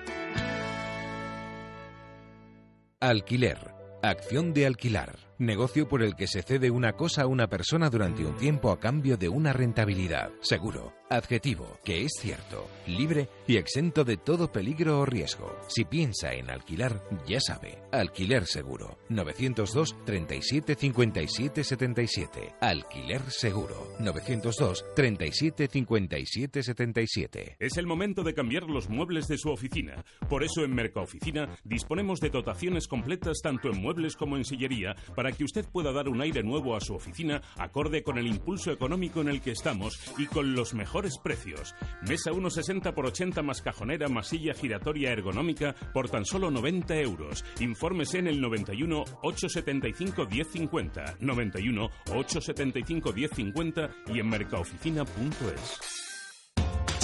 Alquiler. 2.99 3.73
Acción 4.01 4.53
de 4.53 4.65
alquilar. 4.65 5.28
Negocio 5.39 5.87
por 5.87 6.03
el 6.03 6.17
que 6.17 6.27
se 6.27 6.41
cede 6.41 6.69
una 6.69 6.97
cosa 6.97 7.21
a 7.21 7.27
una 7.27 7.47
persona 7.47 7.89
durante 7.89 8.25
un 8.25 8.35
tiempo 8.35 8.71
a 8.71 8.79
cambio 8.79 9.15
de 9.15 9.29
una 9.29 9.53
rentabilidad. 9.53 10.31
Seguro. 10.41 10.99
Adjetivo, 11.11 11.79
que 11.83 12.03
es 12.03 12.11
cierto, 12.19 12.67
libre 12.85 13.29
y 13.47 13.57
exento 13.57 14.03
de 14.03 14.17
todo 14.17 14.51
peligro 14.51 14.99
o 14.99 15.05
riesgo. 15.05 15.57
Si 15.67 15.83
piensa 15.83 16.33
en 16.33 16.51
alquilar, 16.51 17.01
ya 17.25 17.39
sabe. 17.39 17.81
Alquiler 17.91 18.45
seguro. 18.45 18.99
902 19.09 19.95
37 20.05 20.75
57 20.75 21.63
77. 21.63 22.55
Alquiler 22.61 23.21
seguro. 23.31 23.87
902 23.99 24.85
37 24.93 25.67
57 25.67 26.61
77. 26.61 27.55
Es 27.57 27.77
el 27.77 27.87
momento 27.87 28.21
de 28.21 28.35
cambiar 28.35 28.63
los 28.63 28.87
muebles 28.87 29.27
de 29.27 29.39
su 29.39 29.49
oficina. 29.49 30.05
Por 30.29 30.43
eso 30.43 30.63
en 30.63 30.75
Mercaoficina 30.75 31.57
disponemos 31.63 32.19
de 32.19 32.29
dotaciones 32.29 32.87
completas 32.87 33.39
tanto 33.41 33.71
en 33.71 33.81
muebles 33.81 34.15
como 34.15 34.37
en 34.37 34.45
sillería 34.45 34.95
para 35.15 35.28
que 35.35 35.43
usted 35.43 35.65
pueda 35.65 35.91
dar 35.91 36.09
un 36.09 36.21
aire 36.21 36.43
nuevo 36.43 36.75
a 36.75 36.81
su 36.81 36.93
oficina 36.93 37.41
acorde 37.57 38.03
con 38.03 38.17
el 38.17 38.27
impulso 38.27 38.71
económico 38.71 39.21
en 39.21 39.29
el 39.29 39.41
que 39.41 39.51
estamos 39.51 39.99
y 40.17 40.25
con 40.27 40.53
los 40.53 40.73
mejores 40.73 41.17
precios. 41.17 41.75
Mesa 42.07 42.31
1,60 42.31 42.93
por 42.93 43.05
80 43.05 43.41
más 43.41 43.61
cajonera 43.61 44.07
más 44.07 44.27
silla 44.27 44.53
giratoria 44.53 45.11
ergonómica 45.11 45.75
por 45.93 46.09
tan 46.09 46.25
solo 46.25 46.51
90 46.51 46.95
euros. 46.99 47.43
Infórmese 47.59 48.19
en 48.19 48.27
el 48.27 48.41
91 48.41 49.03
875 49.23 50.27
1050, 50.27 51.17
91 51.19 51.89
875 52.11 53.13
1050 53.13 53.89
y 54.07 54.19
en 54.19 54.29
mercaoficina.es. 54.29 55.79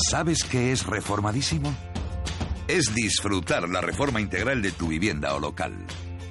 ¿Sabes 0.10 0.44
qué 0.44 0.72
es 0.72 0.86
reformadísimo? 0.86 1.74
Es 2.68 2.94
disfrutar 2.94 3.70
la 3.70 3.82
reforma 3.82 4.20
integral 4.20 4.62
de 4.62 4.72
tu 4.72 4.88
vivienda 4.88 5.34
o 5.36 5.40
local. 5.40 5.86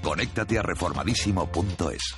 Conéctate 0.05 0.59
a 0.59 0.63
reformadísimo.es. 0.63 2.15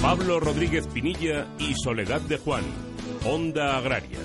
Pablo 0.00 0.40
Rodríguez 0.40 0.86
Pinilla 0.86 1.46
y 1.58 1.74
Soledad 1.74 2.22
de 2.22 2.38
Juan. 2.38 2.64
Onda 3.26 3.76
Agraria. 3.76 4.18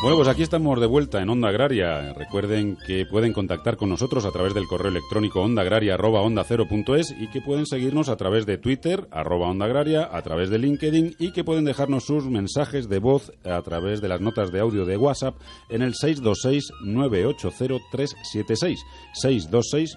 Bueno, 0.00 0.16
pues 0.16 0.28
aquí 0.28 0.44
estamos 0.44 0.78
de 0.78 0.86
vuelta 0.86 1.20
en 1.20 1.28
Onda 1.28 1.48
Agraria. 1.48 2.12
Recuerden 2.12 2.78
que 2.86 3.04
pueden 3.04 3.32
contactar 3.32 3.76
con 3.76 3.88
nosotros 3.88 4.24
a 4.24 4.30
través 4.30 4.54
del 4.54 4.68
correo 4.68 4.92
electrónico 4.92 5.40
ondaagraria.onda0.es 5.40 7.16
y 7.18 7.26
que 7.26 7.40
pueden 7.40 7.66
seguirnos 7.66 8.08
a 8.08 8.14
través 8.14 8.46
de 8.46 8.58
Twitter, 8.58 9.08
arroba 9.10 9.48
Onda 9.48 9.66
Agraria, 9.66 10.08
a 10.12 10.22
través 10.22 10.50
de 10.50 10.60
LinkedIn 10.60 11.16
y 11.18 11.32
que 11.32 11.42
pueden 11.42 11.64
dejarnos 11.64 12.04
sus 12.04 12.26
mensajes 12.26 12.88
de 12.88 13.00
voz 13.00 13.32
a 13.44 13.60
través 13.62 14.00
de 14.00 14.06
las 14.06 14.20
notas 14.20 14.52
de 14.52 14.60
audio 14.60 14.84
de 14.84 14.96
WhatsApp 14.96 15.34
en 15.68 15.82
el 15.82 15.94
626-980-376. 15.94 18.76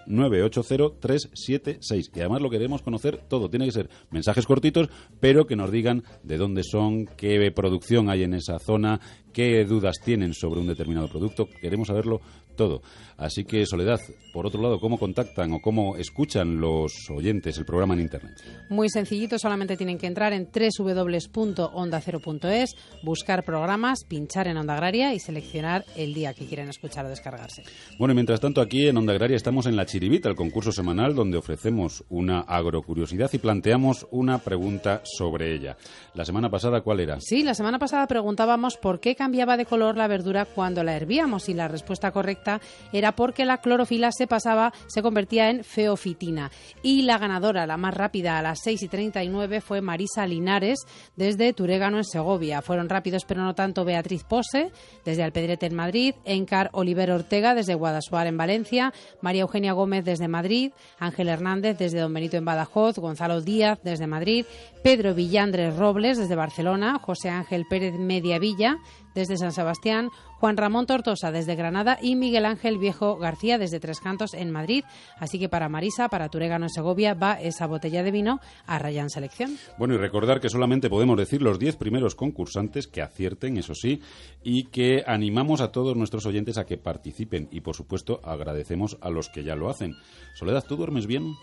626-980-376. 0.08 2.10
Y 2.16 2.20
además 2.22 2.42
lo 2.42 2.50
queremos 2.50 2.82
conocer 2.82 3.18
todo. 3.30 3.52
Tiene 3.52 3.66
que 3.66 3.72
ser 3.72 3.88
mensajes 4.10 4.48
cortitos, 4.48 4.90
pero 5.20 5.46
que 5.46 5.56
nos 5.56 5.72
digan 5.72 6.04
de 6.24 6.38
dónde 6.38 6.64
son, 6.64 7.06
qué 7.06 7.52
producción 7.52 8.10
hay 8.10 8.24
en 8.24 8.34
esa 8.34 8.58
zona, 8.58 9.00
qué 9.34 9.64
dudas 9.66 10.02
tienen 10.02 10.34
sobre 10.34 10.60
un 10.60 10.68
determinado 10.68 11.08
producto. 11.08 11.48
Queremos 11.62 11.88
saberlo 11.88 12.22
todo. 12.56 12.82
Así 13.22 13.46
que, 13.46 13.66
Soledad, 13.68 14.00
por 14.34 14.48
otro 14.48 14.64
lado, 14.64 14.80
¿cómo 14.80 14.98
contactan 14.98 15.54
o 15.54 15.62
cómo 15.62 15.96
escuchan 15.96 16.60
los 16.60 17.08
oyentes 17.12 17.56
el 17.60 17.66
programa 17.66 17.94
en 17.94 18.00
Internet? 18.00 18.34
Muy 18.70 18.90
sencillito, 18.90 19.38
solamente 19.38 19.78
tienen 19.78 20.00
que 20.00 20.08
entrar 20.08 20.34
en 20.34 20.50
www.ondacero.es, 20.52 22.76
buscar 23.04 23.44
programas, 23.44 24.06
pinchar 24.08 24.48
en 24.48 24.58
Onda 24.58 24.74
Agraria 24.74 25.14
y 25.14 25.20
seleccionar 25.20 25.86
el 25.96 26.16
día 26.16 26.34
que 26.34 26.48
quieren 26.48 26.68
escuchar 26.68 27.06
o 27.06 27.10
descargarse. 27.10 27.62
Bueno, 28.00 28.14
y 28.14 28.16
mientras 28.16 28.40
tanto, 28.40 28.60
aquí 28.60 28.88
en 28.88 28.98
Onda 28.98 29.14
Agraria 29.14 29.38
estamos 29.38 29.68
en 29.68 29.76
la 29.76 29.86
Chiribita, 29.86 30.28
el 30.28 30.36
concurso 30.36 30.72
semanal 30.72 31.14
donde 31.14 31.38
ofrecemos 31.38 32.04
una 32.10 32.40
agrocuriosidad 32.40 33.30
y 33.34 33.38
planteamos 33.38 34.08
una 34.10 34.40
pregunta 34.40 35.02
sobre 35.04 35.54
ella. 35.54 35.78
La 36.16 36.26
semana 36.26 36.50
pasada, 36.50 36.82
¿cuál 36.82 37.02
era? 37.02 37.20
Sí, 37.20 37.44
la 37.44 37.54
semana 37.54 37.78
pasada 37.78 38.08
preguntábamos 38.08 38.78
por 38.78 39.00
qué 39.00 39.16
cambiaba 39.16 39.58
de 39.58 39.68
color 39.68 39.96
la 39.96 40.08
verdura 40.08 40.46
cuando 40.46 40.84
la 40.84 40.96
hervíamos 40.96 41.50
y 41.50 41.54
la 41.54 41.68
respuesta 41.68 42.12
correcta 42.12 42.60
era 42.92 43.11
porque 43.16 43.46
la 43.46 43.58
clorofila 43.58 44.12
se 44.12 44.28
pasaba, 44.28 44.74
se 44.88 45.02
convertía 45.02 45.50
en 45.50 45.64
feofitina. 45.64 46.52
Y 46.82 47.04
la 47.04 47.18
ganadora, 47.18 47.66
la 47.66 47.78
más 47.78 47.94
rápida, 47.94 48.38
a 48.38 48.42
las 48.42 48.60
6 48.64 48.84
y 48.84 48.88
39 48.88 49.62
fue 49.62 49.82
Marisa 49.82 50.26
Linares 50.26 50.80
desde 51.16 51.54
Turégano 51.54 51.98
en 51.98 52.04
Segovia. 52.04 52.62
Fueron 52.62 52.90
rápidos 52.90 53.26
pero 53.26 53.44
no 53.44 53.56
tanto 53.56 53.86
Beatriz 53.86 54.24
Pose 54.24 54.72
desde 55.06 55.24
Alpedrete 55.24 55.66
en 55.66 55.76
Madrid, 55.76 56.16
Encar 56.26 56.70
Oliver 56.74 57.12
Ortega 57.12 57.56
desde 57.56 57.76
Guadasuar 57.76 58.28
en 58.28 58.38
Valencia, 58.38 58.94
María 59.22 59.42
Eugenia 59.42 59.74
Gómez 59.74 60.06
desde 60.06 60.28
Madrid, 60.28 60.72
Ángel 61.00 61.30
Hernández 61.30 61.78
desde 61.78 62.00
Don 62.00 62.14
Benito 62.14 62.38
en 62.38 62.46
Badajoz, 62.46 62.98
Gonzalo 62.98 63.42
Díaz 63.42 63.80
desde 63.84 64.08
Madrid, 64.08 64.46
Pedro 64.84 65.14
Villandres 65.14 65.76
Robles 65.76 66.18
desde 66.18 66.36
Barcelona, 66.36 67.00
José 67.00 67.30
Ángel 67.30 67.66
Pérez 67.70 67.94
Mediavilla 67.98 68.78
desde 69.16 69.38
San 69.38 69.52
Sebastián, 69.52 70.10
Juan 70.40 70.58
Ramón 70.58 70.86
Tortosa 70.86 71.32
desde 71.32 71.56
Granada 71.56 71.98
y 72.02 72.16
Miguel 72.16 72.46
Ángel 72.46 72.78
Viejo 72.78 73.18
García 73.18 73.58
desde 73.58 73.80
Tres 73.80 74.00
Cantos 74.00 74.34
en 74.34 74.52
Madrid. 74.52 74.84
Así 75.20 75.40
que 75.40 75.50
para 75.50 75.70
Marisa, 75.70 76.10
para 76.10 76.30
Turégano 76.30 76.66
en 76.66 76.70
Segovia, 76.70 77.14
va 77.14 77.34
esa 77.34 77.68
botella 77.68 78.04
de 78.04 78.12
vino 78.12 78.40
a 78.66 78.80
Rayán 78.80 79.10
Selección. 79.10 79.58
Bueno, 79.78 79.94
y 79.94 79.98
recordar 79.98 80.40
que 80.40 80.50
solamente 80.50 80.90
podemos 80.90 81.18
decir 81.18 81.42
los 81.42 81.60
10 81.60 81.78
primeros 81.78 82.16
concursantes 82.16 82.88
que 82.88 83.02
acierten, 83.02 83.58
eso 83.58 83.76
sí, 83.76 84.02
y 84.44 84.66
que 84.66 85.04
animamos 85.06 85.62
a 85.62 85.72
todos 85.72 85.96
nuestros 85.96 86.26
oyentes 86.26 86.58
a 86.58 86.66
que 86.66 86.78
participen. 86.78 87.48
Y 87.52 87.62
por 87.62 87.76
supuesto, 87.76 88.20
agradecemos 88.24 88.98
a 89.02 89.10
los 89.10 89.30
que 89.30 89.44
ya 89.44 89.56
lo 89.56 89.70
hacen. 89.70 89.96
Soledad, 90.36 90.66
¿tú 90.68 90.76
duermes 90.76 91.08
bien? 91.08 91.36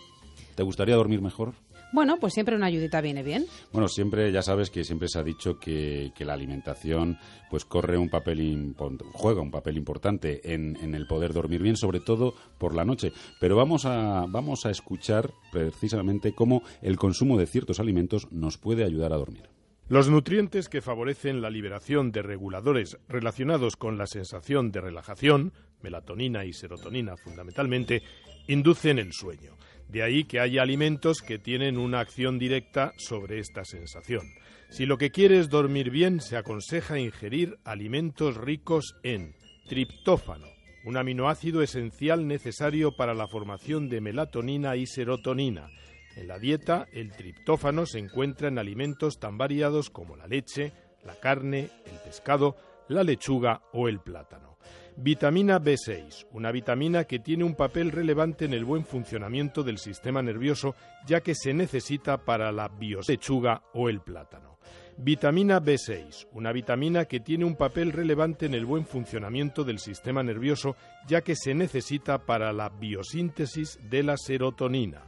¿Te 0.55 0.63
gustaría 0.63 0.95
dormir 0.95 1.21
mejor? 1.21 1.53
Bueno, 1.91 2.17
pues 2.19 2.33
siempre 2.33 2.55
una 2.55 2.67
ayudita 2.67 3.01
viene 3.01 3.23
bien. 3.23 3.45
Bueno, 3.71 3.87
siempre, 3.87 4.31
ya 4.31 4.41
sabes 4.41 4.69
que 4.69 4.83
siempre 4.83 5.07
se 5.07 5.19
ha 5.19 5.23
dicho 5.23 5.59
que, 5.59 6.11
que 6.15 6.25
la 6.25 6.33
alimentación 6.33 7.17
pues 7.49 7.65
corre 7.65 7.97
un 7.97 8.09
papel 8.09 8.75
juega 9.13 9.41
un 9.41 9.51
papel 9.51 9.77
importante 9.77 10.53
en, 10.53 10.77
en 10.81 10.93
el 10.93 11.07
poder 11.07 11.33
dormir 11.33 11.61
bien, 11.61 11.75
sobre 11.75 11.99
todo 11.99 12.33
por 12.57 12.75
la 12.75 12.85
noche. 12.85 13.11
Pero 13.39 13.55
vamos 13.55 13.85
a, 13.85 14.25
vamos 14.27 14.65
a 14.65 14.69
escuchar 14.69 15.31
precisamente 15.51 16.33
cómo 16.33 16.61
el 16.81 16.97
consumo 16.97 17.37
de 17.37 17.47
ciertos 17.47 17.79
alimentos 17.79 18.31
nos 18.31 18.57
puede 18.57 18.83
ayudar 18.83 19.13
a 19.13 19.17
dormir. 19.17 19.49
Los 19.89 20.07
nutrientes 20.07 20.69
que 20.69 20.81
favorecen 20.81 21.41
la 21.41 21.49
liberación 21.49 22.11
de 22.11 22.21
reguladores 22.21 22.99
relacionados 23.07 23.75
con 23.75 23.97
la 23.97 24.05
sensación 24.05 24.71
de 24.71 24.81
relajación, 24.81 25.51
melatonina 25.81 26.45
y 26.45 26.53
serotonina 26.53 27.17
fundamentalmente, 27.17 28.03
inducen 28.47 28.99
el 28.99 29.13
sueño. 29.13 29.53
De 29.89 30.03
ahí 30.03 30.23
que 30.23 30.39
haya 30.39 30.61
alimentos 30.61 31.21
que 31.21 31.39
tienen 31.39 31.77
una 31.77 31.99
acción 31.99 32.37
directa 32.37 32.93
sobre 32.97 33.39
esta 33.39 33.65
sensación. 33.65 34.21
Si 34.69 34.85
lo 34.85 34.99
que 34.99 35.09
quiere 35.09 35.39
es 35.39 35.49
dormir 35.49 35.89
bien, 35.89 36.21
se 36.21 36.37
aconseja 36.37 36.99
ingerir 36.99 37.57
alimentos 37.63 38.37
ricos 38.37 38.95
en 39.01 39.33
triptófano, 39.67 40.45
un 40.85 40.95
aminoácido 40.95 41.63
esencial 41.63 42.27
necesario 42.27 42.95
para 42.95 43.15
la 43.15 43.27
formación 43.27 43.89
de 43.89 43.99
melatonina 43.99 44.75
y 44.75 44.85
serotonina. 44.85 45.71
En 46.15 46.27
la 46.27 46.37
dieta, 46.37 46.85
el 46.93 47.11
triptófano 47.11 47.87
se 47.87 47.97
encuentra 47.97 48.47
en 48.47 48.59
alimentos 48.59 49.19
tan 49.19 49.39
variados 49.39 49.89
como 49.89 50.15
la 50.15 50.27
leche, 50.27 50.71
la 51.03 51.15
carne, 51.15 51.69
el 51.85 51.97
pescado, 52.03 52.55
la 52.89 53.03
lechuga 53.03 53.61
o 53.73 53.87
el 53.87 53.99
plátano. 53.99 54.48
Vitamina 54.95 55.59
B6, 55.59 56.27
una 56.31 56.51
vitamina 56.51 57.05
que 57.05 57.19
tiene 57.19 57.43
un 57.43 57.55
papel 57.55 57.91
relevante 57.91 58.45
en 58.45 58.53
el 58.53 58.65
buen 58.65 58.83
funcionamiento 58.83 59.63
del 59.63 59.77
sistema 59.77 60.21
nervioso, 60.21 60.75
ya 61.05 61.21
que 61.21 61.35
se 61.35 61.53
necesita 61.53 62.25
para 62.25 62.51
la 62.51 62.67
biolechuga 62.67 63.63
o 63.73 63.89
el 63.89 64.01
plátano. 64.01 64.59
Vitamina 64.97 65.61
B6, 65.61 66.27
una 66.33 66.51
vitamina 66.51 67.05
que 67.05 67.21
tiene 67.21 67.45
un 67.45 67.55
papel 67.55 67.93
relevante 67.93 68.47
en 68.47 68.53
el 68.53 68.65
buen 68.65 68.85
funcionamiento 68.85 69.63
del 69.63 69.79
sistema 69.79 70.23
nervioso, 70.23 70.75
ya 71.07 71.21
que 71.21 71.37
se 71.37 71.53
necesita 71.53 72.25
para 72.25 72.51
la 72.51 72.67
biosíntesis 72.67 73.79
de 73.89 74.03
la 74.03 74.17
serotonina. 74.17 75.03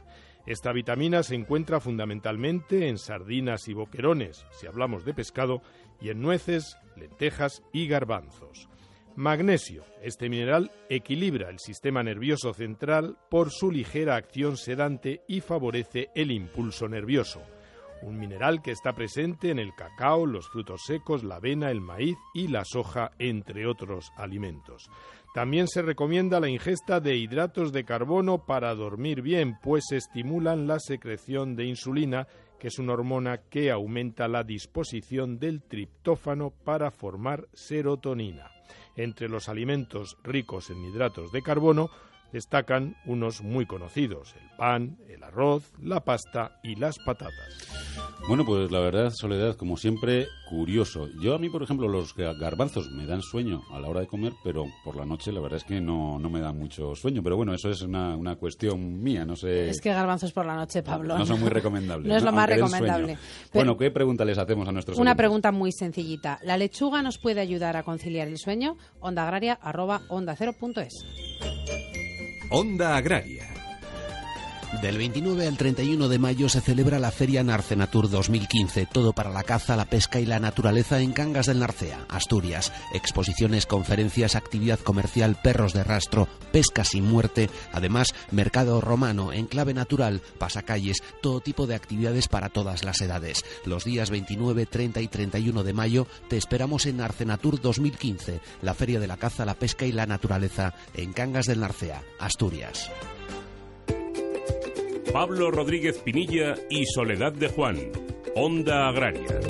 Esta 0.46 0.72
vitamina 0.72 1.22
se 1.22 1.34
encuentra 1.34 1.78
fundamentalmente 1.78 2.88
en 2.88 2.96
sardinas 2.96 3.68
y 3.68 3.74
boquerones, 3.74 4.46
si 4.58 4.66
hablamos 4.66 5.04
de 5.04 5.12
pescado, 5.12 5.60
y 6.00 6.08
en 6.08 6.22
nueces, 6.22 6.78
lentejas 6.96 7.62
y 7.72 7.86
garbanzos. 7.86 8.71
Magnesio. 9.16 9.84
Este 10.02 10.28
mineral 10.28 10.70
equilibra 10.88 11.50
el 11.50 11.58
sistema 11.58 12.02
nervioso 12.02 12.54
central 12.54 13.18
por 13.28 13.50
su 13.50 13.70
ligera 13.70 14.16
acción 14.16 14.56
sedante 14.56 15.22
y 15.28 15.40
favorece 15.40 16.08
el 16.14 16.30
impulso 16.30 16.88
nervioso. 16.88 17.42
Un 18.02 18.18
mineral 18.18 18.62
que 18.62 18.72
está 18.72 18.94
presente 18.94 19.50
en 19.50 19.58
el 19.58 19.74
cacao, 19.74 20.26
los 20.26 20.48
frutos 20.48 20.82
secos, 20.86 21.22
la 21.22 21.36
avena, 21.36 21.70
el 21.70 21.80
maíz 21.80 22.16
y 22.34 22.48
la 22.48 22.64
soja, 22.64 23.12
entre 23.18 23.66
otros 23.66 24.10
alimentos. 24.16 24.90
También 25.34 25.68
se 25.68 25.82
recomienda 25.82 26.40
la 26.40 26.48
ingesta 26.48 26.98
de 26.98 27.16
hidratos 27.16 27.72
de 27.72 27.84
carbono 27.84 28.44
para 28.44 28.74
dormir 28.74 29.22
bien, 29.22 29.58
pues 29.62 29.92
estimulan 29.92 30.66
la 30.66 30.78
secreción 30.80 31.54
de 31.54 31.66
insulina, 31.66 32.26
que 32.62 32.68
es 32.68 32.78
una 32.78 32.92
hormona 32.92 33.38
que 33.38 33.72
aumenta 33.72 34.28
la 34.28 34.44
disposición 34.44 35.40
del 35.40 35.62
triptófano 35.62 36.50
para 36.50 36.92
formar 36.92 37.48
serotonina. 37.52 38.52
Entre 38.94 39.28
los 39.28 39.48
alimentos 39.48 40.16
ricos 40.22 40.70
en 40.70 40.84
hidratos 40.84 41.32
de 41.32 41.42
carbono 41.42 41.90
destacan 42.32 42.96
unos 43.06 43.42
muy 43.42 43.66
conocidos, 43.66 44.34
el 44.40 44.56
pan, 44.56 44.96
el 45.08 45.22
arroz, 45.22 45.70
la 45.82 46.00
pasta 46.00 46.58
y 46.62 46.76
las 46.76 46.98
patatas. 46.98 47.32
Bueno, 48.28 48.44
pues 48.46 48.70
la 48.70 48.78
verdad, 48.78 49.10
Soledad, 49.10 49.56
como 49.56 49.76
siempre, 49.76 50.26
curioso. 50.48 51.08
Yo 51.20 51.34
a 51.34 51.38
mí, 51.38 51.50
por 51.50 51.62
ejemplo, 51.62 51.88
los 51.88 52.14
ga- 52.16 52.38
garbanzos 52.38 52.88
me 52.90 53.04
dan 53.04 53.20
sueño 53.20 53.62
a 53.72 53.80
la 53.80 53.88
hora 53.88 54.00
de 54.00 54.06
comer, 54.06 54.32
pero 54.44 54.64
por 54.84 54.94
la 54.96 55.04
noche 55.04 55.32
la 55.32 55.40
verdad 55.40 55.56
es 55.56 55.64
que 55.64 55.80
no, 55.80 56.18
no 56.20 56.30
me 56.30 56.40
da 56.40 56.52
mucho 56.52 56.94
sueño. 56.94 57.22
Pero 57.22 57.36
bueno, 57.36 57.52
eso 57.52 57.68
es 57.68 57.82
una, 57.82 58.16
una 58.16 58.36
cuestión 58.36 59.02
mía, 59.02 59.24
no 59.24 59.34
sé. 59.34 59.68
Es 59.68 59.80
que 59.80 59.92
garbanzos 59.92 60.32
por 60.32 60.46
la 60.46 60.54
noche, 60.54 60.82
Pablo. 60.84 61.18
No 61.18 61.26
son 61.26 61.40
muy 61.40 61.48
recomendables. 61.48 62.08
No 62.08 62.16
es 62.16 62.22
lo 62.22 62.30
más 62.32 62.42
Aunque 62.48 62.54
recomendable. 62.54 63.18
Bueno, 63.52 63.76
¿qué 63.76 63.90
pregunta 63.90 64.24
les 64.24 64.38
hacemos 64.38 64.68
a 64.68 64.72
nuestros 64.72 64.96
Una 64.98 65.10
oyentes? 65.10 65.18
pregunta 65.18 65.50
muy 65.52 65.72
sencillita. 65.72 66.38
¿La 66.44 66.56
lechuga 66.56 67.02
nos 67.02 67.18
puede 67.18 67.40
ayudar 67.40 67.76
a 67.76 67.82
conciliar 67.82 68.28
el 68.28 68.38
sueño? 68.38 68.76
Onda 69.00 69.24
agraria 69.24 69.54
arroba 69.60 70.02
onda 70.08 70.36
cero 70.36 70.52
punto 70.58 70.80
es. 70.80 71.04
Onda 72.52 72.96
Agraria. 72.96 73.51
Del 74.80 74.96
29 74.96 75.46
al 75.46 75.58
31 75.58 76.08
de 76.08 76.18
mayo 76.18 76.48
se 76.48 76.62
celebra 76.62 76.98
la 76.98 77.10
Feria 77.10 77.44
Narcenatur 77.44 78.08
2015, 78.08 78.86
todo 78.86 79.12
para 79.12 79.30
la 79.30 79.42
caza, 79.42 79.76
la 79.76 79.84
pesca 79.84 80.18
y 80.18 80.24
la 80.24 80.40
naturaleza 80.40 81.00
en 81.00 81.12
Cangas 81.12 81.46
del 81.46 81.58
Narcea, 81.58 82.06
Asturias. 82.08 82.72
Exposiciones, 82.94 83.66
conferencias, 83.66 84.34
actividad 84.34 84.80
comercial, 84.80 85.36
perros 85.40 85.74
de 85.74 85.84
rastro, 85.84 86.26
pesca 86.52 86.84
sin 86.84 87.04
muerte, 87.04 87.50
además 87.70 88.14
mercado 88.30 88.80
romano, 88.80 89.32
enclave 89.32 89.74
natural, 89.74 90.22
pasacalles, 90.38 91.02
todo 91.20 91.40
tipo 91.40 91.66
de 91.66 91.74
actividades 91.74 92.28
para 92.28 92.48
todas 92.48 92.82
las 92.82 93.02
edades. 93.02 93.44
Los 93.66 93.84
días 93.84 94.08
29, 94.08 94.64
30 94.64 95.02
y 95.02 95.08
31 95.08 95.64
de 95.64 95.72
mayo 95.74 96.06
te 96.28 96.38
esperamos 96.38 96.86
en 96.86 96.96
Narcenatur 96.96 97.60
2015, 97.60 98.40
la 98.62 98.72
Feria 98.72 99.00
de 99.00 99.06
la 99.06 99.18
caza, 99.18 99.44
la 99.44 99.54
pesca 99.54 99.84
y 99.84 99.92
la 99.92 100.06
naturaleza 100.06 100.74
en 100.94 101.12
Cangas 101.12 101.46
del 101.46 101.60
Narcea, 101.60 102.02
Asturias. 102.18 102.90
Pablo 105.10 105.50
Rodríguez 105.50 105.98
Pinilla 105.98 106.54
y 106.70 106.86
Soledad 106.86 107.32
de 107.32 107.48
Juan. 107.48 107.76
Onda 108.34 108.88
Agraria. 108.88 109.40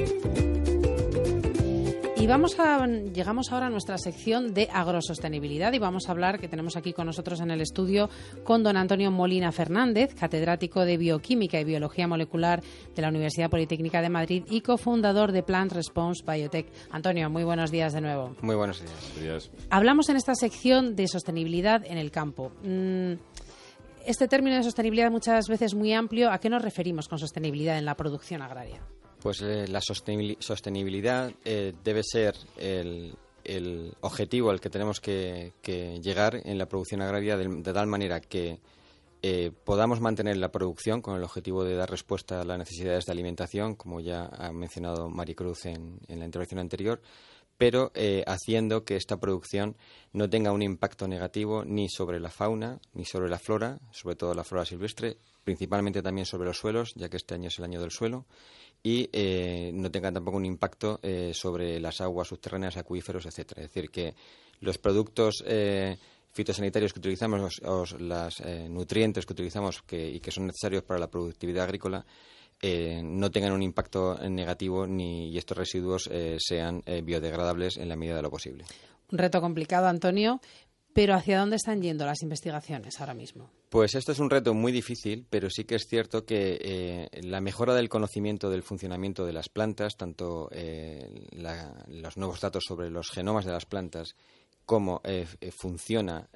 Y 2.22 2.26
vamos 2.28 2.56
a, 2.60 2.86
llegamos 2.86 3.50
ahora 3.50 3.66
a 3.66 3.70
nuestra 3.70 3.98
sección 3.98 4.54
de 4.54 4.68
agrosostenibilidad 4.72 5.72
y 5.72 5.80
vamos 5.80 6.08
a 6.08 6.12
hablar, 6.12 6.38
que 6.38 6.46
tenemos 6.46 6.76
aquí 6.76 6.92
con 6.92 7.06
nosotros 7.06 7.40
en 7.40 7.50
el 7.50 7.60
estudio, 7.60 8.08
con 8.44 8.62
don 8.62 8.76
Antonio 8.76 9.10
Molina 9.10 9.50
Fernández, 9.50 10.14
catedrático 10.14 10.84
de 10.84 10.98
Bioquímica 10.98 11.60
y 11.60 11.64
Biología 11.64 12.06
Molecular 12.06 12.62
de 12.94 13.02
la 13.02 13.08
Universidad 13.08 13.50
Politécnica 13.50 14.00
de 14.00 14.08
Madrid 14.08 14.44
y 14.48 14.60
cofundador 14.60 15.32
de 15.32 15.42
Plant 15.42 15.72
Response 15.72 16.22
Biotech. 16.24 16.68
Antonio, 16.92 17.28
muy 17.28 17.42
buenos 17.42 17.72
días 17.72 17.92
de 17.92 18.00
nuevo. 18.00 18.36
Muy 18.40 18.54
buenos 18.54 18.84
días. 19.20 19.50
Hablamos 19.68 20.08
en 20.08 20.16
esta 20.16 20.36
sección 20.36 20.94
de 20.94 21.08
sostenibilidad 21.08 21.84
en 21.84 21.98
el 21.98 22.12
campo. 22.12 22.52
Mm, 22.62 23.14
Este 24.06 24.28
término 24.28 24.56
de 24.56 24.62
sostenibilidad 24.62 25.10
muchas 25.10 25.48
veces 25.48 25.74
muy 25.74 25.92
amplio. 25.92 26.30
¿A 26.30 26.38
qué 26.38 26.48
nos 26.48 26.62
referimos 26.62 27.08
con 27.08 27.18
sostenibilidad 27.18 27.78
en 27.78 27.84
la 27.84 27.96
producción 27.96 28.42
agraria? 28.42 28.82
Pues 29.20 29.40
eh, 29.42 29.66
la 29.68 29.80
sostenibili- 29.80 30.36
sostenibilidad 30.40 31.30
eh, 31.44 31.72
debe 31.84 32.02
ser 32.02 32.34
el, 32.56 33.16
objetivo 34.00 34.50
al 34.50 34.60
que 34.60 34.70
tenemos 34.70 35.00
que, 35.00 35.52
llegar 36.02 36.40
en 36.44 36.58
la 36.58 36.66
producción 36.66 37.02
agraria 37.02 37.36
de, 37.36 37.46
de 37.48 37.72
tal 37.72 37.86
manera 37.86 38.20
que 38.20 38.58
eh, 39.22 39.52
podamos 39.64 40.00
mantener 40.00 40.36
la 40.36 40.50
producción 40.50 41.00
con 41.00 41.14
el 41.16 41.22
objetivo 41.22 41.62
de 41.62 41.76
dar 41.76 41.88
respuesta 41.88 42.40
a 42.40 42.44
las 42.44 42.58
necesidades 42.58 43.06
de 43.06 43.12
alimentación, 43.12 43.76
como 43.76 44.00
ya 44.00 44.24
ha 44.24 44.50
mencionado 44.52 45.08
Maricruz 45.08 45.66
en, 45.66 46.00
en 46.08 46.18
la 46.18 46.24
intervención 46.24 46.58
anterior, 46.58 47.00
pero 47.62 47.92
eh, 47.94 48.24
haciendo 48.26 48.84
que 48.84 48.96
esta 48.96 49.20
producción 49.20 49.76
no 50.12 50.28
tenga 50.28 50.50
un 50.50 50.62
impacto 50.62 51.06
negativo 51.06 51.64
ni 51.64 51.88
sobre 51.88 52.18
la 52.18 52.28
fauna 52.28 52.80
ni 52.92 53.04
sobre 53.04 53.30
la 53.30 53.38
flora, 53.38 53.78
sobre 53.92 54.16
todo 54.16 54.34
la 54.34 54.42
flora 54.42 54.64
silvestre, 54.64 55.16
principalmente 55.44 56.02
también 56.02 56.26
sobre 56.26 56.48
los 56.48 56.58
suelos, 56.58 56.92
ya 56.96 57.08
que 57.08 57.18
este 57.18 57.36
año 57.36 57.46
es 57.46 57.58
el 57.60 57.64
año 57.66 57.80
del 57.80 57.92
suelo, 57.92 58.26
y 58.82 59.08
eh, 59.12 59.70
no 59.74 59.92
tenga 59.92 60.10
tampoco 60.10 60.38
un 60.38 60.44
impacto 60.44 60.98
eh, 61.04 61.30
sobre 61.32 61.78
las 61.78 62.00
aguas 62.00 62.26
subterráneas, 62.26 62.76
acuíferos, 62.76 63.26
etcétera. 63.26 63.62
Es 63.62 63.68
decir, 63.68 63.90
que 63.90 64.16
los 64.58 64.78
productos 64.78 65.44
fitosanitarios 66.32 66.92
que 66.92 66.98
utilizamos, 66.98 67.60
los 67.62 68.40
eh, 68.40 68.66
nutrientes 68.68 69.26
que 69.26 69.34
utilizamos 69.34 69.84
y 69.90 70.18
que 70.18 70.30
son 70.30 70.46
necesarios 70.46 70.82
para 70.82 70.98
la 70.98 71.10
productividad 71.10 71.64
agrícola, 71.64 72.04
eh, 72.62 73.02
no 73.02 73.30
tengan 73.30 73.52
un 73.52 73.62
impacto 73.62 74.16
negativo 74.28 74.86
ni 74.86 75.30
y 75.30 75.38
estos 75.38 75.58
residuos 75.58 76.08
eh, 76.10 76.36
sean 76.38 76.82
eh, 76.86 77.02
biodegradables 77.02 77.76
en 77.76 77.88
la 77.88 77.96
medida 77.96 78.16
de 78.16 78.22
lo 78.22 78.30
posible. 78.30 78.64
Un 79.10 79.18
reto 79.18 79.40
complicado, 79.40 79.88
Antonio, 79.88 80.40
pero 80.94 81.14
¿hacia 81.14 81.38
dónde 81.40 81.56
están 81.56 81.82
yendo 81.82 82.06
las 82.06 82.22
investigaciones 82.22 83.00
ahora 83.00 83.14
mismo? 83.14 83.50
Pues 83.68 83.94
esto 83.94 84.12
es 84.12 84.18
un 84.18 84.28
reto 84.30 84.52
muy 84.54 84.70
difícil, 84.72 85.26
pero 85.28 85.48
sí 85.50 85.64
que 85.64 85.74
es 85.76 85.86
cierto 85.88 86.24
que 86.26 86.58
eh, 86.60 87.08
la 87.22 87.40
mejora 87.40 87.74
del 87.74 87.88
conocimiento 87.88 88.50
del 88.50 88.62
funcionamiento 88.62 89.24
de 89.24 89.32
las 89.32 89.48
plantas, 89.48 89.96
tanto 89.96 90.48
eh, 90.52 91.26
la- 91.32 91.84
los 91.88 92.16
nuevos 92.18 92.40
datos 92.40 92.64
sobre 92.66 92.90
los 92.90 93.10
genomas 93.10 93.44
de 93.46 93.52
las 93.52 93.64
plantas, 93.64 94.14
cómo 94.66 95.00
eh, 95.04 95.26
funciona 95.50 96.28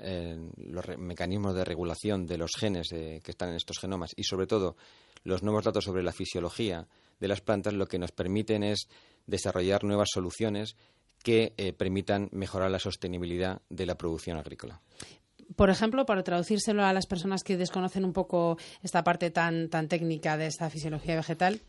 los 0.57 0.85
mecanismos 0.99 1.55
de 1.55 1.65
regulación 1.65 2.27
de 2.27 2.39
los 2.39 2.51
genes 2.59 2.89
de- 2.89 3.21
que 3.23 3.31
están 3.31 3.51
en 3.51 3.57
estos 3.57 3.79
genomas 3.79 4.13
y 4.17 4.25
sobre 4.25 4.47
todo 4.47 4.77
los 5.27 5.43
nuevos 5.43 5.65
datos 5.65 5.85
sobre 5.85 6.03
la 6.03 6.13
fisiología 6.13 6.87
de 7.21 7.29
las 7.29 7.41
plantas, 7.41 7.75
lo 7.75 7.87
que 7.87 7.99
nos 7.99 8.13
permiten 8.13 8.63
es 8.63 8.89
desarrollar 9.27 9.85
nuevas 9.85 10.09
soluciones 10.13 10.77
que 11.23 11.55
eh, 11.57 11.73
permitan 11.73 12.29
mejorar 12.33 12.71
la 12.71 12.79
sostenibilidad 12.79 13.61
de 13.69 13.87
la 13.87 13.97
producción 13.97 14.37
agrícola. 14.37 14.81
Por 15.57 15.71
ejemplo, 15.71 16.07
para 16.07 16.23
traducírselo 16.23 16.85
a 16.85 16.93
las 16.93 17.07
personas 17.07 17.43
que 17.43 17.57
desconocen 17.57 18.05
un 18.05 18.13
poco 18.13 18.59
esta 18.83 19.05
parte 19.05 19.31
tan, 19.31 19.69
tan 19.69 19.89
técnica 19.89 20.37
de 20.37 20.47
esta 20.47 20.71
fisiología 20.71 21.17
vegetal, 21.17 21.63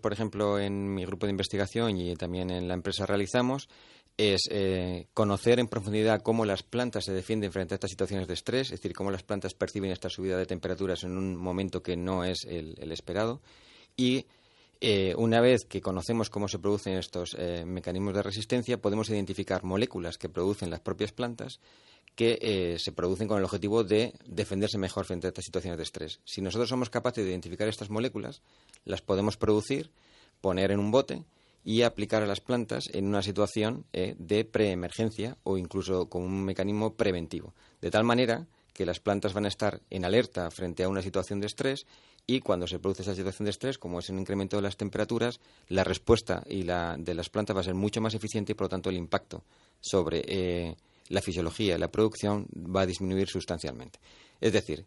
por 0.00 0.12
ejemplo, 0.12 0.58
en 0.58 0.92
mi 0.92 1.04
grupo 1.04 1.26
de 1.26 1.30
investigación 1.30 1.96
y 1.96 2.14
también 2.16 2.50
en 2.50 2.68
la 2.68 2.74
empresa 2.74 3.06
realizamos, 3.06 3.68
es 4.16 4.42
eh, 4.50 5.08
conocer 5.12 5.58
en 5.58 5.68
profundidad 5.68 6.22
cómo 6.22 6.44
las 6.44 6.62
plantas 6.62 7.04
se 7.04 7.12
defienden 7.12 7.52
frente 7.52 7.74
a 7.74 7.76
estas 7.76 7.90
situaciones 7.90 8.26
de 8.26 8.34
estrés, 8.34 8.68
es 8.68 8.80
decir, 8.80 8.94
cómo 8.94 9.10
las 9.10 9.22
plantas 9.22 9.54
perciben 9.54 9.90
esta 9.90 10.08
subida 10.08 10.38
de 10.38 10.46
temperaturas 10.46 11.04
en 11.04 11.16
un 11.16 11.36
momento 11.36 11.82
que 11.82 11.96
no 11.96 12.24
es 12.24 12.44
el, 12.48 12.90
esperado. 12.92 13.42
Y 13.96 14.26
eh, 14.80 15.14
una 15.16 15.40
vez 15.40 15.64
que 15.64 15.82
conocemos 15.82 16.30
cómo 16.30 16.48
se 16.48 16.58
producen 16.58 16.94
estos 16.94 17.36
eh, 17.38 17.64
mecanismos 17.66 18.14
de 18.14 18.22
resistencia, 18.22 18.80
podemos 18.80 19.10
identificar 19.10 19.64
moléculas 19.64 20.16
que 20.16 20.28
producen 20.28 20.70
las 20.70 20.80
propias 20.80 21.12
plantas 21.12 21.60
que 22.14 22.78
se 22.78 22.92
producen 22.92 23.28
con 23.28 23.36
el 23.36 23.44
objetivo 23.44 23.84
de 23.84 24.14
defenderse 24.24 24.78
mejor 24.78 25.04
frente 25.04 25.26
a 25.26 25.28
estas 25.28 25.44
situaciones 25.44 25.76
de 25.76 25.82
estrés. 25.82 26.20
Si 26.24 26.40
nosotros 26.40 26.70
somos 26.70 26.88
capaces 26.88 27.22
de 27.22 27.28
identificar 27.28 27.68
estas 27.68 27.90
moléculas, 27.90 28.40
las 28.86 29.02
podemos 29.02 29.36
producir, 29.36 29.90
poner 30.40 30.70
en 30.70 30.78
un 30.78 30.90
bote 30.90 31.24
y 31.66 31.82
aplicar 31.82 32.22
a 32.22 32.26
las 32.26 32.40
plantas 32.40 32.88
en 32.92 33.08
una 33.08 33.22
situación 33.22 33.86
eh, 33.92 34.14
de 34.20 34.44
preemergencia 34.44 35.36
o 35.42 35.58
incluso 35.58 36.08
con 36.08 36.22
un 36.22 36.44
mecanismo 36.44 36.94
preventivo. 36.94 37.54
De 37.80 37.90
tal 37.90 38.04
manera 38.04 38.46
que 38.72 38.86
las 38.86 39.00
plantas 39.00 39.34
van 39.34 39.46
a 39.46 39.48
estar 39.48 39.80
en 39.90 40.04
alerta 40.04 40.48
frente 40.52 40.84
a 40.84 40.88
una 40.88 41.02
situación 41.02 41.40
de 41.40 41.48
estrés 41.48 41.84
y 42.24 42.38
cuando 42.38 42.68
se 42.68 42.78
produce 42.78 43.02
esa 43.02 43.16
situación 43.16 43.46
de 43.46 43.50
estrés, 43.50 43.78
como 43.78 43.98
es 43.98 44.08
un 44.10 44.20
incremento 44.20 44.54
de 44.54 44.62
las 44.62 44.76
temperaturas, 44.76 45.40
la 45.66 45.82
respuesta 45.82 46.44
y 46.48 46.62
la, 46.62 46.94
de 46.96 47.14
las 47.14 47.30
plantas 47.30 47.56
va 47.56 47.62
a 47.62 47.64
ser 47.64 47.74
mucho 47.74 48.00
más 48.00 48.14
eficiente 48.14 48.52
y 48.52 48.54
por 48.54 48.66
lo 48.66 48.68
tanto 48.68 48.88
el 48.88 48.96
impacto 48.96 49.42
sobre 49.80 50.22
eh, 50.24 50.76
la 51.08 51.20
fisiología 51.20 51.74
y 51.74 51.78
la 51.78 51.90
producción 51.90 52.46
va 52.54 52.82
a 52.82 52.86
disminuir 52.86 53.26
sustancialmente. 53.26 53.98
Es 54.40 54.52
decir, 54.52 54.86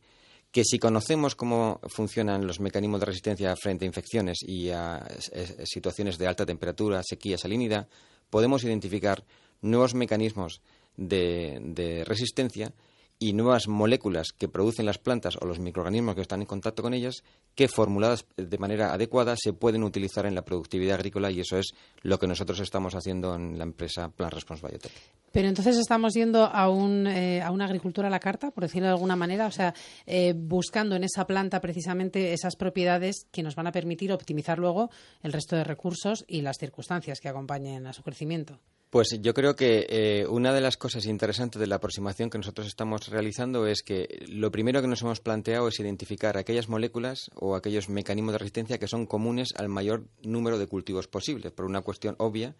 que 0.51 0.63
si 0.63 0.79
conocemos 0.79 1.35
cómo 1.35 1.79
funcionan 1.87 2.47
los 2.47 2.59
mecanismos 2.59 2.99
de 2.99 3.05
resistencia 3.05 3.55
frente 3.55 3.85
a 3.85 3.87
infecciones 3.87 4.39
y 4.41 4.69
a 4.69 5.05
eh, 5.31 5.65
situaciones 5.65 6.17
de 6.17 6.27
alta 6.27 6.45
temperatura, 6.45 7.01
sequía, 7.03 7.37
salinidad, 7.37 7.87
podemos 8.29 8.63
identificar 8.63 9.23
nuevos 9.61 9.93
mecanismos 9.93 10.61
de, 10.97 11.59
de 11.61 12.03
resistencia 12.03 12.73
y 13.20 13.34
nuevas 13.34 13.67
moléculas 13.67 14.30
que 14.32 14.47
producen 14.47 14.86
las 14.86 14.97
plantas 14.97 15.38
o 15.41 15.45
los 15.45 15.59
microorganismos 15.59 16.15
que 16.15 16.22
están 16.22 16.39
en 16.39 16.47
contacto 16.47 16.82
con 16.82 16.93
ellas 16.93 17.24
que 17.53 17.67
formuladas 17.67 18.26
de 18.38 18.57
manera 18.57 18.93
adecuada 18.93 19.36
se 19.38 19.51
pueden 19.51 19.84
utilizar 19.84 20.26
en 20.26 20.36
la 20.36 20.43
productividad 20.43 20.95
agrícola 20.95 21.30
y 21.30 21.41
eso 21.41 21.57
es 21.57 21.74
lo 22.01 22.17
que 22.17 22.28
nosotros 22.28 22.61
estamos 22.61 22.95
haciendo 22.95 23.36
en 23.36 23.57
la 23.57 23.65
empresa 23.65 24.09
Plan 24.09 24.32
Response 24.32 24.65
Biotech. 24.65 24.93
Pero 25.34 25.49
entonces 25.49 25.78
estamos 25.78 26.13
yendo 26.13 26.45
a, 26.45 26.70
un, 26.70 27.05
eh, 27.07 27.41
a 27.41 27.51
una 27.51 27.65
agricultura 27.65 28.07
a 28.07 28.11
la 28.11 28.20
carta, 28.20 28.51
por 28.51 28.63
decirlo 28.63 28.88
de 28.88 28.93
alguna 28.93 29.17
manera, 29.17 29.47
o 29.47 29.51
sea, 29.51 29.74
eh, 30.05 30.34
buscando 30.36 30.95
en 30.95 31.03
esa 31.03 31.28
planta 31.28 31.59
precisamente 31.59 32.34
esas 32.34 32.55
propiedades 32.55 33.28
que 33.32 33.43
nos 33.43 33.55
van 33.55 33.67
a 33.67 33.74
permitir 33.74 34.13
optimizar 34.13 34.57
luego 34.57 34.89
el 35.22 35.34
resto 35.34 35.57
de 35.57 35.65
recursos 35.65 36.24
y 36.28 36.41
las 36.41 36.57
circunstancias 36.57 37.20
que 37.20 37.28
acompañen 37.28 37.86
a 37.86 37.93
su 37.93 38.01
crecimiento. 38.01 38.59
Pues 38.89 39.19
yo 39.21 39.35
creo 39.35 39.55
que 39.55 39.85
eh, 39.87 40.25
una 40.27 40.51
de 40.51 40.61
las 40.61 40.75
cosas 40.75 41.05
interesantes 41.05 41.59
de 41.59 41.67
la 41.67 41.75
aproximación 41.75 42.31
que 42.31 42.39
nosotros 42.39 42.65
estamos 42.65 43.07
realizando 43.09 43.67
es 43.67 43.83
que 43.83 44.25
lo 44.27 44.51
primero 44.51 44.81
que 44.81 44.87
nos 44.87 45.03
hemos 45.03 45.19
planteado 45.19 45.67
es 45.67 45.79
identificar 45.79 46.37
aquellas 46.37 46.69
moléculas 46.69 47.29
o 47.35 47.55
aquellos 47.55 47.87
mecanismos 47.87 48.31
de 48.31 48.39
resistencia 48.39 48.79
que 48.79 48.87
son 48.87 49.05
comunes 49.05 49.49
al 49.57 49.69
mayor 49.69 50.05
número 50.23 50.57
de 50.57 50.65
cultivos 50.65 51.07
posibles, 51.07 51.51
por 51.51 51.65
una 51.65 51.81
cuestión 51.81 52.15
obvia 52.17 52.55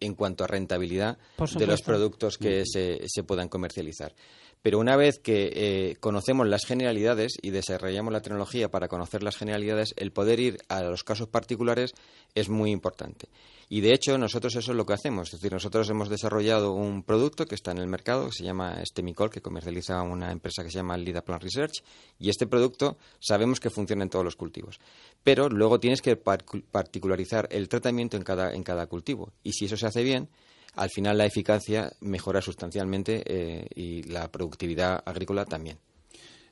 en 0.00 0.14
cuanto 0.14 0.44
a 0.44 0.48
rentabilidad 0.48 1.16
de 1.56 1.66
los 1.66 1.80
productos 1.80 2.36
que 2.36 2.64
se, 2.66 3.00
se 3.06 3.22
puedan 3.22 3.48
comercializar. 3.48 4.14
Pero 4.62 4.78
una 4.78 4.96
vez 4.96 5.18
que 5.18 5.50
eh, 5.54 5.96
conocemos 6.00 6.46
las 6.46 6.66
generalidades 6.66 7.38
y 7.40 7.50
desarrollamos 7.50 8.12
la 8.12 8.20
tecnología 8.20 8.70
para 8.70 8.88
conocer 8.88 9.22
las 9.22 9.36
generalidades, 9.36 9.94
el 9.96 10.12
poder 10.12 10.38
ir 10.38 10.58
a 10.68 10.82
los 10.82 11.02
casos 11.02 11.28
particulares 11.28 11.94
es 12.34 12.50
muy 12.50 12.70
importante. 12.70 13.30
Y 13.72 13.82
de 13.82 13.94
hecho, 13.94 14.18
nosotros 14.18 14.56
eso 14.56 14.72
es 14.72 14.76
lo 14.76 14.84
que 14.84 14.94
hacemos. 14.94 15.28
Es 15.28 15.40
decir, 15.40 15.52
nosotros 15.52 15.88
hemos 15.90 16.08
desarrollado 16.08 16.72
un 16.72 17.04
producto 17.04 17.46
que 17.46 17.54
está 17.54 17.70
en 17.70 17.78
el 17.78 17.86
mercado, 17.86 18.26
que 18.26 18.32
se 18.32 18.42
llama 18.42 18.84
Stemicol, 18.84 19.30
que 19.30 19.40
comercializa 19.40 20.02
una 20.02 20.32
empresa 20.32 20.64
que 20.64 20.70
se 20.70 20.78
llama 20.78 20.96
Lida 20.98 21.22
Plant 21.22 21.44
Research. 21.44 21.84
Y 22.18 22.30
este 22.30 22.48
producto 22.48 22.98
sabemos 23.20 23.60
que 23.60 23.70
funciona 23.70 24.02
en 24.02 24.10
todos 24.10 24.24
los 24.24 24.34
cultivos. 24.34 24.80
Pero 25.22 25.48
luego 25.48 25.78
tienes 25.78 26.02
que 26.02 26.16
par- 26.16 26.44
particularizar 26.72 27.46
el 27.52 27.68
tratamiento 27.68 28.16
en 28.16 28.24
cada, 28.24 28.52
en 28.52 28.64
cada 28.64 28.88
cultivo. 28.88 29.32
Y 29.44 29.52
si 29.52 29.66
eso 29.66 29.76
se 29.76 29.86
hace 29.86 30.02
bien, 30.02 30.28
al 30.74 30.90
final 30.90 31.16
la 31.16 31.26
eficacia 31.26 31.92
mejora 32.00 32.42
sustancialmente 32.42 33.22
eh, 33.24 33.66
y 33.76 34.02
la 34.02 34.32
productividad 34.32 35.00
agrícola 35.06 35.44
también. 35.44 35.78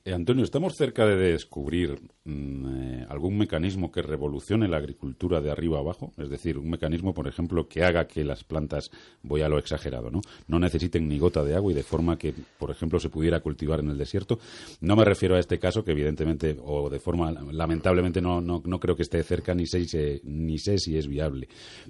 Eh, 0.05 0.15
Antonio, 0.15 0.43
estamos 0.45 0.75
cerca 0.75 1.05
de 1.07 1.17
descubrir 1.17 2.01
mm, 2.25 2.67
eh, 3.01 3.07
algún 3.11 3.37
mecanismo 3.37 3.93
que 3.93 4.01
revolucione 4.01 4.67
la 4.69 4.79
agricultura 4.79 5.41
de 5.43 5.51
arriba 5.51 5.81
abajo, 5.81 6.13
es 6.17 6.31
decir, 6.31 6.57
un 6.57 6.71
mecanismo, 6.71 7.13
por 7.13 7.27
ejemplo, 7.29 7.69
que 7.69 7.83
haga 7.85 8.07
que 8.07 8.25
las 8.25 8.43
plantas, 8.43 8.91
voy 9.23 9.43
a 9.43 9.49
lo 9.49 9.59
exagerado, 9.59 10.11
¿no? 10.11 10.21
No 10.47 10.59
necesiten 10.59 11.09
ni 11.09 11.19
gota 11.19 11.45
de 11.45 11.55
agua 11.57 11.73
y 11.73 11.75
de 11.75 11.83
forma 11.83 12.17
que, 12.17 12.33
por 12.59 12.71
ejemplo, 12.71 12.99
se 13.01 13.11
pudiera 13.11 13.41
cultivar 13.41 13.81
en 13.81 13.91
el 13.91 13.99
desierto. 13.99 14.39
No 14.81 14.97
me 14.97 15.05
refiero 15.05 15.35
a 15.37 15.41
este 15.41 15.59
caso, 15.59 15.85
que 15.85 15.93
evidentemente, 15.93 16.57
o 16.65 16.89
de 16.89 17.01
forma, 17.01 17.31
lamentablemente, 17.33 18.23
no, 18.23 18.41
no, 18.41 18.63
no 18.65 18.81
creo 18.81 18.97
que 18.97 19.03
esté 19.03 19.23
cerca 19.23 19.55
ni 19.55 19.67
sé, 19.67 19.85
si- 19.85 20.21
ni 20.25 20.59
sé 20.59 20.79
si 20.79 20.97
es 20.97 21.07
viable. 21.07 21.49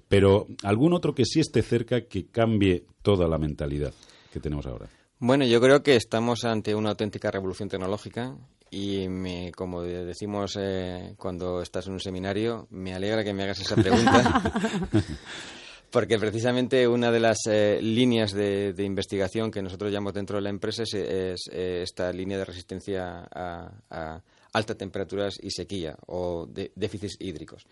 Pero 0.09 0.47
algún 0.65 0.93
otro 0.93 1.15
que 1.15 1.25
sí 1.25 1.39
esté 1.41 1.63
cerca 1.63 2.01
que 2.03 2.27
cambie 2.27 2.85
toda 3.03 3.29
la 3.29 3.39
mentalidad 3.39 3.93
que 4.33 4.41
tenemos 4.41 4.67
ahora. 4.67 4.89
Bueno, 5.21 5.45
yo 5.45 5.61
creo 5.61 5.83
que 5.83 5.97
estamos 5.97 6.45
ante 6.45 6.75
una 6.75 6.91
auténtica 6.91 7.31
revolución 7.31 7.69
tecnológica 7.69 8.37
y, 8.71 9.09
me- 9.09 9.51
como 9.53 9.83
de- 9.83 10.05
decimos 10.05 10.57
eh, 10.61 11.15
cuando 11.17 11.61
estás 11.63 11.87
en 11.89 11.95
un 11.95 12.01
seminario, 12.01 12.67
me 12.71 12.95
alegra 12.95 13.25
que 13.25 13.33
me 13.33 13.43
hagas 13.43 13.61
esa 13.61 13.75
pregunta. 13.75 14.43
Porque 15.91 16.19
precisamente 16.19 16.87
una 16.87 17.11
de 17.11 17.19
las 17.21 17.39
eh, 17.49 17.79
líneas 17.83 18.33
de, 18.33 18.75
de 18.75 18.85
investigación 18.85 19.51
que 19.51 19.63
nosotros 19.63 19.91
llamamos 19.91 20.13
dentro 20.15 20.37
de 20.37 20.43
la 20.43 20.51
empresa 20.51 20.83
es, 20.83 20.93
es, 20.95 21.41
eh, 21.51 21.81
esta 21.83 22.13
línea 22.13 22.37
de 22.39 22.45
resistencia 22.45 23.27
a, 23.35 23.73
a 23.91 24.23
altas 24.53 24.77
temperaturas 24.77 25.37
y 25.43 25.51
sequía 25.51 25.97
o 26.07 26.47
de 26.47 26.71
déficits 26.77 27.17
hídricos. 27.19 27.65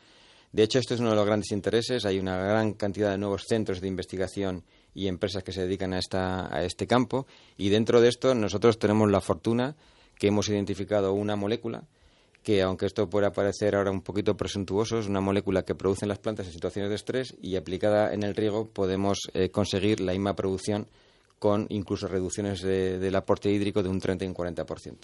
De 0.51 0.62
hecho, 0.62 0.78
esto 0.78 0.94
es 0.94 1.01
uno 1.01 1.11
de 1.11 1.16
los 1.16 1.26
grandes 1.26 1.53
intereses. 1.53 2.07
Hay 2.07 2.18
una 2.18 2.38
gran 2.38 2.72
cantidad 2.72 3.11
de 3.11 3.18
nuevos 3.18 3.44
centros 3.47 3.80
de 3.82 3.88
investigación 3.88 4.64
y 4.97 5.07
empresas 5.09 5.44
que 5.44 5.53
se 5.53 5.62
dedican 5.62 5.92
a, 5.92 5.99
esta, 5.99 6.53
a 6.53 6.64
este 6.64 6.86
campo. 6.86 7.26
Y 7.57 7.68
dentro 7.68 8.01
de 8.01 8.09
esto, 8.09 8.34
nosotros 8.34 8.78
tenemos 8.78 9.11
la 9.11 9.20
fortuna 9.20 9.76
que 10.18 10.28
hemos 10.28 10.49
identificado 10.49 11.12
una 11.12 11.36
molécula 11.36 11.84
que, 12.42 12.62
aunque 12.62 12.86
esto 12.86 13.11
pueda 13.11 13.32
parecer 13.32 13.74
ahora 13.76 13.90
un 13.90 14.01
poquito 14.03 14.36
presuntuoso, 14.36 14.99
es 14.99 15.07
una 15.09 15.20
molécula 15.20 15.64
que 15.64 15.74
producen 15.74 16.09
las 16.09 16.18
plantas 16.18 16.47
en 16.47 16.53
situaciones 16.53 16.88
de 16.90 16.94
estrés 16.94 17.34
y 17.42 17.57
aplicada 17.57 18.14
en 18.14 18.22
el 18.22 18.34
riego 18.36 18.68
podemos 18.68 19.18
eh, 19.34 19.51
conseguir 19.51 20.01
la 20.01 20.12
misma 20.12 20.34
producción 20.36 20.86
con 21.38 21.66
incluso 21.68 22.07
reducciones 22.09 22.62
de- 22.62 22.99
del 22.99 23.14
aporte 23.16 23.51
hídrico 23.51 23.82
de 23.82 23.88
un 23.90 24.01
30 24.01 24.24
y 24.24 24.28
un 24.28 24.34
40%. 24.34 24.97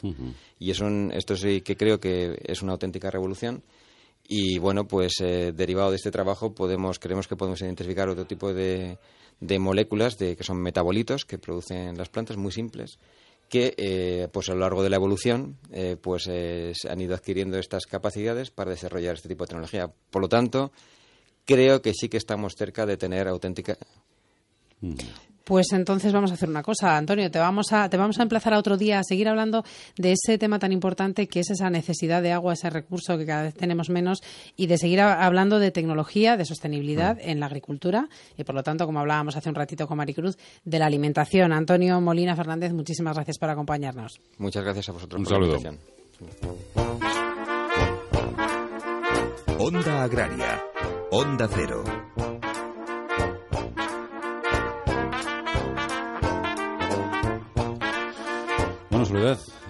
Y 0.59 0.70
es 0.70 0.80
un- 0.80 1.11
esto 1.14 1.36
sí 1.36 1.61
que 1.61 1.76
creo 1.76 2.01
que 2.01 2.38
es 2.47 2.62
una 2.62 2.72
auténtica 2.72 3.11
revolución. 3.11 3.62
Y 4.28 4.59
bueno, 4.59 4.86
pues 4.86 5.14
eh, 5.20 5.53
derivado 5.55 5.90
de 5.90 5.97
este 5.97 6.11
trabajo 6.12 6.55
podemos, 6.55 6.99
creemos 7.01 7.26
que 7.26 7.36
podemos 7.36 7.61
identificar 7.61 8.09
otro 8.09 8.24
tipo 8.24 8.55
de, 8.55 8.99
de 9.43 9.59
moléculas 9.59 10.18
de, 10.18 10.36
que 10.36 10.45
son 10.45 10.62
metabolitos 10.62 11.24
que 11.24 11.36
producen 11.36 11.99
las 11.99 12.09
plantas 12.09 12.36
muy 12.36 12.53
simples 12.53 12.99
que 13.49 13.74
eh, 13.76 14.28
pues 14.32 14.49
a 14.49 14.55
lo 14.55 14.61
largo 14.61 14.82
de 14.82 14.88
la 14.88 14.97
evolución 14.97 15.59
eh, 15.72 15.97
pues 16.01 16.26
eh, 16.30 16.72
han 16.88 17.01
ido 17.01 17.14
adquiriendo 17.14 17.59
estas 17.59 17.84
capacidades 17.86 18.51
para 18.51 18.70
desarrollar 18.70 19.14
este 19.14 19.28
tipo 19.28 19.45
de 19.45 19.49
tecnología. 19.49 19.93
Por 20.11 20.22
lo 20.22 20.28
tanto, 20.28 20.72
creo 21.45 21.82
que 21.82 21.93
sí 21.93 22.09
que 22.09 22.16
estamos 22.16 22.55
cerca 22.57 22.86
de 22.86 22.97
tener 22.97 23.28
auténtica 23.28 23.76
Pues 25.45 25.72
entonces 25.72 26.12
vamos 26.12 26.30
a 26.30 26.34
hacer 26.34 26.49
una 26.49 26.62
cosa, 26.62 26.97
Antonio, 26.97 27.30
te 27.30 27.38
vamos 27.38 27.72
a 27.72 27.88
te 27.88 27.97
vamos 27.97 28.18
a 28.20 28.22
emplazar 28.22 28.55
a 28.55 28.59
otro 28.59 28.76
día 28.76 29.01
a 29.01 29.03
seguir 29.03 29.28
hablando 29.28 29.64
de 29.97 30.12
ese 30.12 30.38
tema 30.38 30.59
tan 30.59 30.70
importante 30.72 31.26
que 31.26 31.40
es 31.40 31.51
esa 31.51 31.68
necesidad 31.68 32.22
de 32.22 32.32
agua, 32.32 32.53
ese 32.53 32.70
recurso 32.70 33.18
que 33.18 33.26
cada 33.26 33.43
vez 33.43 33.55
tenemos 33.55 33.90
menos 33.90 34.22
y 34.57 34.66
de 34.68 34.78
seguir 34.78 35.01
a- 35.01 35.24
hablando 35.26 35.59
de 35.59 35.70
tecnología, 35.72 36.36
de 36.36 36.45
sostenibilidad 36.45 37.18
en 37.20 37.40
la 37.40 37.47
agricultura 37.47 38.09
y 38.38 38.45
por 38.45 38.55
lo 38.55 38.62
tanto, 38.62 38.86
como 38.86 39.01
hablábamos 39.01 39.36
hace 39.36 39.49
un 39.49 39.55
ratito 39.57 39.86
con 39.88 39.97
Maricruz, 39.97 40.36
de 40.64 40.78
la 40.78 40.86
alimentación. 40.86 41.53
Antonio 41.53 42.01
Molina 42.01 42.36
Fernández, 42.36 42.72
muchísimas 42.72 43.14
gracias 43.16 43.38
por 43.38 43.51
acompañarnos. 43.51 44.20
Muchas 44.38 44.62
gracias 44.62 44.88
a 44.88 44.93
vosotros 44.93 45.18
Un 45.18 45.24
por 45.24 45.32
saludo. 45.34 45.59
Onda 49.59 50.03
Agraria. 50.05 50.62
Onda 51.11 51.49
Cero. 51.53 51.84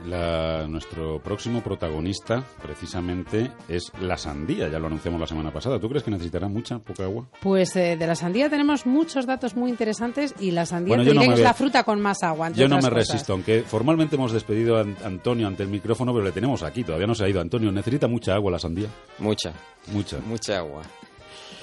La- 0.06 0.66
nuestro 0.68 1.20
próximo 1.22 1.62
protagonista 1.62 2.42
precisamente 2.62 3.50
es 3.68 3.90
la 4.00 4.16
sandía, 4.16 4.68
ya 4.68 4.78
lo 4.78 4.86
anunciamos 4.86 5.20
la 5.20 5.26
semana 5.26 5.52
pasada. 5.52 5.78
¿Tú 5.78 5.88
crees 5.88 6.02
que 6.04 6.10
necesitará 6.10 6.48
mucha, 6.48 6.78
poca 6.78 7.04
agua? 7.04 7.26
Pues 7.40 7.74
eh, 7.76 7.96
de 7.96 8.06
la 8.06 8.14
sandía 8.14 8.48
tenemos 8.50 8.86
muchos 8.86 9.26
datos 9.26 9.54
muy 9.54 9.70
interesantes 9.70 10.34
y 10.40 10.50
la 10.50 10.66
sandía 10.66 10.96
Bueno, 10.96 11.10
te 11.10 11.14
no 11.26 11.32
es 11.34 11.40
la 11.40 11.54
fruta 11.54 11.84
con 11.84 12.00
más 12.00 12.22
agua. 12.22 12.50
Yo 12.50 12.68
no 12.68 12.76
me 12.76 12.82
cosas. 12.82 12.94
resisto, 12.94 13.32
aunque 13.32 13.62
formalmente 13.62 14.16
hemos 14.16 14.32
despedido 14.32 14.76
a 14.76 14.80
An- 14.80 14.96
Antonio 15.04 15.46
ante 15.46 15.62
el 15.62 15.68
micrófono, 15.68 16.12
pero 16.12 16.24
le 16.24 16.32
tenemos 16.32 16.62
aquí, 16.62 16.84
todavía 16.84 17.06
no 17.06 17.14
se 17.14 17.24
ha 17.24 17.28
ido. 17.28 17.40
Antonio, 17.40 17.70
¿necesita 17.70 18.08
mucha 18.08 18.34
agua 18.34 18.50
la 18.52 18.58
sandía? 18.58 18.88
Mucha. 19.18 19.52
Mucha. 19.92 20.18
Mucha 20.26 20.58
agua. 20.58 20.82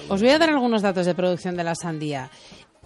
Os 0.08 0.20
voy 0.22 0.30
a 0.30 0.38
dar 0.38 0.48
algunos 0.50 0.80
datos 0.82 1.04
de 1.06 1.14
producción 1.14 1.56
de 1.56 1.62
la 1.64 1.74
sandía. 1.74 2.30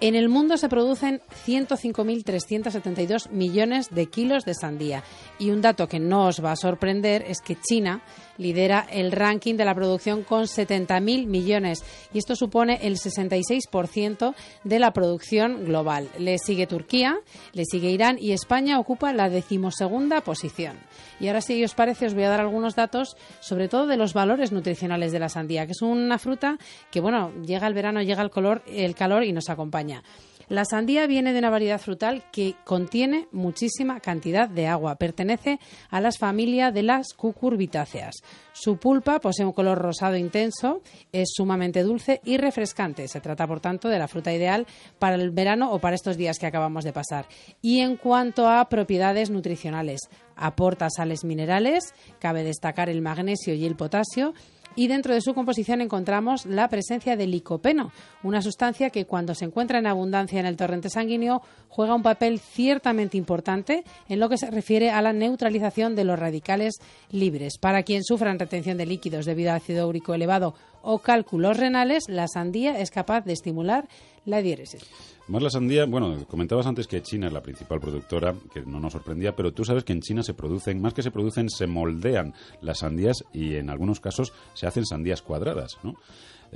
En 0.00 0.16
el 0.16 0.28
mundo 0.28 0.56
se 0.56 0.68
producen 0.68 1.22
105.372 1.46 3.30
millones 3.30 3.90
de 3.90 4.06
kilos 4.06 4.44
de 4.44 4.54
sandía. 4.54 5.04
Y 5.38 5.50
un 5.50 5.60
dato 5.60 5.86
que 5.86 6.00
no 6.00 6.26
os 6.26 6.44
va 6.44 6.52
a 6.52 6.56
sorprender 6.56 7.24
es 7.28 7.40
que 7.40 7.56
China 7.56 8.02
lidera 8.36 8.86
el 8.90 9.12
ranking 9.12 9.54
de 9.54 9.64
la 9.64 9.74
producción 9.74 10.24
con 10.24 10.44
70.000 10.44 11.26
millones. 11.26 11.84
Y 12.12 12.18
esto 12.18 12.34
supone 12.34 12.80
el 12.82 12.96
66% 12.96 14.34
de 14.64 14.78
la 14.80 14.92
producción 14.92 15.64
global. 15.64 16.10
Le 16.18 16.38
sigue 16.38 16.66
Turquía, 16.66 17.16
le 17.52 17.64
sigue 17.64 17.90
Irán 17.90 18.18
y 18.18 18.32
España 18.32 18.80
ocupa 18.80 19.12
la 19.12 19.30
decimosegunda 19.30 20.22
posición. 20.22 20.76
Y 21.20 21.28
ahora, 21.28 21.40
si 21.40 21.62
os 21.64 21.74
parece, 21.74 22.06
os 22.06 22.14
voy 22.14 22.24
a 22.24 22.30
dar 22.30 22.40
algunos 22.40 22.74
datos, 22.74 23.16
sobre 23.40 23.68
todo 23.68 23.86
de 23.86 23.96
los 23.96 24.14
valores 24.14 24.52
nutricionales 24.52 25.12
de 25.12 25.18
la 25.18 25.28
sandía, 25.28 25.66
que 25.66 25.72
es 25.72 25.82
una 25.82 26.18
fruta 26.18 26.58
que, 26.90 27.00
bueno, 27.00 27.32
llega 27.44 27.66
el 27.66 27.74
verano, 27.74 28.02
llega 28.02 28.22
el, 28.22 28.30
color, 28.30 28.62
el 28.66 28.94
calor 28.94 29.24
y 29.24 29.32
nos 29.32 29.50
acompaña. 29.50 30.02
La 30.48 30.64
sandía 30.64 31.06
viene 31.06 31.32
de 31.32 31.38
una 31.38 31.48
variedad 31.48 31.80
frutal 31.80 32.24
que 32.30 32.54
contiene 32.64 33.28
muchísima 33.32 34.00
cantidad 34.00 34.48
de 34.48 34.66
agua. 34.66 34.96
Pertenece 34.96 35.58
a 35.90 36.00
las 36.00 36.18
familias 36.18 36.74
de 36.74 36.82
las 36.82 37.14
cucurbitáceas. 37.14 38.16
Su 38.52 38.76
pulpa 38.76 39.20
posee 39.20 39.46
un 39.46 39.52
color 39.52 39.78
rosado 39.78 40.16
intenso, 40.16 40.82
es 41.12 41.32
sumamente 41.34 41.82
dulce 41.82 42.20
y 42.24 42.36
refrescante. 42.36 43.08
Se 43.08 43.20
trata, 43.20 43.46
por 43.46 43.60
tanto, 43.60 43.88
de 43.88 43.98
la 43.98 44.08
fruta 44.08 44.32
ideal 44.32 44.66
para 44.98 45.16
el 45.16 45.30
verano 45.30 45.72
o 45.72 45.78
para 45.78 45.96
estos 45.96 46.16
días 46.16 46.38
que 46.38 46.46
acabamos 46.46 46.84
de 46.84 46.92
pasar. 46.92 47.26
Y 47.62 47.80
en 47.80 47.96
cuanto 47.96 48.46
a 48.48 48.68
propiedades 48.68 49.30
nutricionales, 49.30 50.00
aporta 50.36 50.88
sales 50.90 51.24
minerales, 51.24 51.94
cabe 52.18 52.44
destacar 52.44 52.88
el 52.88 53.02
magnesio 53.02 53.54
y 53.54 53.64
el 53.64 53.76
potasio, 53.76 54.34
y 54.76 54.88
dentro 54.88 55.14
de 55.14 55.20
su 55.20 55.34
composición 55.34 55.80
encontramos 55.80 56.46
la 56.46 56.68
presencia 56.68 57.16
de 57.16 57.26
licopeno, 57.26 57.92
una 58.22 58.42
sustancia 58.42 58.90
que 58.90 59.06
cuando 59.06 59.34
se 59.34 59.44
encuentra 59.44 59.78
en 59.78 59.86
abundancia 59.86 60.40
en 60.40 60.46
el 60.46 60.56
torrente 60.56 60.90
sanguíneo 60.90 61.42
juega 61.68 61.94
un 61.94 62.02
papel 62.02 62.40
ciertamente 62.40 63.16
importante 63.16 63.84
en 64.08 64.18
lo 64.18 64.28
que 64.28 64.38
se 64.38 64.50
refiere 64.50 64.90
a 64.90 65.00
la 65.02 65.12
neutralización 65.12 65.94
de 65.94 66.04
los 66.04 66.18
radicales 66.18 66.74
libres. 67.10 67.58
Para 67.58 67.84
quien 67.84 68.02
sufra 68.02 68.32
en 68.32 68.38
retención 68.38 68.76
de 68.76 68.86
líquidos 68.86 69.26
debido 69.26 69.52
a 69.52 69.56
ácido 69.56 69.88
úrico 69.88 70.14
elevado 70.14 70.54
o 70.82 70.98
cálculos 70.98 71.56
renales, 71.56 72.04
la 72.08 72.26
sandía 72.26 72.78
es 72.80 72.90
capaz 72.90 73.24
de 73.24 73.32
estimular 73.32 73.88
la 74.24 74.42
diéresis. 74.42 74.82
Más 75.26 75.42
la 75.42 75.48
sandía, 75.48 75.86
bueno, 75.86 76.26
comentabas 76.26 76.66
antes 76.66 76.86
que 76.86 77.02
China 77.02 77.28
es 77.28 77.32
la 77.32 77.42
principal 77.42 77.80
productora, 77.80 78.34
que 78.52 78.60
no 78.60 78.78
nos 78.78 78.92
sorprendía, 78.92 79.34
pero 79.34 79.52
tú 79.52 79.64
sabes 79.64 79.82
que 79.82 79.94
en 79.94 80.02
China 80.02 80.22
se 80.22 80.34
producen, 80.34 80.82
más 80.82 80.92
que 80.92 81.02
se 81.02 81.10
producen, 81.10 81.48
se 81.48 81.66
moldean 81.66 82.34
las 82.60 82.80
sandías 82.80 83.24
y 83.32 83.54
en 83.54 83.70
algunos 83.70 84.00
casos 84.00 84.32
se 84.52 84.66
hacen 84.66 84.84
sandías 84.84 85.22
cuadradas, 85.22 85.78
¿no? 85.82 85.94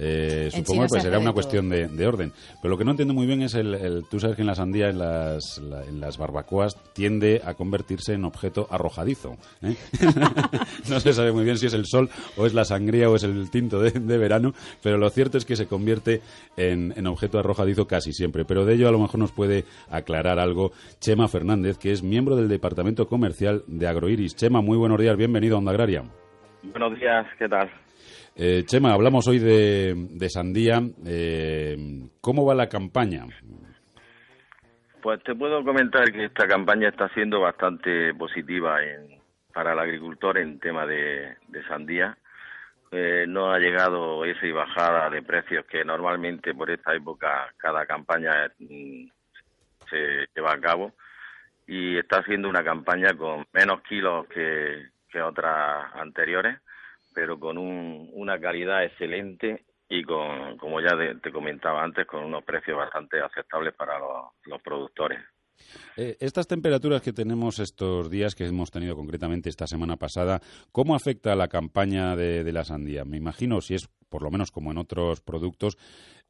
Eh, 0.01 0.49
supongo 0.53 0.82
que 0.82 0.88
pues, 0.90 1.03
se 1.03 1.09
será 1.09 1.18
una 1.18 1.32
cuestión 1.32 1.68
de, 1.68 1.88
de 1.88 2.07
orden. 2.07 2.32
Pero 2.62 2.70
lo 2.70 2.78
que 2.78 2.84
no 2.84 2.92
entiendo 2.92 3.14
muy 3.14 3.26
bien 3.26 3.42
es 3.42 3.55
el, 3.55 3.74
el- 3.74 4.05
tú 4.09 4.20
sabes 4.20 4.36
que 4.36 4.42
en 4.42 4.46
la 4.46 4.55
sandía, 4.55 4.88
en 4.90 4.99
las, 4.99 5.59
la- 5.59 5.84
en 5.84 6.01
las 6.01 6.18
barbacoas, 6.18 6.76
tiende 6.94 7.42
a 7.44 7.55
convertirse 7.55 8.12
en 8.14 8.24
objeto 8.24 8.68
arrojadizo. 8.70 9.36
¿eh? 9.62 9.74
no 10.88 11.01
se 11.01 11.12
sabe 11.12 11.32
muy 11.32 11.44
bien 11.44 11.59
si 11.59 11.66
es 11.66 11.74
el 11.74 11.84
sol 11.86 12.09
o 12.36 12.46
es 12.46 12.55
la 12.55 12.64
sangría 12.64 13.11
o 13.11 13.16
es 13.16 13.24
el 13.24 13.51
tinto 13.51 13.80
de, 13.80 13.90
de 13.90 14.18
verano, 14.18 14.55
pero 14.82 14.99
lo 14.99 15.11
cierto 15.11 15.36
es 15.36 15.44
que 15.44 15.57
se 15.57 15.66
convierte 15.66 16.20
en, 16.57 16.94
en 16.96 17.07
objeto 17.09 17.38
arrojadizo 17.38 17.86
casi 17.88 18.12
siempre. 18.12 18.44
Pero 18.44 18.64
de 18.64 18.74
ello 18.74 18.88
a 18.88 18.92
lo 18.92 19.01
mejor 19.01 19.18
nos 19.18 19.32
puede 19.32 19.64
aclarar 19.90 20.38
algo 20.38 20.70
Chema 21.01 21.26
Fernández, 21.28 21.76
que 21.76 21.90
es 21.90 22.03
miembro 22.05 22.36
del 22.36 22.49
Departamento 22.49 23.09
Comercial 23.09 23.64
de 23.66 23.88
Agroiris. 23.88 24.36
Chema, 24.36 24.61
muy 24.61 24.76
buenos 24.78 25.01
días, 25.01 25.16
bienvenido 25.16 25.57
a 25.57 25.59
Onda 25.59 25.72
Agraria. 25.72 26.05
Buenos 26.62 26.99
días, 26.99 27.26
¿qué 27.38 27.49
tal? 27.49 27.68
Eh, 28.41 28.62
Chema, 28.66 28.93
hablamos 28.93 29.26
hoy 29.26 29.39
de, 29.41 29.95
de 30.11 30.28
sandía. 30.30 30.80
Eh, 31.05 31.76
¿Cómo 32.20 32.45
va 32.47 32.55
la 32.55 32.68
campaña? 32.68 33.24
Pues 35.03 35.22
te 35.24 35.34
puedo 35.34 35.64
comentar 35.64 36.12
que 36.12 36.26
esta 36.26 36.47
campaña 36.47 36.89
está 36.89 37.09
siendo 37.14 37.41
bastante 37.41 38.14
positiva 38.14 38.82
en- 38.84 39.18
para 39.53 39.72
el 39.72 39.78
agricultor 39.80 40.39
en 40.39 40.61
tema 40.61 40.86
de, 40.86 41.36
de 41.49 41.64
sandía. 41.66 42.16
Eh, 42.93 43.24
no 43.28 43.51
ha 43.53 43.59
llegado 43.59 44.24
esa 44.24 44.47
bajada 44.55 45.11
de 45.11 45.22
precios 45.22 45.66
que 45.66 45.84
normalmente 45.84 46.55
por 46.55 46.70
esta 46.70 46.95
época 46.95 47.53
cada 47.57 47.84
campaña 47.86 48.51
mm, 48.61 49.05
se 49.91 50.26
lleva 50.34 50.53
a 50.53 50.61
cabo 50.61 50.93
y 51.66 51.99
está 51.99 52.22
siendo 52.22 52.49
una 52.49 52.62
campaña 52.62 53.14
con 53.14 53.45
menos 53.53 53.82
kilos 53.82 54.26
que, 54.28 54.86
que 55.11 55.20
otras 55.20 55.93
anteriores, 55.97 56.59
pero 57.19 57.37
con 57.41 57.59
un- 57.59 58.11
una 58.14 58.39
calidad 58.41 58.85
excelente 58.85 59.64
y 59.89 60.05
con, 60.05 60.57
como 60.57 60.81
ya 60.81 60.97
te 61.21 61.33
comentaba 61.33 61.83
antes, 61.83 62.07
con 62.07 62.23
unos 62.25 62.45
precios 62.45 62.77
bastante 62.79 63.21
aceptables 63.21 63.75
para 63.75 63.99
los, 63.99 64.27
los 64.45 64.62
productores. 64.62 65.19
Eh, 65.97 66.17
estas 66.21 66.47
temperaturas 66.47 67.03
que 67.03 67.13
tenemos 67.13 67.59
estos 67.59 68.11
días, 68.11 68.35
que 68.35 68.47
hemos 68.47 68.71
tenido 68.71 68.95
concretamente 68.97 69.49
esta 69.49 69.67
semana 69.67 69.97
pasada, 69.97 70.41
¿cómo 70.73 70.95
afecta 70.95 71.33
a 71.33 71.37
la 71.37 71.49
campaña 71.49 72.17
de, 72.17 72.53
la 72.53 72.65
sandía? 72.65 73.05
Me 73.05 73.17
imagino, 73.17 73.61
si 73.61 73.75
es 73.75 73.89
por 74.09 74.23
lo 74.23 74.31
menos 74.31 74.51
como 74.51 74.71
en 74.71 74.79
otros 74.79 75.21
productos, 75.21 75.77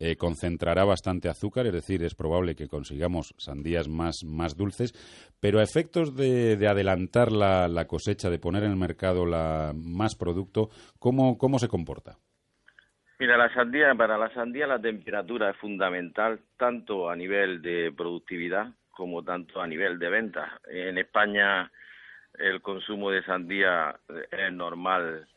eh, 0.00 0.16
concentrará 0.16 0.84
bastante 0.84 1.28
azúcar, 1.28 1.66
es 1.66 1.72
decir, 1.72 2.02
es 2.02 2.14
probable 2.14 2.56
que 2.56 2.66
consigamos 2.66 3.34
sandías 3.38 3.88
más, 3.88 4.24
más 4.24 4.56
dulces, 4.56 4.92
pero 5.40 5.60
a 5.60 5.62
efectos 5.62 6.16
de, 6.16 6.56
de 6.56 6.68
adelantar 6.68 7.30
la, 7.30 7.68
la 7.68 7.86
cosecha, 7.86 8.30
de 8.30 8.38
poner 8.38 8.64
en 8.64 8.72
el 8.72 8.76
mercado 8.76 9.26
la, 9.26 9.72
más 9.76 10.16
producto, 10.16 10.70
¿cómo, 10.98 11.38
¿cómo 11.38 11.58
se 11.58 11.68
comporta? 11.68 12.18
Mira, 13.20 13.36
la 13.36 13.52
sandía, 13.52 13.92
para 13.96 14.16
la 14.16 14.32
sandía 14.32 14.66
la 14.68 14.80
temperatura 14.80 15.50
es 15.50 15.56
fundamental 15.56 16.40
tanto 16.56 17.10
a 17.10 17.16
nivel 17.16 17.60
de 17.62 17.92
productividad 17.96 18.68
como 18.98 19.22
tanto 19.22 19.60
a 19.62 19.66
nivel 19.68 19.96
de 20.00 20.08
venta. 20.10 20.60
En 20.68 20.98
España 20.98 21.70
el 22.36 22.60
consumo 22.60 23.12
de 23.12 23.22
sandía 23.22 23.94
es 24.28 24.52
normal, 24.52 25.28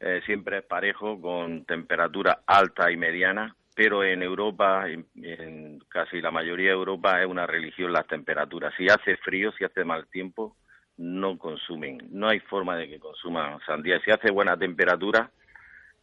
eh, 0.00 0.20
siempre 0.26 0.58
es 0.58 0.64
parejo 0.64 1.20
con 1.20 1.64
temperatura 1.64 2.40
alta 2.44 2.90
y 2.90 2.96
mediana, 2.96 3.54
pero 3.76 4.02
en 4.02 4.20
Europa, 4.24 4.88
en 4.88 5.78
casi 5.88 6.20
la 6.20 6.32
mayoría 6.32 6.70
de 6.70 6.74
Europa, 6.74 7.22
es 7.22 7.28
una 7.28 7.46
religión 7.46 7.92
las 7.92 8.08
temperaturas. 8.08 8.74
Si 8.76 8.88
hace 8.88 9.16
frío, 9.18 9.52
si 9.52 9.62
hace 9.64 9.84
mal 9.84 10.08
tiempo, 10.08 10.56
no 10.96 11.38
consumen. 11.38 11.98
No 12.10 12.28
hay 12.28 12.40
forma 12.40 12.76
de 12.76 12.88
que 12.88 12.98
consuman 12.98 13.60
sandía. 13.64 14.00
Si 14.00 14.10
hace 14.10 14.32
buena 14.32 14.56
temperatura, 14.56 15.30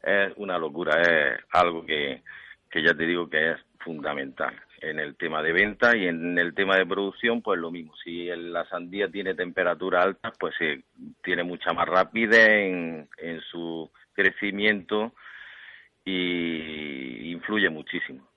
es 0.01 0.32
una 0.38 0.57
locura, 0.57 1.01
es 1.01 1.39
algo 1.51 1.86
que, 1.86 2.24
que 2.70 2.82
ya 2.82 2.93
te 2.93 3.05
digo 3.05 3.30
que 3.30 3.51
es 3.51 3.57
fundamental 3.80 4.53
en 4.82 4.99
el 4.99 5.15
tema 5.15 5.43
de 5.43 5.53
venta 5.53 5.95
y 5.95 6.07
en 6.07 6.38
el 6.38 6.53
tema 6.53 6.75
de 6.75 6.86
producción, 6.86 7.41
pues 7.41 7.59
lo 7.59 7.71
mismo. 7.71 7.93
Si 8.03 8.25
la 8.25 8.65
sandía 8.65 9.07
tiene 9.09 9.36
temperatura 9.36 10.01
alta, 10.01 10.32
pues 10.39 10.55
tiene 11.23 11.43
mucha 11.43 11.71
más 11.73 11.88
rapidez 11.88 12.49
en, 12.49 13.09
en 13.17 13.41
su 13.41 13.89
crecimiento 14.13 15.13
y 16.03 17.32
influye 17.32 17.69
muchísimo. 17.69 18.30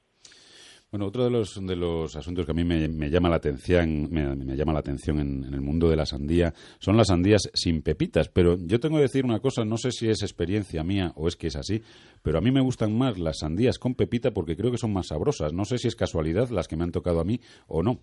Bueno, 0.95 1.07
otro 1.07 1.25
de 1.25 1.31
los, 1.31 1.67
de 1.67 1.75
los 1.75 2.15
asuntos 2.15 2.47
que 2.47 2.53
a 2.53 2.55
mí 2.55 2.63
me, 2.63 3.11
llama 3.11 3.29
la 3.29 3.35
atención, 3.35 4.09
me, 4.13 4.55
llama 4.55 4.73
la 4.73 4.79
atención 4.79 5.19
en, 5.19 5.53
el 5.53 5.61
mundo 5.61 5.91
de 5.91 5.97
la 5.97 6.07
sandía 6.07 6.53
son 6.79 6.97
las 6.97 7.09
sandías 7.09 7.51
sin 7.53 7.83
pepitas. 7.83 8.29
Pero 8.29 8.55
yo 8.65 8.79
tengo 8.79 8.99
que 8.99 9.03
decir 9.03 9.25
una 9.25 9.41
cosa, 9.41 9.65
no 9.65 9.77
sé 9.77 9.91
si 9.91 10.09
es 10.09 10.23
experiencia 10.23 10.85
mía 10.85 11.11
o 11.17 11.27
es 11.27 11.35
que 11.35 11.49
es 11.49 11.57
así, 11.57 11.83
pero 12.23 12.39
a 12.39 12.41
mí 12.41 12.53
me 12.53 12.61
gustan 12.61 12.97
más 12.97 13.19
las 13.19 13.41
sandías 13.41 13.81
con 13.81 13.97
pepita 13.97 14.31
porque 14.31 14.55
creo 14.55 14.71
que 14.71 14.79
son 14.79 14.93
más 14.93 15.09
sabrosas. 15.09 15.53
No 15.53 15.65
sé 15.65 15.79
si 15.79 15.89
es 15.89 15.97
casualidad 15.97 16.51
las 16.51 16.69
que 16.69 16.77
me 16.77 16.85
han 16.85 16.93
tocado 16.93 17.19
a 17.19 17.25
mí 17.25 17.41
o 17.67 17.83
no. 17.83 17.99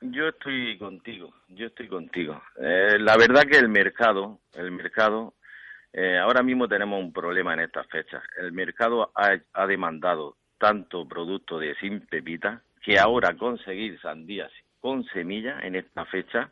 Yo 0.00 0.26
estoy 0.30 0.76
contigo, 0.78 1.32
yo 1.50 1.66
estoy 1.66 1.86
contigo. 1.86 2.42
Eh, 2.60 2.98
la 2.98 3.16
verdad 3.16 3.44
que 3.48 3.58
el 3.58 3.68
mercado, 3.68 4.40
el 4.54 4.72
mercado, 4.72 5.34
eh, 5.92 6.18
ahora 6.18 6.42
mismo 6.42 6.66
tenemos 6.66 7.00
un 7.00 7.12
problema 7.12 7.54
en 7.54 7.60
estas 7.60 7.86
fechas. 7.86 8.24
El 8.36 8.50
mercado 8.50 9.12
ha 9.14 9.66
demandado 9.68 10.39
tanto 10.60 11.08
producto 11.08 11.58
de 11.58 11.74
sin 11.76 12.00
pepita 12.00 12.60
que 12.82 12.98
ahora 12.98 13.34
conseguir 13.34 13.98
sandías 14.00 14.52
con 14.78 15.04
semilla 15.06 15.58
en 15.62 15.74
esta 15.74 16.04
fecha 16.04 16.50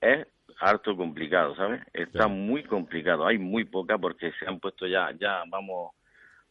es 0.00 0.26
harto 0.60 0.94
complicado, 0.96 1.56
¿sabes? 1.56 1.80
Está 1.92 2.28
muy 2.28 2.62
complicado. 2.64 3.26
Hay 3.26 3.38
muy 3.38 3.64
poca 3.64 3.96
porque 3.96 4.32
se 4.38 4.46
han 4.46 4.60
puesto 4.60 4.86
ya, 4.86 5.10
ya 5.18 5.42
vamos 5.48 5.92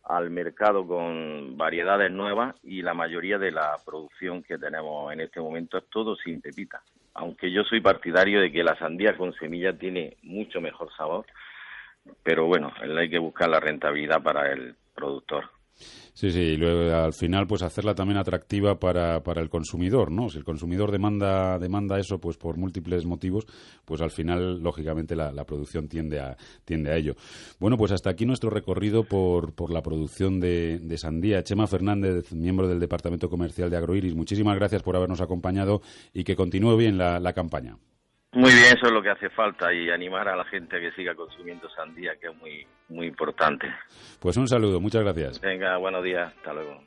al 0.05 0.29
mercado 0.31 0.87
con 0.87 1.55
variedades 1.55 2.11
nuevas 2.11 2.55
y 2.63 2.81
la 2.81 2.93
mayoría 2.93 3.37
de 3.37 3.51
la 3.51 3.75
producción 3.85 4.41
que 4.41 4.57
tenemos 4.57 5.13
en 5.13 5.21
este 5.21 5.39
momento 5.39 5.77
es 5.77 5.83
todo 5.89 6.15
sin 6.15 6.41
pepita. 6.41 6.81
Aunque 7.13 7.51
yo 7.51 7.63
soy 7.63 7.81
partidario 7.81 8.41
de 8.41 8.51
que 8.51 8.63
la 8.63 8.77
sandía 8.77 9.15
con 9.15 9.33
semilla 9.33 9.77
tiene 9.77 10.17
mucho 10.23 10.61
mejor 10.61 10.89
sabor, 10.95 11.25
pero 12.23 12.45
bueno, 12.45 12.73
hay 12.79 13.09
que 13.09 13.19
buscar 13.19 13.49
la 13.49 13.59
rentabilidad 13.59 14.23
para 14.23 14.51
el 14.51 14.75
productor. 14.95 15.57
Sí, 16.18 16.32
sí, 16.32 16.39
y 16.39 16.57
luego 16.57 16.95
al 16.95 17.13
final 17.13 17.45
pues 17.45 17.61
hacerla 17.61 17.93
también 17.93 18.18
atractiva 18.18 18.80
para, 18.80 19.22
para 19.22 19.39
el 19.39 19.51
consumidor, 19.51 20.09
¿no? 20.11 20.30
Si 20.30 20.39
el 20.39 20.43
consumidor 20.43 20.91
demanda, 20.91 21.59
demanda 21.59 21.99
eso 21.99 22.20
pues 22.20 22.38
por 22.38 22.57
múltiples 22.57 23.05
motivos, 23.05 23.45
pues 23.86 24.01
al 24.01 24.09
final 24.09 24.57
lógicamente 24.63 25.15
la, 25.15 25.32
la 25.32 25.45
producción 25.45 25.88
tiende 25.88 26.20
a, 26.20 26.36
tiende 26.65 26.89
a 26.89 26.95
ello. 26.95 27.13
Bueno, 27.59 27.78
pues 27.78 27.91
hasta 27.91 28.09
aquí 28.09 28.26
nuestro 28.26 28.49
recorrido 28.49 29.03
por, 29.03 29.53
por 29.53 29.72
la 29.72 29.84
producción 29.84 30.39
de, 30.39 30.80
de 30.80 30.97
sandía. 30.97 31.43
Chema 31.43 31.68
Fernández, 31.68 32.34
miembro 32.34 32.68
del 32.68 32.80
Departamento 32.80 33.30
Comercial 33.30 33.70
de 33.70 33.78
Agroiris, 33.78 34.15
muchísimas 34.15 34.55
gracias 34.55 34.82
por 34.82 34.95
habernos 34.95 35.22
acompañado 35.22 35.84
y 36.15 36.24
que 36.24 36.36
continúe 36.36 36.78
bien 36.78 36.97
la, 36.97 37.20
la 37.20 37.34
campaña. 37.34 37.78
Muy 38.38 38.51
bien, 38.51 38.65
eso 38.65 38.85
es 38.85 38.91
lo 38.91 39.01
que 39.01 39.09
hace 39.09 39.31
falta 39.31 39.73
y 39.73 39.89
animar 39.89 40.27
a 40.29 40.35
la 40.35 40.45
gente 40.45 40.77
a 40.77 40.79
que 40.79 40.91
siga 40.91 41.15
consumiendo 41.15 41.67
sandía, 41.71 42.11
que 42.21 42.27
es 42.27 42.35
muy, 42.38 42.67
muy 42.88 43.07
importante. 43.07 43.67
Pues 44.19 44.38
un 44.38 44.47
saludo, 44.47 44.79
muchas 44.79 45.01
gracias. 45.01 45.41
Venga, 45.41 45.75
buenos 45.77 46.03
días, 46.03 46.31
hasta 46.38 46.53
luego. 46.53 46.83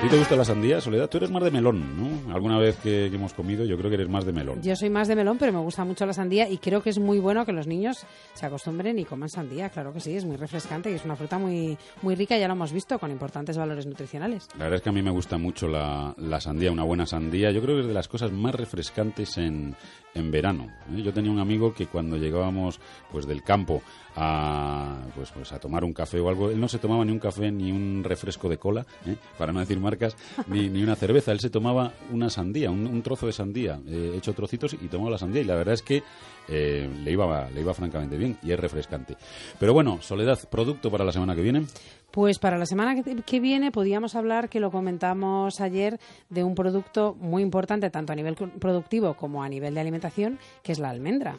¿A 0.00 0.02
ti 0.04 0.08
te 0.08 0.16
gusta 0.18 0.34
la 0.34 0.46
sandía, 0.46 0.80
Soledad? 0.80 1.10
Tú 1.10 1.18
eres 1.18 1.30
más 1.30 1.42
de 1.44 1.50
melón, 1.50 1.94
¿no? 2.26 2.34
Alguna 2.34 2.56
vez 2.58 2.76
que, 2.78 3.08
que 3.10 3.16
hemos 3.16 3.34
comido, 3.34 3.66
yo 3.66 3.76
creo 3.76 3.90
que 3.90 3.96
eres 3.96 4.08
más 4.08 4.24
de 4.24 4.32
melón. 4.32 4.62
Yo 4.62 4.74
soy 4.74 4.88
más 4.88 5.08
de 5.08 5.14
melón, 5.14 5.36
pero 5.36 5.52
me 5.52 5.58
gusta 5.58 5.84
mucho 5.84 6.06
la 6.06 6.14
sandía 6.14 6.48
y 6.48 6.56
creo 6.56 6.82
que 6.82 6.88
es 6.88 6.98
muy 6.98 7.18
bueno 7.18 7.44
que 7.44 7.52
los 7.52 7.66
niños 7.66 8.06
se 8.32 8.46
acostumbren 8.46 8.98
y 8.98 9.04
coman 9.04 9.28
sandía. 9.28 9.68
Claro 9.68 9.92
que 9.92 10.00
sí, 10.00 10.16
es 10.16 10.24
muy 10.24 10.36
refrescante 10.36 10.90
y 10.90 10.94
es 10.94 11.04
una 11.04 11.16
fruta 11.16 11.36
muy, 11.38 11.76
muy 12.00 12.14
rica, 12.14 12.38
ya 12.38 12.46
lo 12.48 12.54
hemos 12.54 12.72
visto, 12.72 12.98
con 12.98 13.10
importantes 13.10 13.58
valores 13.58 13.84
nutricionales. 13.84 14.48
La 14.56 14.64
verdad 14.64 14.76
es 14.76 14.82
que 14.82 14.88
a 14.88 14.92
mí 14.92 15.02
me 15.02 15.10
gusta 15.10 15.36
mucho 15.36 15.68
la, 15.68 16.14
la 16.16 16.40
sandía, 16.40 16.72
una 16.72 16.84
buena 16.84 17.04
sandía. 17.04 17.50
Yo 17.50 17.60
creo 17.60 17.74
que 17.76 17.82
es 17.82 17.88
de 17.88 17.94
las 17.94 18.08
cosas 18.08 18.32
más 18.32 18.54
refrescantes 18.54 19.36
en, 19.36 19.76
en 20.14 20.30
verano. 20.30 20.68
¿eh? 20.96 21.02
Yo 21.02 21.12
tenía 21.12 21.30
un 21.30 21.40
amigo 21.40 21.74
que 21.74 21.88
cuando 21.88 22.16
llegábamos 22.16 22.80
pues 23.12 23.26
del 23.26 23.42
campo 23.42 23.82
a 24.16 24.98
pues, 25.14 25.30
pues 25.30 25.52
a 25.52 25.58
tomar 25.58 25.84
un 25.84 25.92
café 25.92 26.20
o 26.20 26.28
algo, 26.28 26.50
él 26.50 26.60
no 26.60 26.68
se 26.68 26.78
tomaba 26.78 27.04
ni 27.04 27.12
un 27.12 27.18
café 27.18 27.50
ni 27.50 27.70
un 27.70 28.02
refresco 28.04 28.48
de 28.48 28.58
cola, 28.58 28.86
¿eh? 29.06 29.16
para 29.38 29.52
no 29.52 29.60
decir 29.60 29.78
marcas, 29.78 30.16
ni, 30.46 30.68
ni 30.68 30.82
una 30.82 30.96
cerveza. 30.96 31.32
Él 31.32 31.40
se 31.40 31.50
tomaba 31.50 31.92
una 32.12 32.30
sandía, 32.30 32.70
un, 32.70 33.02
trozo 33.02 33.26
de 33.26 33.32
sandía 33.32 33.80
eh, 33.86 34.14
hecho 34.16 34.32
trocitos 34.34 34.74
y 34.74 34.88
tomaba 34.88 35.10
la 35.10 35.18
sandía. 35.18 35.42
Y 35.42 35.44
la 35.44 35.56
verdad 35.56 35.74
es 35.74 35.82
que 35.82 36.02
eh, 36.48 36.88
le 37.02 37.12
iba 37.12 37.48
le 37.50 37.60
iba 37.60 37.74
francamente 37.74 38.16
bien 38.16 38.36
y 38.42 38.52
es 38.52 38.60
refrescante. 38.60 39.16
Pero 39.58 39.72
bueno, 39.72 40.00
Soledad, 40.00 40.38
producto 40.48 40.90
para 40.90 41.04
la 41.04 41.12
semana 41.12 41.34
que 41.34 41.42
viene. 41.42 41.66
Pues 42.10 42.40
para 42.40 42.58
la 42.58 42.66
semana 42.66 43.00
que, 43.02 43.40
viene 43.40 43.70
podíamos 43.70 44.16
hablar, 44.16 44.48
que 44.48 44.58
lo 44.58 44.72
comentamos 44.72 45.60
ayer, 45.60 46.00
de 46.28 46.42
un 46.42 46.56
producto 46.56 47.14
muy 47.20 47.42
importante 47.42 47.88
tanto 47.90 48.12
a 48.12 48.16
nivel 48.16 48.34
productivo 48.34 49.14
como 49.14 49.44
a 49.44 49.48
nivel 49.48 49.74
de 49.74 49.80
alimentación, 49.80 50.38
que 50.64 50.72
es 50.72 50.80
la 50.80 50.90
almendra. 50.90 51.38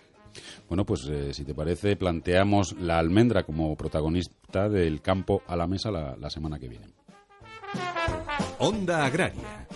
Bueno, 0.67 0.86
pues 0.86 1.07
eh, 1.09 1.34
si 1.34 1.43
te 1.43 1.53
parece, 1.53 1.95
planteamos 1.95 2.73
la 2.79 2.99
almendra 2.99 3.43
como 3.43 3.75
protagonista 3.75 4.69
del 4.69 5.01
campo 5.01 5.41
a 5.47 5.55
la 5.55 5.67
mesa 5.67 5.91
la, 5.91 6.15
la 6.17 6.29
semana 6.29 6.59
que 6.59 6.67
viene. 6.67 6.88
Onda 8.59 9.05
Agraria. 9.05 9.67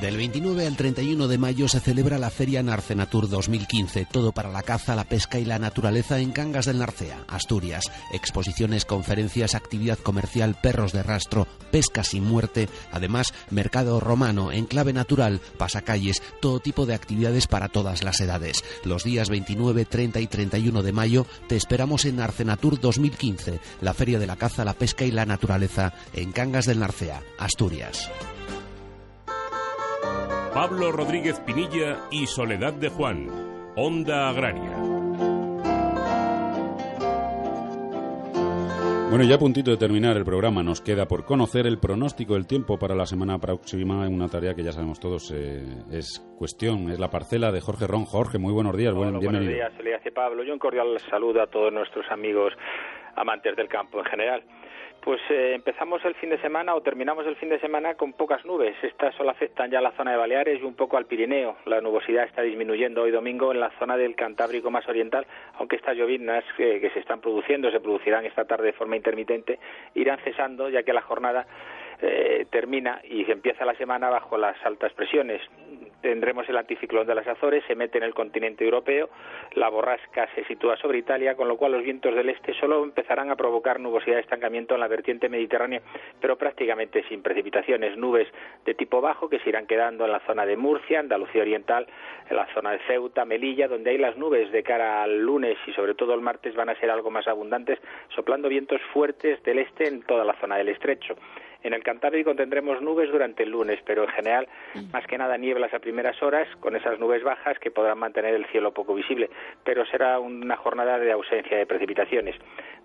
Del 0.00 0.18
29 0.18 0.66
al 0.66 0.76
31 0.76 1.26
de 1.26 1.38
mayo 1.38 1.68
se 1.68 1.80
celebra 1.80 2.18
la 2.18 2.28
Feria 2.28 2.62
Narcenatur 2.62 3.30
2015, 3.30 4.06
todo 4.12 4.32
para 4.32 4.50
la 4.50 4.62
caza, 4.62 4.94
la 4.94 5.04
pesca 5.04 5.38
y 5.38 5.46
la 5.46 5.58
naturaleza 5.58 6.18
en 6.18 6.32
Cangas 6.32 6.66
del 6.66 6.78
Narcea, 6.78 7.24
Asturias. 7.28 7.90
Exposiciones, 8.12 8.84
conferencias, 8.84 9.54
actividad 9.54 9.98
comercial, 9.98 10.54
perros 10.62 10.92
de 10.92 11.02
rastro, 11.02 11.48
pesca 11.70 12.04
sin 12.04 12.24
muerte, 12.24 12.68
además 12.92 13.32
mercado 13.48 13.98
romano, 13.98 14.52
enclave 14.52 14.92
natural, 14.92 15.40
pasacalles, 15.56 16.22
todo 16.42 16.60
tipo 16.60 16.84
de 16.84 16.94
actividades 16.94 17.46
para 17.46 17.68
todas 17.68 18.04
las 18.04 18.20
edades. 18.20 18.64
Los 18.84 19.02
días 19.02 19.30
29, 19.30 19.86
30 19.86 20.20
y 20.20 20.26
31 20.26 20.82
de 20.82 20.92
mayo 20.92 21.26
te 21.48 21.56
esperamos 21.56 22.04
en 22.04 22.16
Narcenatur 22.16 22.78
2015, 22.80 23.60
la 23.80 23.94
Feria 23.94 24.18
de 24.18 24.26
la 24.26 24.36
caza, 24.36 24.66
la 24.66 24.74
pesca 24.74 25.06
y 25.06 25.10
la 25.10 25.24
naturaleza 25.24 25.94
en 26.12 26.32
Cangas 26.32 26.66
del 26.66 26.80
Narcea, 26.80 27.22
Asturias. 27.38 28.10
Pablo 30.56 30.90
Rodríguez 30.90 31.38
Pinilla 31.40 32.08
y 32.10 32.24
Soledad 32.24 32.72
de 32.72 32.88
Juan. 32.88 33.28
Onda 33.76 34.30
Agraria. 34.30 34.72
Bueno, 39.10 39.24
ya 39.28 39.34
a 39.34 39.38
puntito 39.38 39.70
de 39.70 39.76
terminar 39.76 40.16
el 40.16 40.24
programa, 40.24 40.62
nos 40.62 40.80
queda 40.80 41.04
por 41.04 41.26
conocer 41.26 41.66
el 41.66 41.78
pronóstico 41.78 42.32
del 42.32 42.46
tiempo 42.46 42.78
para 42.78 42.94
la 42.94 43.04
semana 43.04 43.38
próxima, 43.38 44.08
una 44.08 44.28
tarea 44.28 44.54
que 44.54 44.62
ya 44.62 44.72
sabemos 44.72 44.98
todos 44.98 45.30
eh, 45.30 45.62
es 45.92 46.26
cuestión, 46.38 46.90
es 46.90 46.98
la 46.98 47.10
parcela 47.10 47.52
de 47.52 47.60
Jorge 47.60 47.86
Ron. 47.86 48.06
Jorge, 48.06 48.38
muy 48.38 48.54
buenos 48.54 48.74
días, 48.78 48.94
buen, 48.94 49.10
Hola, 49.10 49.18
buenos 49.18 49.40
bienvenido. 49.42 49.56
días, 49.56 49.76
Soledad 49.76 50.00
y 50.06 50.10
Pablo. 50.10 50.42
Yo 50.42 50.54
un 50.54 50.58
cordial 50.58 50.86
saludo 51.10 51.42
a 51.42 51.48
todos 51.48 51.70
nuestros 51.70 52.10
amigos 52.10 52.54
amantes 53.14 53.54
del 53.56 53.68
campo 53.68 53.98
en 53.98 54.06
general. 54.06 54.42
Pues 55.00 55.20
eh, 55.30 55.54
empezamos 55.54 56.04
el 56.04 56.14
fin 56.16 56.30
de 56.30 56.38
semana 56.38 56.74
o 56.74 56.80
terminamos 56.80 57.26
el 57.26 57.36
fin 57.36 57.48
de 57.48 57.60
semana 57.60 57.94
con 57.94 58.12
pocas 58.12 58.44
nubes. 58.44 58.74
Estas 58.82 59.14
solo 59.14 59.30
afectan 59.30 59.70
ya 59.70 59.78
a 59.78 59.82
la 59.82 59.92
zona 59.92 60.10
de 60.10 60.16
Baleares 60.16 60.60
y 60.60 60.64
un 60.64 60.74
poco 60.74 60.96
al 60.96 61.06
Pirineo. 61.06 61.56
La 61.64 61.80
nubosidad 61.80 62.24
está 62.24 62.42
disminuyendo 62.42 63.02
hoy 63.02 63.12
domingo 63.12 63.52
en 63.52 63.60
la 63.60 63.70
zona 63.78 63.96
del 63.96 64.16
Cantábrico 64.16 64.70
más 64.70 64.88
oriental, 64.88 65.24
aunque 65.58 65.76
estas 65.76 65.96
llovinas 65.96 66.44
eh, 66.58 66.80
que 66.80 66.90
se 66.90 66.98
están 66.98 67.20
produciendo, 67.20 67.70
se 67.70 67.78
producirán 67.78 68.26
esta 68.26 68.46
tarde 68.46 68.66
de 68.66 68.72
forma 68.72 68.96
intermitente, 68.96 69.60
irán 69.94 70.18
cesando 70.24 70.68
ya 70.68 70.82
que 70.82 70.92
la 70.92 71.02
jornada 71.02 71.46
eh, 72.02 72.46
termina 72.50 73.00
y 73.04 73.30
empieza 73.30 73.64
la 73.64 73.74
semana 73.74 74.10
bajo 74.10 74.36
las 74.36 74.56
altas 74.66 74.92
presiones. 74.92 75.40
Tendremos 76.00 76.48
el 76.48 76.56
anticiclón 76.56 77.06
de 77.06 77.14
las 77.14 77.26
Azores, 77.26 77.64
se 77.66 77.74
mete 77.74 77.98
en 77.98 78.04
el 78.04 78.14
continente 78.14 78.64
europeo, 78.64 79.08
la 79.54 79.68
borrasca 79.68 80.28
se 80.34 80.44
sitúa 80.44 80.76
sobre 80.76 80.98
Italia, 80.98 81.34
con 81.34 81.48
lo 81.48 81.56
cual 81.56 81.72
los 81.72 81.82
vientos 81.82 82.14
del 82.14 82.28
este 82.28 82.54
solo 82.54 82.84
empezarán 82.84 83.30
a 83.30 83.36
provocar 83.36 83.80
nubosidad 83.80 84.16
de 84.16 84.22
estancamiento 84.22 84.74
en 84.74 84.80
la 84.80 84.88
vertiente 84.88 85.28
mediterránea, 85.28 85.82
pero 86.20 86.36
prácticamente 86.36 87.04
sin 87.08 87.22
precipitaciones, 87.22 87.96
nubes 87.96 88.28
de 88.64 88.74
tipo 88.74 89.00
bajo 89.00 89.28
que 89.28 89.38
se 89.40 89.48
irán 89.48 89.66
quedando 89.66 90.04
en 90.04 90.12
la 90.12 90.20
zona 90.20 90.46
de 90.46 90.56
Murcia, 90.56 91.00
Andalucía 91.00 91.42
Oriental, 91.42 91.86
en 92.28 92.36
la 92.36 92.46
zona 92.54 92.72
de 92.72 92.78
Ceuta, 92.86 93.24
Melilla, 93.24 93.68
donde 93.68 93.90
hay 93.90 93.98
las 93.98 94.16
nubes 94.16 94.50
de 94.52 94.62
cara 94.62 95.02
al 95.02 95.18
lunes 95.20 95.56
y 95.66 95.72
sobre 95.72 95.94
todo 95.94 96.14
el 96.14 96.20
martes 96.20 96.54
van 96.54 96.68
a 96.68 96.78
ser 96.78 96.90
algo 96.90 97.10
más 97.10 97.26
abundantes, 97.26 97.78
soplando 98.14 98.48
vientos 98.48 98.80
fuertes 98.92 99.42
del 99.44 99.58
este 99.58 99.88
en 99.88 100.02
toda 100.02 100.24
la 100.24 100.34
zona 100.40 100.56
del 100.56 100.68
estrecho. 100.68 101.16
En 101.66 101.74
el 101.74 101.82
Cantábrico 101.82 102.32
tendremos 102.36 102.80
nubes 102.80 103.10
durante 103.10 103.42
el 103.42 103.50
lunes, 103.50 103.80
pero 103.84 104.04
en 104.04 104.10
general, 104.10 104.46
más 104.92 105.04
que 105.08 105.18
nada 105.18 105.36
nieblas 105.36 105.74
a 105.74 105.80
primeras 105.80 106.22
horas, 106.22 106.46
con 106.60 106.76
esas 106.76 107.00
nubes 107.00 107.24
bajas 107.24 107.58
que 107.58 107.72
podrán 107.72 107.98
mantener 107.98 108.36
el 108.36 108.46
cielo 108.46 108.72
poco 108.72 108.94
visible, 108.94 109.28
pero 109.64 109.84
será 109.84 110.20
una 110.20 110.56
jornada 110.56 110.96
de 110.96 111.10
ausencia 111.10 111.58
de 111.58 111.66
precipitaciones. 111.66 112.36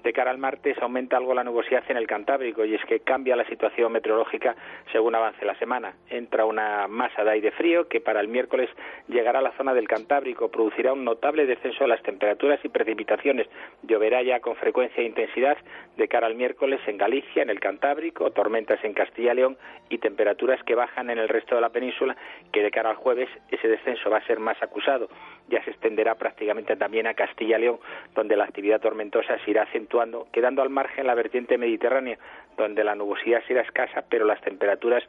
De 0.04 0.14
cara 0.14 0.32
al 0.32 0.39
martes 0.39 0.78
aumenta 0.82 1.18
algo 1.18 1.36
la 1.36 1.43
nubosidad 1.43 1.84
en 1.89 1.97
el 1.97 2.08
Cantábrico 2.08 2.66
y 2.66 2.74
es 2.74 2.84
que 2.86 3.02
cambia 3.02 3.36
la 3.36 3.45
situación 3.45 3.91
meteorológica 3.91 4.56
según 4.91 5.14
avance 5.14 5.45
la 5.45 5.54
semana. 5.60 5.93
Entra 6.10 6.45
una 6.45 6.88
masa 6.88 7.24
de 7.24 7.32
aire 7.32 7.52
frío 7.52 7.88
que 7.88 8.02
para 8.02 8.20
el 8.20 8.28
miércoles 8.28 8.70
llegará 9.08 9.39
a 9.39 9.43
la 9.43 9.52
zona 9.52 9.76
del 9.76 9.88
Cantábrico, 9.88 10.49
producirá 10.49 10.93
un 10.93 11.06
notable 11.06 11.45
descenso 11.45 11.84
de 11.84 11.89
las 11.89 12.02
temperaturas 12.02 12.60
y 12.64 12.70
precipitaciones. 12.70 13.47
Lloverá 13.84 14.24
ya 14.24 14.39
con 14.39 14.56
frecuencia 14.56 15.04
e 15.04 15.06
intensidad 15.06 15.58
de 15.97 16.08
cara 16.08 16.26
al 16.26 16.36
miércoles 16.36 16.80
en 16.88 16.97
Galicia, 16.97 17.43
en 17.43 17.52
el 17.52 17.60
Cantábrico, 17.60 18.32
tormentas 18.32 18.84
en 18.84 18.93
Castilla 18.93 19.34
y 19.34 19.36
León 19.36 19.58
y 19.89 19.99
temperaturas 19.99 20.64
que 20.64 20.74
bajan 20.74 21.12
en 21.12 21.20
el 21.20 21.30
resto 21.30 21.54
de 21.54 21.62
la 21.62 21.70
península, 21.70 22.16
que 22.52 22.64
de 22.64 22.72
cara 22.72 22.89
al 22.89 22.95
jueves 22.95 23.30
ese 23.52 23.68
descenso 23.68 24.10
va 24.10 24.18
a 24.18 24.26
ser 24.26 24.39
más 24.39 24.62
acusado. 24.64 25.10
Ya 25.49 25.64
se 25.64 25.72
extenderá 25.72 26.16
prácticamente 26.16 26.76
también 26.76 27.06
a 27.08 27.14
Castilla 27.14 27.58
y 27.58 27.62
León, 27.62 27.80
donde 28.16 28.36
la 28.36 28.45
actividad 28.45 28.82
tormentosa 28.82 29.38
se 29.43 29.52
irá 29.52 29.64
quedando 30.31 30.61
al 30.61 30.69
margen 30.69 31.07
la 31.07 31.15
vertiente 31.15 31.57
mediterránea, 31.57 32.17
donde 32.57 32.83
la 32.83 32.95
nubosidad 32.95 33.41
será 33.47 33.61
escasa, 33.61 34.03
pero 34.09 34.25
las 34.25 34.41
temperaturas 34.41 35.03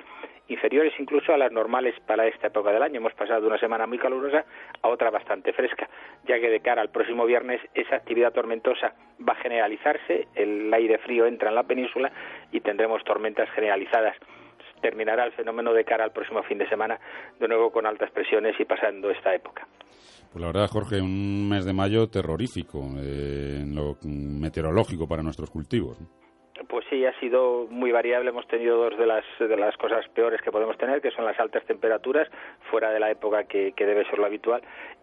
inferiores 0.49 0.93
incluso 0.99 1.33
a 1.33 1.39
las 1.39 1.53
normales 1.53 1.95
para 2.07 2.27
esta 2.27 2.49
época 2.49 2.73
del 2.73 2.83
año. 2.83 2.99
Hemos 2.99 3.15
pasado 3.15 3.41
de 3.41 3.47
una 3.47 3.59
semana 3.59 3.87
muy 3.87 3.99
calurosa 3.99 4.45
a 4.83 4.89
otra 4.89 5.11
bastante 5.11 5.53
fresca, 5.53 5.89
ya 6.25 6.39
que 6.41 6.51
de 6.51 6.61
cara 6.61 6.83
al 6.83 6.91
próximo 6.91 7.25
viernes 7.27 7.61
esa 7.75 7.97
actividad 7.97 8.33
tormentosa 8.33 8.95
va 9.27 9.33
a 9.35 9.43
generalizarse, 9.43 10.29
el 10.35 10.73
aire 10.73 10.99
frío 10.99 11.27
entra 11.27 11.49
en 11.49 11.55
la 11.55 11.63
península 11.63 12.13
y 12.51 12.61
tendremos 12.61 13.03
tormentas 13.05 13.49
generalizadas. 13.51 14.17
Terminará 14.81 15.25
el 15.25 15.33
fenómeno 15.33 15.73
de 15.73 15.85
cara 15.85 16.05
al 16.05 16.13
próximo 16.13 16.43
fin 16.43 16.59
de 16.59 16.69
semana, 16.69 16.99
de 17.39 17.49
nuevo 17.49 17.71
con 17.71 17.87
altas 17.87 18.11
presiones 18.11 18.59
y 18.59 18.65
pasando 18.65 19.11
esta 19.11 19.33
época. 19.35 19.67
Pues 20.33 20.41
la 20.41 20.47
verdad, 20.47 20.71
Jorge, 20.71 21.03
un 21.03 21.47
mes 21.47 21.67
de 21.67 21.75
mayo 21.75 22.09
terrorífico 22.09 22.95
eh, 22.97 23.59
en 23.61 23.75
lo 23.75 23.99
meteorológico 24.03 25.07
para 25.07 25.23
nuestros 25.23 25.51
cultivos. 25.51 25.99
Pues 26.73 26.87
sí, 26.89 27.05
ha 27.05 27.13
sido 27.21 27.67
muy 27.69 27.93
variable. 27.93 28.31
Hemos 28.31 28.47
tenido 28.49 28.79
dos 28.79 28.99
de 28.99 29.05
las, 29.05 29.25
de 29.39 29.57
las 29.59 29.77
cosas 29.77 30.09
peores 30.15 30.41
que 30.41 30.51
podemos 30.51 30.79
tener, 30.79 31.03
que 31.03 31.11
son 31.11 31.27
las 31.27 31.39
altas 31.39 31.63
temperaturas, 31.67 32.27
fuera 32.71 32.91
de 32.91 32.99
la 32.99 33.11
época 33.11 33.45
que, 33.45 33.73
que 33.77 33.85
debe 33.85 34.07
ser 34.09 34.19
lo 34.19 34.25
habitual, 34.25 34.63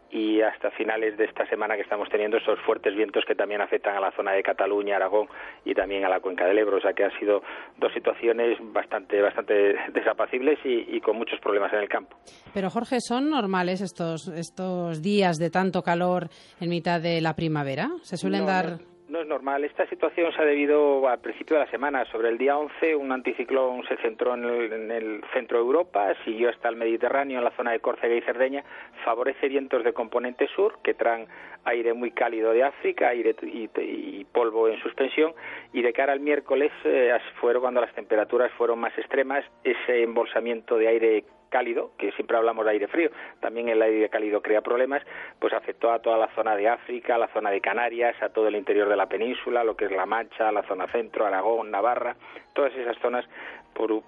y 0.09 0.41
hasta 0.41 0.71
finales 0.71 1.15
de 1.15 1.25
esta 1.25 1.45
semana 1.47 1.75
que 1.75 1.83
estamos 1.83 2.09
teniendo 2.09 2.37
esos 2.37 2.59
fuertes 2.61 2.95
vientos 2.95 3.23
que 3.23 3.35
también 3.35 3.61
afectan 3.61 3.95
a 3.95 3.99
la 3.99 4.09
zona 4.13 4.31
de 4.31 4.41
Cataluña, 4.41 4.95
Aragón 4.95 5.27
y 5.63 5.75
también 5.75 6.03
a 6.05 6.09
la 6.09 6.19
cuenca 6.21 6.47
del 6.47 6.57
Ebro. 6.57 6.77
O 6.77 6.81
sea 6.81 6.93
que 6.93 7.03
han 7.03 7.15
sido 7.19 7.43
dos 7.77 7.93
situaciones 7.93 8.57
bastante, 8.59 9.21
bastante 9.21 9.75
desapacibles 9.93 10.57
y, 10.65 10.87
y 10.97 10.99
con 11.01 11.17
muchos 11.17 11.39
problemas 11.39 11.71
en 11.73 11.81
el 11.81 11.87
campo. 11.87 12.17
Pero 12.51 12.71
Jorge, 12.71 12.95
¿son 12.99 13.29
normales 13.29 13.81
estos, 13.81 14.27
estos 14.29 15.03
días 15.03 15.37
de 15.37 15.51
tanto 15.51 15.83
calor 15.83 16.29
en 16.59 16.69
mitad 16.71 16.99
de 16.99 17.21
la 17.21 17.35
primavera? 17.35 17.89
¿Se 18.01 18.17
suelen 18.17 18.41
No, 18.41 18.47
dar...? 18.47 18.65
no, 18.71 18.98
no 19.09 19.21
es 19.21 19.27
normal. 19.27 19.63
Esta 19.63 19.87
situación 19.87 20.31
se 20.33 20.41
ha 20.41 20.45
debido 20.45 21.07
al 21.07 21.19
principio 21.19 21.57
de 21.57 21.65
la 21.65 21.71
semana. 21.71 22.05
Sobre 22.05 22.29
el 22.29 22.37
día 22.37 22.57
11, 22.57 22.95
un 22.95 23.11
anticiclón 23.11 23.83
se 23.87 23.97
centró 23.97 24.35
en 24.35 24.45
el, 24.45 24.73
en 24.73 24.91
el 24.91 25.23
centro 25.33 25.57
de 25.57 25.63
Europa, 25.63 26.13
siguió 26.23 26.49
hasta 26.49 26.69
el 26.69 26.75
Mediterráneo, 26.75 27.39
en 27.39 27.43
la 27.43 27.51
zona 27.51 27.71
de 27.71 27.79
Córcega 27.79 28.15
y 28.15 28.21
Cerdeña. 28.21 28.63
Favorece 29.03 29.47
vientos 29.47 29.83
de 29.83 29.93
componente 29.93 30.47
sur 30.55 30.79
que 30.83 30.93
traen 30.93 31.27
aire 31.65 31.93
muy 31.93 32.11
cálido 32.11 32.51
de 32.53 32.63
África 32.63 33.09
aire 33.09 33.35
y, 33.41 33.69
y 33.81 34.25
polvo 34.25 34.67
en 34.67 34.79
suspensión. 34.81 35.33
Y 35.73 35.81
de 35.81 35.93
cara 35.93 36.13
al 36.13 36.19
miércoles 36.19 36.71
eh, 36.83 37.11
fueron 37.39 37.61
cuando 37.61 37.81
las 37.81 37.93
temperaturas 37.93 38.51
fueron 38.53 38.79
más 38.79 38.97
extremas. 38.97 39.43
Ese 39.63 40.03
embolsamiento 40.03 40.77
de 40.77 40.87
aire 40.87 41.23
cálido, 41.49 41.91
que 41.97 42.11
siempre 42.13 42.37
hablamos 42.37 42.65
de 42.65 42.71
aire 42.71 42.87
frío, 42.87 43.09
también 43.39 43.69
el 43.69 43.81
aire 43.81 44.09
cálido 44.09 44.41
crea 44.41 44.61
problemas, 44.61 45.03
pues 45.39 45.53
afectó 45.53 45.91
a 45.91 45.99
toda 45.99 46.17
la 46.17 46.33
zona 46.35 46.55
de 46.55 46.67
África, 46.67 47.15
a 47.15 47.17
la 47.17 47.27
zona 47.29 47.51
de 47.51 47.61
Canarias, 47.61 48.15
a 48.21 48.29
todo 48.29 48.47
el 48.47 48.55
interior 48.55 48.87
de 48.87 48.95
la 48.95 49.09
península, 49.09 49.63
lo 49.63 49.75
que 49.75 49.85
es 49.85 49.91
La 49.91 50.05
Mancha, 50.05 50.51
la 50.51 50.63
zona 50.63 50.87
centro, 50.87 51.25
Aragón, 51.25 51.71
Navarra, 51.71 52.15
todas 52.53 52.73
esas 52.75 52.97
zonas 52.99 53.25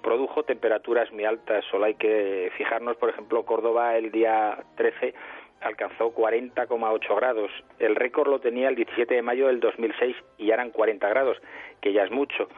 produjo 0.01 0.43
temperaturas 0.43 1.11
muy 1.11 1.25
altas. 1.25 1.63
Solo 1.71 1.85
hay 1.85 1.95
que 1.95 2.51
fijarnos, 2.57 2.97
por 2.97 3.09
ejemplo, 3.09 3.45
Córdoba 3.45 3.95
el 3.95 4.11
día 4.11 4.57
13 4.75 5.13
alcanzó 5.61 6.13
40,8 6.13 7.15
grados. 7.15 7.51
El 7.79 7.95
récord 7.95 8.29
lo 8.29 8.39
tenía 8.39 8.67
el 8.67 8.75
17 8.75 9.13
de 9.13 9.21
mayo 9.21 9.47
del 9.47 9.59
2006 9.59 10.15
y 10.37 10.47
ya 10.47 10.55
eran 10.55 10.71
40 10.71 11.07
grados, 11.07 11.37
que 11.81 11.93
ya 11.93 12.03
es 12.03 12.11
mucho. 12.11 12.49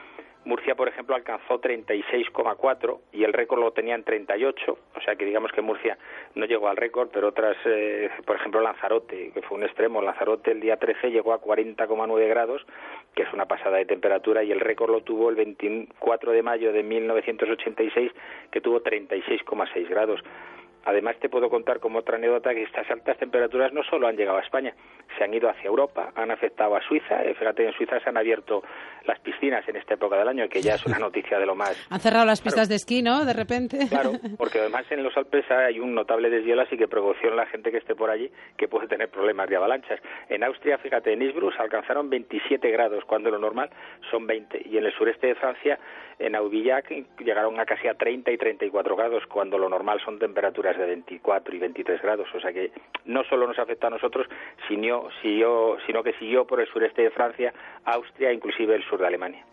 Murcia, 0.46 0.76
por 0.76 0.89
ejemplo, 0.89 1.16
alcanzó 1.16 1.62
36,4 1.62 3.00
y 3.14 3.24
el 3.24 3.34
récord 3.34 3.62
lo 3.62 3.72
tenía 3.72 3.96
en 3.96 4.04
38, 4.04 4.78
o 4.96 5.02
sea 5.02 5.16
que 5.16 5.26
digamos 5.26 5.52
que 5.52 5.62
Murcia 5.62 5.98
no 6.36 6.46
llegó 6.46 6.68
al 6.68 6.76
récord, 6.76 7.10
pero 7.14 7.30
otras, 7.30 7.56
eh, 7.66 8.10
por 8.26 8.36
ejemplo, 8.36 8.60
Lanzarote, 8.60 9.32
que 9.34 9.41
fue 9.41 9.58
un 9.58 9.64
extremo, 9.64 10.02
Lanzarote 10.02 10.52
el 10.52 10.60
día 10.60 10.78
13 10.78 11.12
llegó 11.12 11.34
a 11.34 11.41
40,9 11.41 12.28
grados, 12.28 12.66
que 13.16 13.24
es 13.24 13.34
una 13.34 13.46
pasada 13.46 13.78
de 13.78 13.86
temperatura, 13.86 14.44
y 14.44 14.52
el 14.52 14.60
récord 14.60 14.91
lo 14.91 15.02
tuvo 15.02 15.30
el 15.30 15.36
24 15.36 16.32
de 16.32 16.44
mayo 16.44 16.74
de 16.74 16.84
1986, 16.84 18.12
que 18.52 18.62
tuvo 18.62 18.82
36,6 18.82 19.88
grados. 19.88 20.22
Además, 20.86 21.16
te 21.20 21.30
puedo 21.30 21.50
contar 21.50 21.80
como 21.80 22.00
otra 22.00 22.18
anécdota 22.18 22.54
que 22.54 22.64
estas 22.64 22.89
altas 22.91 23.18
temperaturas 23.18 23.72
no 23.72 23.84
solo 23.84 24.08
han 24.08 24.18
llegado 24.18 24.38
a 24.38 24.41
España, 24.41 24.74
se 25.18 25.24
han 25.24 25.34
ido 25.34 25.50
hacia 25.50 25.70
Europa, 25.70 26.12
han 26.16 26.30
afectado 26.30 26.76
a 26.76 26.82
Suiza. 26.82 27.24
Eh, 27.24 27.34
Fíjate, 27.36 27.66
en 27.66 27.74
Suiza 27.74 28.00
se 28.02 28.10
han 28.10 28.18
abierto 28.18 28.64
las 29.06 29.20
piscinas 29.20 29.68
en 29.68 29.76
esta 29.76 29.95
época 29.95 30.18
del 30.18 30.28
año, 30.28 30.47
que 30.49 30.62
ya 30.62 30.76
es 30.76 30.86
una 30.86 30.99
noticia 30.99 31.39
de 31.39 31.45
lo 31.45 31.56
más 31.56 31.88
Han 31.89 31.99
cerrado 31.99 32.26
las 32.26 32.41
pistas 32.41 32.70
de 32.70 32.76
esquí, 32.76 33.01
¿no? 33.01 33.26
De 33.26 33.34
repente. 33.34 33.88
Claro, 33.89 34.14
porque 34.38 34.60
además 34.60 34.86
en 34.89 35.04
los 35.04 35.16
Alpes 35.18 35.49
hay 35.51 35.80
un 35.80 35.93
notable 35.93 36.30
deshielo, 36.30 36.62
así 36.62 36.78
que 36.78 36.88
precaución 36.88 37.36
la 37.36 37.45
gente 37.47 37.72
que 37.72 37.78
esté 37.78 37.95
por 37.95 38.10
allí 38.10 38.32
que 38.58 38.68
puede 38.68 38.88
tener 38.88 39.10
problemas 39.10 39.49
de 39.49 39.56
avalanchas. 39.56 39.99
En 40.30 40.43
Austria, 40.43 40.78
fíjate, 40.78 41.14
en 41.14 41.22
Innsbruck 41.22 41.54
alcanzaron 41.60 42.10
27 42.10 42.70
grados 42.72 43.04
cuando 43.06 43.30
lo 43.30 43.39
normal 43.39 43.70
son 44.10 44.28
20 44.28 44.64
y 44.70 44.78
en 44.78 44.86
el 44.86 44.93
sureste 44.93 45.28
de 45.28 45.36
Francia, 45.36 45.80
en 46.20 46.36
Aubillac, 46.36 46.89
llegaron 47.20 47.60
a 47.60 47.66
casi 47.66 47.88
a 47.88 47.95
30 47.95 48.32
y 48.32 48.38
34 48.38 48.95
grados 48.95 49.24
cuando 49.28 49.58
lo 49.58 49.68
normal 49.70 49.99
son 50.04 50.20
temperaturas 50.20 50.78
de 50.78 50.86
24 50.86 51.56
y 51.56 51.60
23 51.60 52.01
grados. 52.01 52.28
O 52.34 52.39
sea 52.39 52.54
que 52.54 52.72
no 53.06 53.24
solo 53.24 53.47
nos 53.47 53.60
afecta 53.60 53.88
a 53.88 53.89
nosotros, 53.89 54.28
sino, 54.68 55.10
siguió, 55.22 55.78
sino 55.86 56.04
que 56.04 56.14
siguió 56.14 56.45
por 56.45 56.62
el 56.62 56.68
sureste 56.68 57.01
de 57.01 57.12
Francia, 57.12 57.54
Austria 57.86 58.32
inclusive 58.32 58.76
el 58.76 58.84
sur 58.84 58.93
de 59.00 59.08
Alemania. 59.08 59.46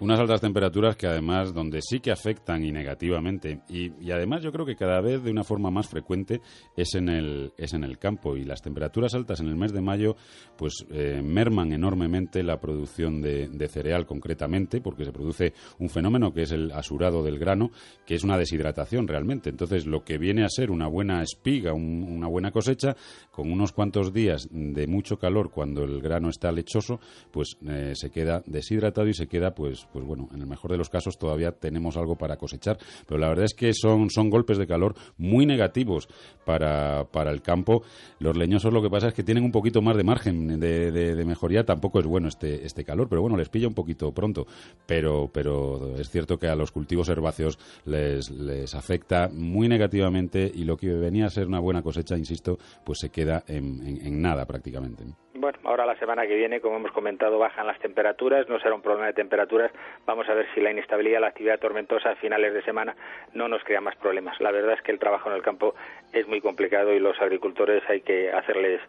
Unas 0.00 0.18
altas 0.18 0.40
temperaturas 0.40 0.96
que 0.96 1.06
además, 1.06 1.54
donde 1.54 1.80
sí 1.80 2.00
que 2.00 2.10
afectan 2.10 2.64
y 2.64 2.72
negativamente, 2.72 3.60
y, 3.68 4.10
además 4.10 4.42
yo 4.42 4.50
creo 4.50 4.66
que 4.66 4.74
cada 4.74 5.00
vez 5.00 5.22
de 5.22 5.30
una 5.30 5.44
forma 5.44 5.70
más 5.70 5.86
frecuente 5.86 6.40
es 6.76 6.94
en 6.96 7.08
el, 7.08 7.52
es 7.56 7.72
en 7.72 7.84
el 7.84 7.98
campo. 7.98 8.36
Y 8.36 8.44
las 8.44 8.62
temperaturas 8.62 9.14
altas 9.14 9.38
en 9.40 9.46
el 9.48 9.54
mes 9.54 9.72
de 9.72 9.80
mayo, 9.80 10.16
pues 10.56 10.84
eh, 10.90 11.20
merman 11.22 11.72
enormemente 11.72 12.42
la 12.42 12.58
producción 12.58 13.20
de, 13.22 13.46
de 13.48 13.68
cereal 13.68 14.04
concretamente, 14.04 14.80
porque 14.80 15.04
se 15.04 15.12
produce 15.12 15.52
un 15.78 15.88
fenómeno 15.88 16.32
que 16.32 16.42
es 16.42 16.52
el 16.52 16.72
asurado 16.72 17.22
del 17.22 17.38
grano, 17.38 17.70
que 18.04 18.16
es 18.16 18.24
una 18.24 18.38
deshidratación 18.38 19.06
realmente. 19.06 19.50
Entonces, 19.50 19.86
lo 19.86 20.02
que 20.02 20.18
viene 20.18 20.42
a 20.44 20.48
ser 20.48 20.72
una 20.72 20.88
buena 20.88 21.22
espiga, 21.22 21.74
un- 21.74 22.02
una 22.08 22.26
buena 22.26 22.50
cosecha, 22.50 22.96
con 23.30 23.52
unos 23.52 23.70
cuantos 23.72 24.12
días 24.12 24.48
de 24.50 24.86
mucho 24.88 25.16
calor 25.16 25.50
cuando 25.52 25.84
el 25.84 26.00
grano 26.00 26.28
está 26.28 26.50
lechoso, 26.50 26.98
pues 27.30 27.56
eh, 27.68 27.92
se 27.94 28.10
queda 28.10 28.42
deshidratado 28.46 28.81
y 29.08 29.14
se 29.14 29.26
queda, 29.28 29.54
pues, 29.54 29.86
pues 29.92 30.04
bueno, 30.04 30.28
en 30.34 30.40
el 30.40 30.46
mejor 30.46 30.70
de 30.72 30.76
los 30.76 30.88
casos 30.90 31.16
todavía 31.18 31.52
tenemos 31.52 31.96
algo 31.96 32.16
para 32.16 32.36
cosechar. 32.36 32.78
Pero 33.06 33.18
la 33.20 33.28
verdad 33.28 33.44
es 33.44 33.54
que 33.54 33.72
son, 33.74 34.10
son 34.10 34.28
golpes 34.28 34.58
de 34.58 34.66
calor 34.66 34.94
muy 35.16 35.46
negativos 35.46 36.08
para, 36.44 37.04
para 37.04 37.30
el 37.30 37.42
campo. 37.42 37.82
Los 38.18 38.36
leñosos 38.36 38.72
lo 38.72 38.82
que 38.82 38.90
pasa 38.90 39.08
es 39.08 39.14
que 39.14 39.22
tienen 39.22 39.44
un 39.44 39.52
poquito 39.52 39.80
más 39.82 39.96
de 39.96 40.04
margen 40.04 40.58
de, 40.58 41.24
mejoría. 41.24 41.64
Tampoco 41.64 42.00
es 42.00 42.06
bueno 42.06 42.28
este, 42.28 42.66
este 42.66 42.84
calor, 42.84 43.08
pero 43.08 43.22
bueno, 43.22 43.36
les 43.36 43.48
pilla 43.48 43.68
un 43.68 43.74
poquito 43.74 44.12
pronto. 44.12 44.46
Pero, 44.86 45.30
pero 45.32 45.96
es 45.96 46.10
cierto 46.10 46.38
que 46.38 46.48
a 46.48 46.56
los 46.56 46.72
cultivos 46.72 47.08
herbáceos 47.08 47.58
les, 47.84 48.30
les 48.30 48.74
afecta 48.74 49.28
muy 49.32 49.68
negativamente 49.68 50.50
y 50.52 50.64
lo 50.64 50.76
que 50.76 50.88
venía 50.92 51.26
a 51.26 51.30
ser 51.30 51.46
una 51.46 51.60
buena 51.60 51.82
cosecha, 51.82 52.18
insisto, 52.18 52.58
pues 52.84 52.98
se 52.98 53.10
queda 53.10 53.44
en, 53.46 53.86
en- 53.86 54.06
en 54.06 54.20
nada 54.22 54.44
prácticamente. 54.46 55.04
Bueno, 55.52 55.68
ahora 55.68 55.86
la 55.86 55.98
semana 55.98 56.26
que 56.26 56.34
viene, 56.34 56.60
como 56.60 56.76
hemos 56.76 56.92
comentado, 56.92 57.38
bajan 57.38 57.66
las 57.66 57.78
temperaturas, 57.78 58.48
no 58.48 58.58
será 58.58 58.74
un 58.74 58.82
problema 58.82 59.06
de 59.06 59.12
temperaturas. 59.12 59.70
Vamos 60.06 60.28
a 60.28 60.34
ver 60.34 60.46
si 60.54 60.60
la 60.60 60.70
inestabilidad, 60.70 61.20
la 61.20 61.28
actividad 61.28 61.58
tormentosa 61.58 62.10
a 62.10 62.16
finales 62.16 62.54
de 62.54 62.62
semana 62.62 62.96
no 63.34 63.48
nos 63.48 63.62
crea 63.64 63.80
más 63.80 63.96
problemas. 63.96 64.40
La 64.40 64.50
verdad 64.50 64.74
es 64.74 64.82
que 64.82 64.92
el 64.92 64.98
trabajo 64.98 65.28
en 65.30 65.36
el 65.36 65.42
campo 65.42 65.74
es 66.12 66.26
muy 66.26 66.40
complicado 66.40 66.92
y 66.92 67.00
los 67.00 67.20
agricultores 67.20 67.82
hay 67.88 68.00
que 68.00 68.32
hacerles, 68.32 68.80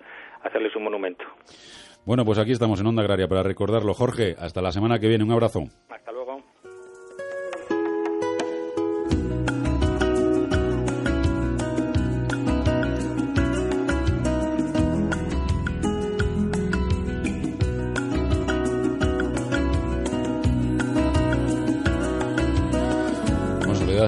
hacerles 0.44 0.76
un 0.76 0.84
monumento. 0.84 1.26
Bueno, 2.06 2.26
pues 2.26 2.38
aquí 2.38 2.52
estamos 2.52 2.80
en 2.82 2.88
Onda 2.88 3.02
Agraria 3.02 3.28
para 3.28 3.44
recordarlo. 3.44 3.94
Jorge, 3.94 4.36
hasta 4.38 4.62
la 4.62 4.72
semana 4.72 5.00
que 5.00 5.08
viene. 5.08 5.24
Un 5.24 5.32
abrazo. 5.32 5.64
Hasta 5.90 6.12
luego. 6.12 6.23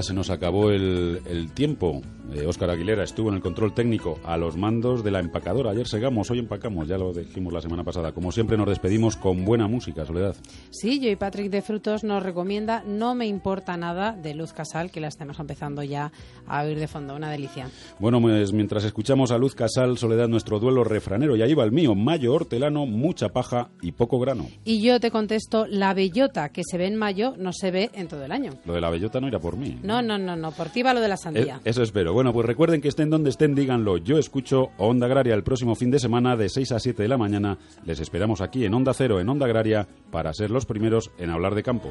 Se 0.06 0.14
nos 0.14 0.30
acabó 0.30 0.70
el, 0.70 1.20
el 1.26 1.50
tiempo. 1.50 2.02
Óscar 2.44 2.70
Aguilera 2.70 3.04
estuvo 3.04 3.28
en 3.28 3.36
el 3.36 3.40
control 3.40 3.72
técnico 3.72 4.18
a 4.24 4.36
los 4.36 4.56
mandos 4.56 5.04
de 5.04 5.12
la 5.12 5.20
empacadora. 5.20 5.70
Ayer 5.70 5.86
segamos, 5.86 6.28
hoy 6.30 6.40
empacamos, 6.40 6.88
ya 6.88 6.98
lo 6.98 7.12
dijimos 7.12 7.52
la 7.52 7.60
semana 7.60 7.84
pasada. 7.84 8.10
Como 8.10 8.32
siempre 8.32 8.56
nos 8.56 8.68
despedimos 8.68 9.16
con 9.16 9.44
buena 9.44 9.68
música, 9.68 10.04
Soledad. 10.04 10.34
Sí, 10.70 10.98
yo 10.98 11.08
y 11.08 11.16
Patrick 11.16 11.50
de 11.50 11.62
Frutos 11.62 12.02
nos 12.02 12.22
recomienda 12.22 12.82
No 12.86 13.14
me 13.14 13.26
importa 13.26 13.76
nada 13.76 14.12
de 14.12 14.34
Luz 14.34 14.52
Casal, 14.52 14.90
que 14.90 15.00
la 15.00 15.08
estamos 15.08 15.38
empezando 15.38 15.82
ya 15.82 16.10
a 16.46 16.62
oír 16.62 16.78
de 16.78 16.88
fondo. 16.88 17.14
Una 17.14 17.30
delicia. 17.30 17.70
Bueno, 17.98 18.20
pues 18.20 18.52
mientras 18.52 18.84
escuchamos 18.84 19.30
a 19.30 19.38
Luz 19.38 19.54
Casal, 19.54 19.96
Soledad, 19.96 20.28
nuestro 20.28 20.58
duelo 20.58 20.82
refranero, 20.82 21.36
y 21.36 21.42
ahí 21.42 21.54
va 21.54 21.64
el 21.64 21.72
mío, 21.72 21.94
mayo 21.94 22.34
hortelano, 22.34 22.86
mucha 22.86 23.28
paja 23.28 23.68
y 23.80 23.92
poco 23.92 24.18
grano. 24.18 24.48
Y 24.64 24.80
yo 24.80 24.98
te 24.98 25.10
contesto, 25.10 25.66
la 25.68 25.94
bellota 25.94 26.48
que 26.48 26.62
se 26.68 26.78
ve 26.78 26.86
en 26.86 26.96
mayo 26.96 27.34
no 27.38 27.52
se 27.52 27.70
ve 27.70 27.90
en 27.94 28.08
todo 28.08 28.24
el 28.24 28.32
año. 28.32 28.52
Lo 28.64 28.74
de 28.74 28.80
la 28.80 28.90
bellota 28.90 29.20
no 29.20 29.28
era 29.28 29.38
por 29.38 29.56
mí. 29.56 29.78
No, 29.82 30.02
no, 30.02 30.18
no, 30.18 30.36
no, 30.36 30.52
por 30.52 30.68
ti 30.70 30.82
va 30.82 30.94
lo 30.94 31.00
de 31.00 31.08
la 31.08 31.16
sandía. 31.16 31.56
Eh, 31.56 31.70
eso 31.70 31.82
espero. 31.82 32.12
Bueno, 32.12 32.25
pues 32.32 32.46
recuerden 32.46 32.80
que 32.80 32.88
estén 32.88 33.10
donde 33.10 33.30
estén, 33.30 33.54
díganlo. 33.54 33.98
Yo 33.98 34.18
escucho 34.18 34.70
Onda 34.78 35.06
Agraria 35.06 35.34
el 35.34 35.42
próximo 35.42 35.74
fin 35.74 35.90
de 35.90 35.98
semana 35.98 36.36
de 36.36 36.48
6 36.48 36.72
a 36.72 36.80
7 36.80 37.02
de 37.02 37.08
la 37.08 37.18
mañana. 37.18 37.58
Les 37.84 38.00
esperamos 38.00 38.40
aquí 38.40 38.64
en 38.64 38.74
Onda 38.74 38.94
Cero, 38.94 39.20
en 39.20 39.28
Onda 39.28 39.46
Agraria, 39.46 39.86
para 40.10 40.32
ser 40.32 40.50
los 40.50 40.66
primeros 40.66 41.10
en 41.18 41.30
hablar 41.30 41.54
de 41.54 41.62
campo. 41.62 41.90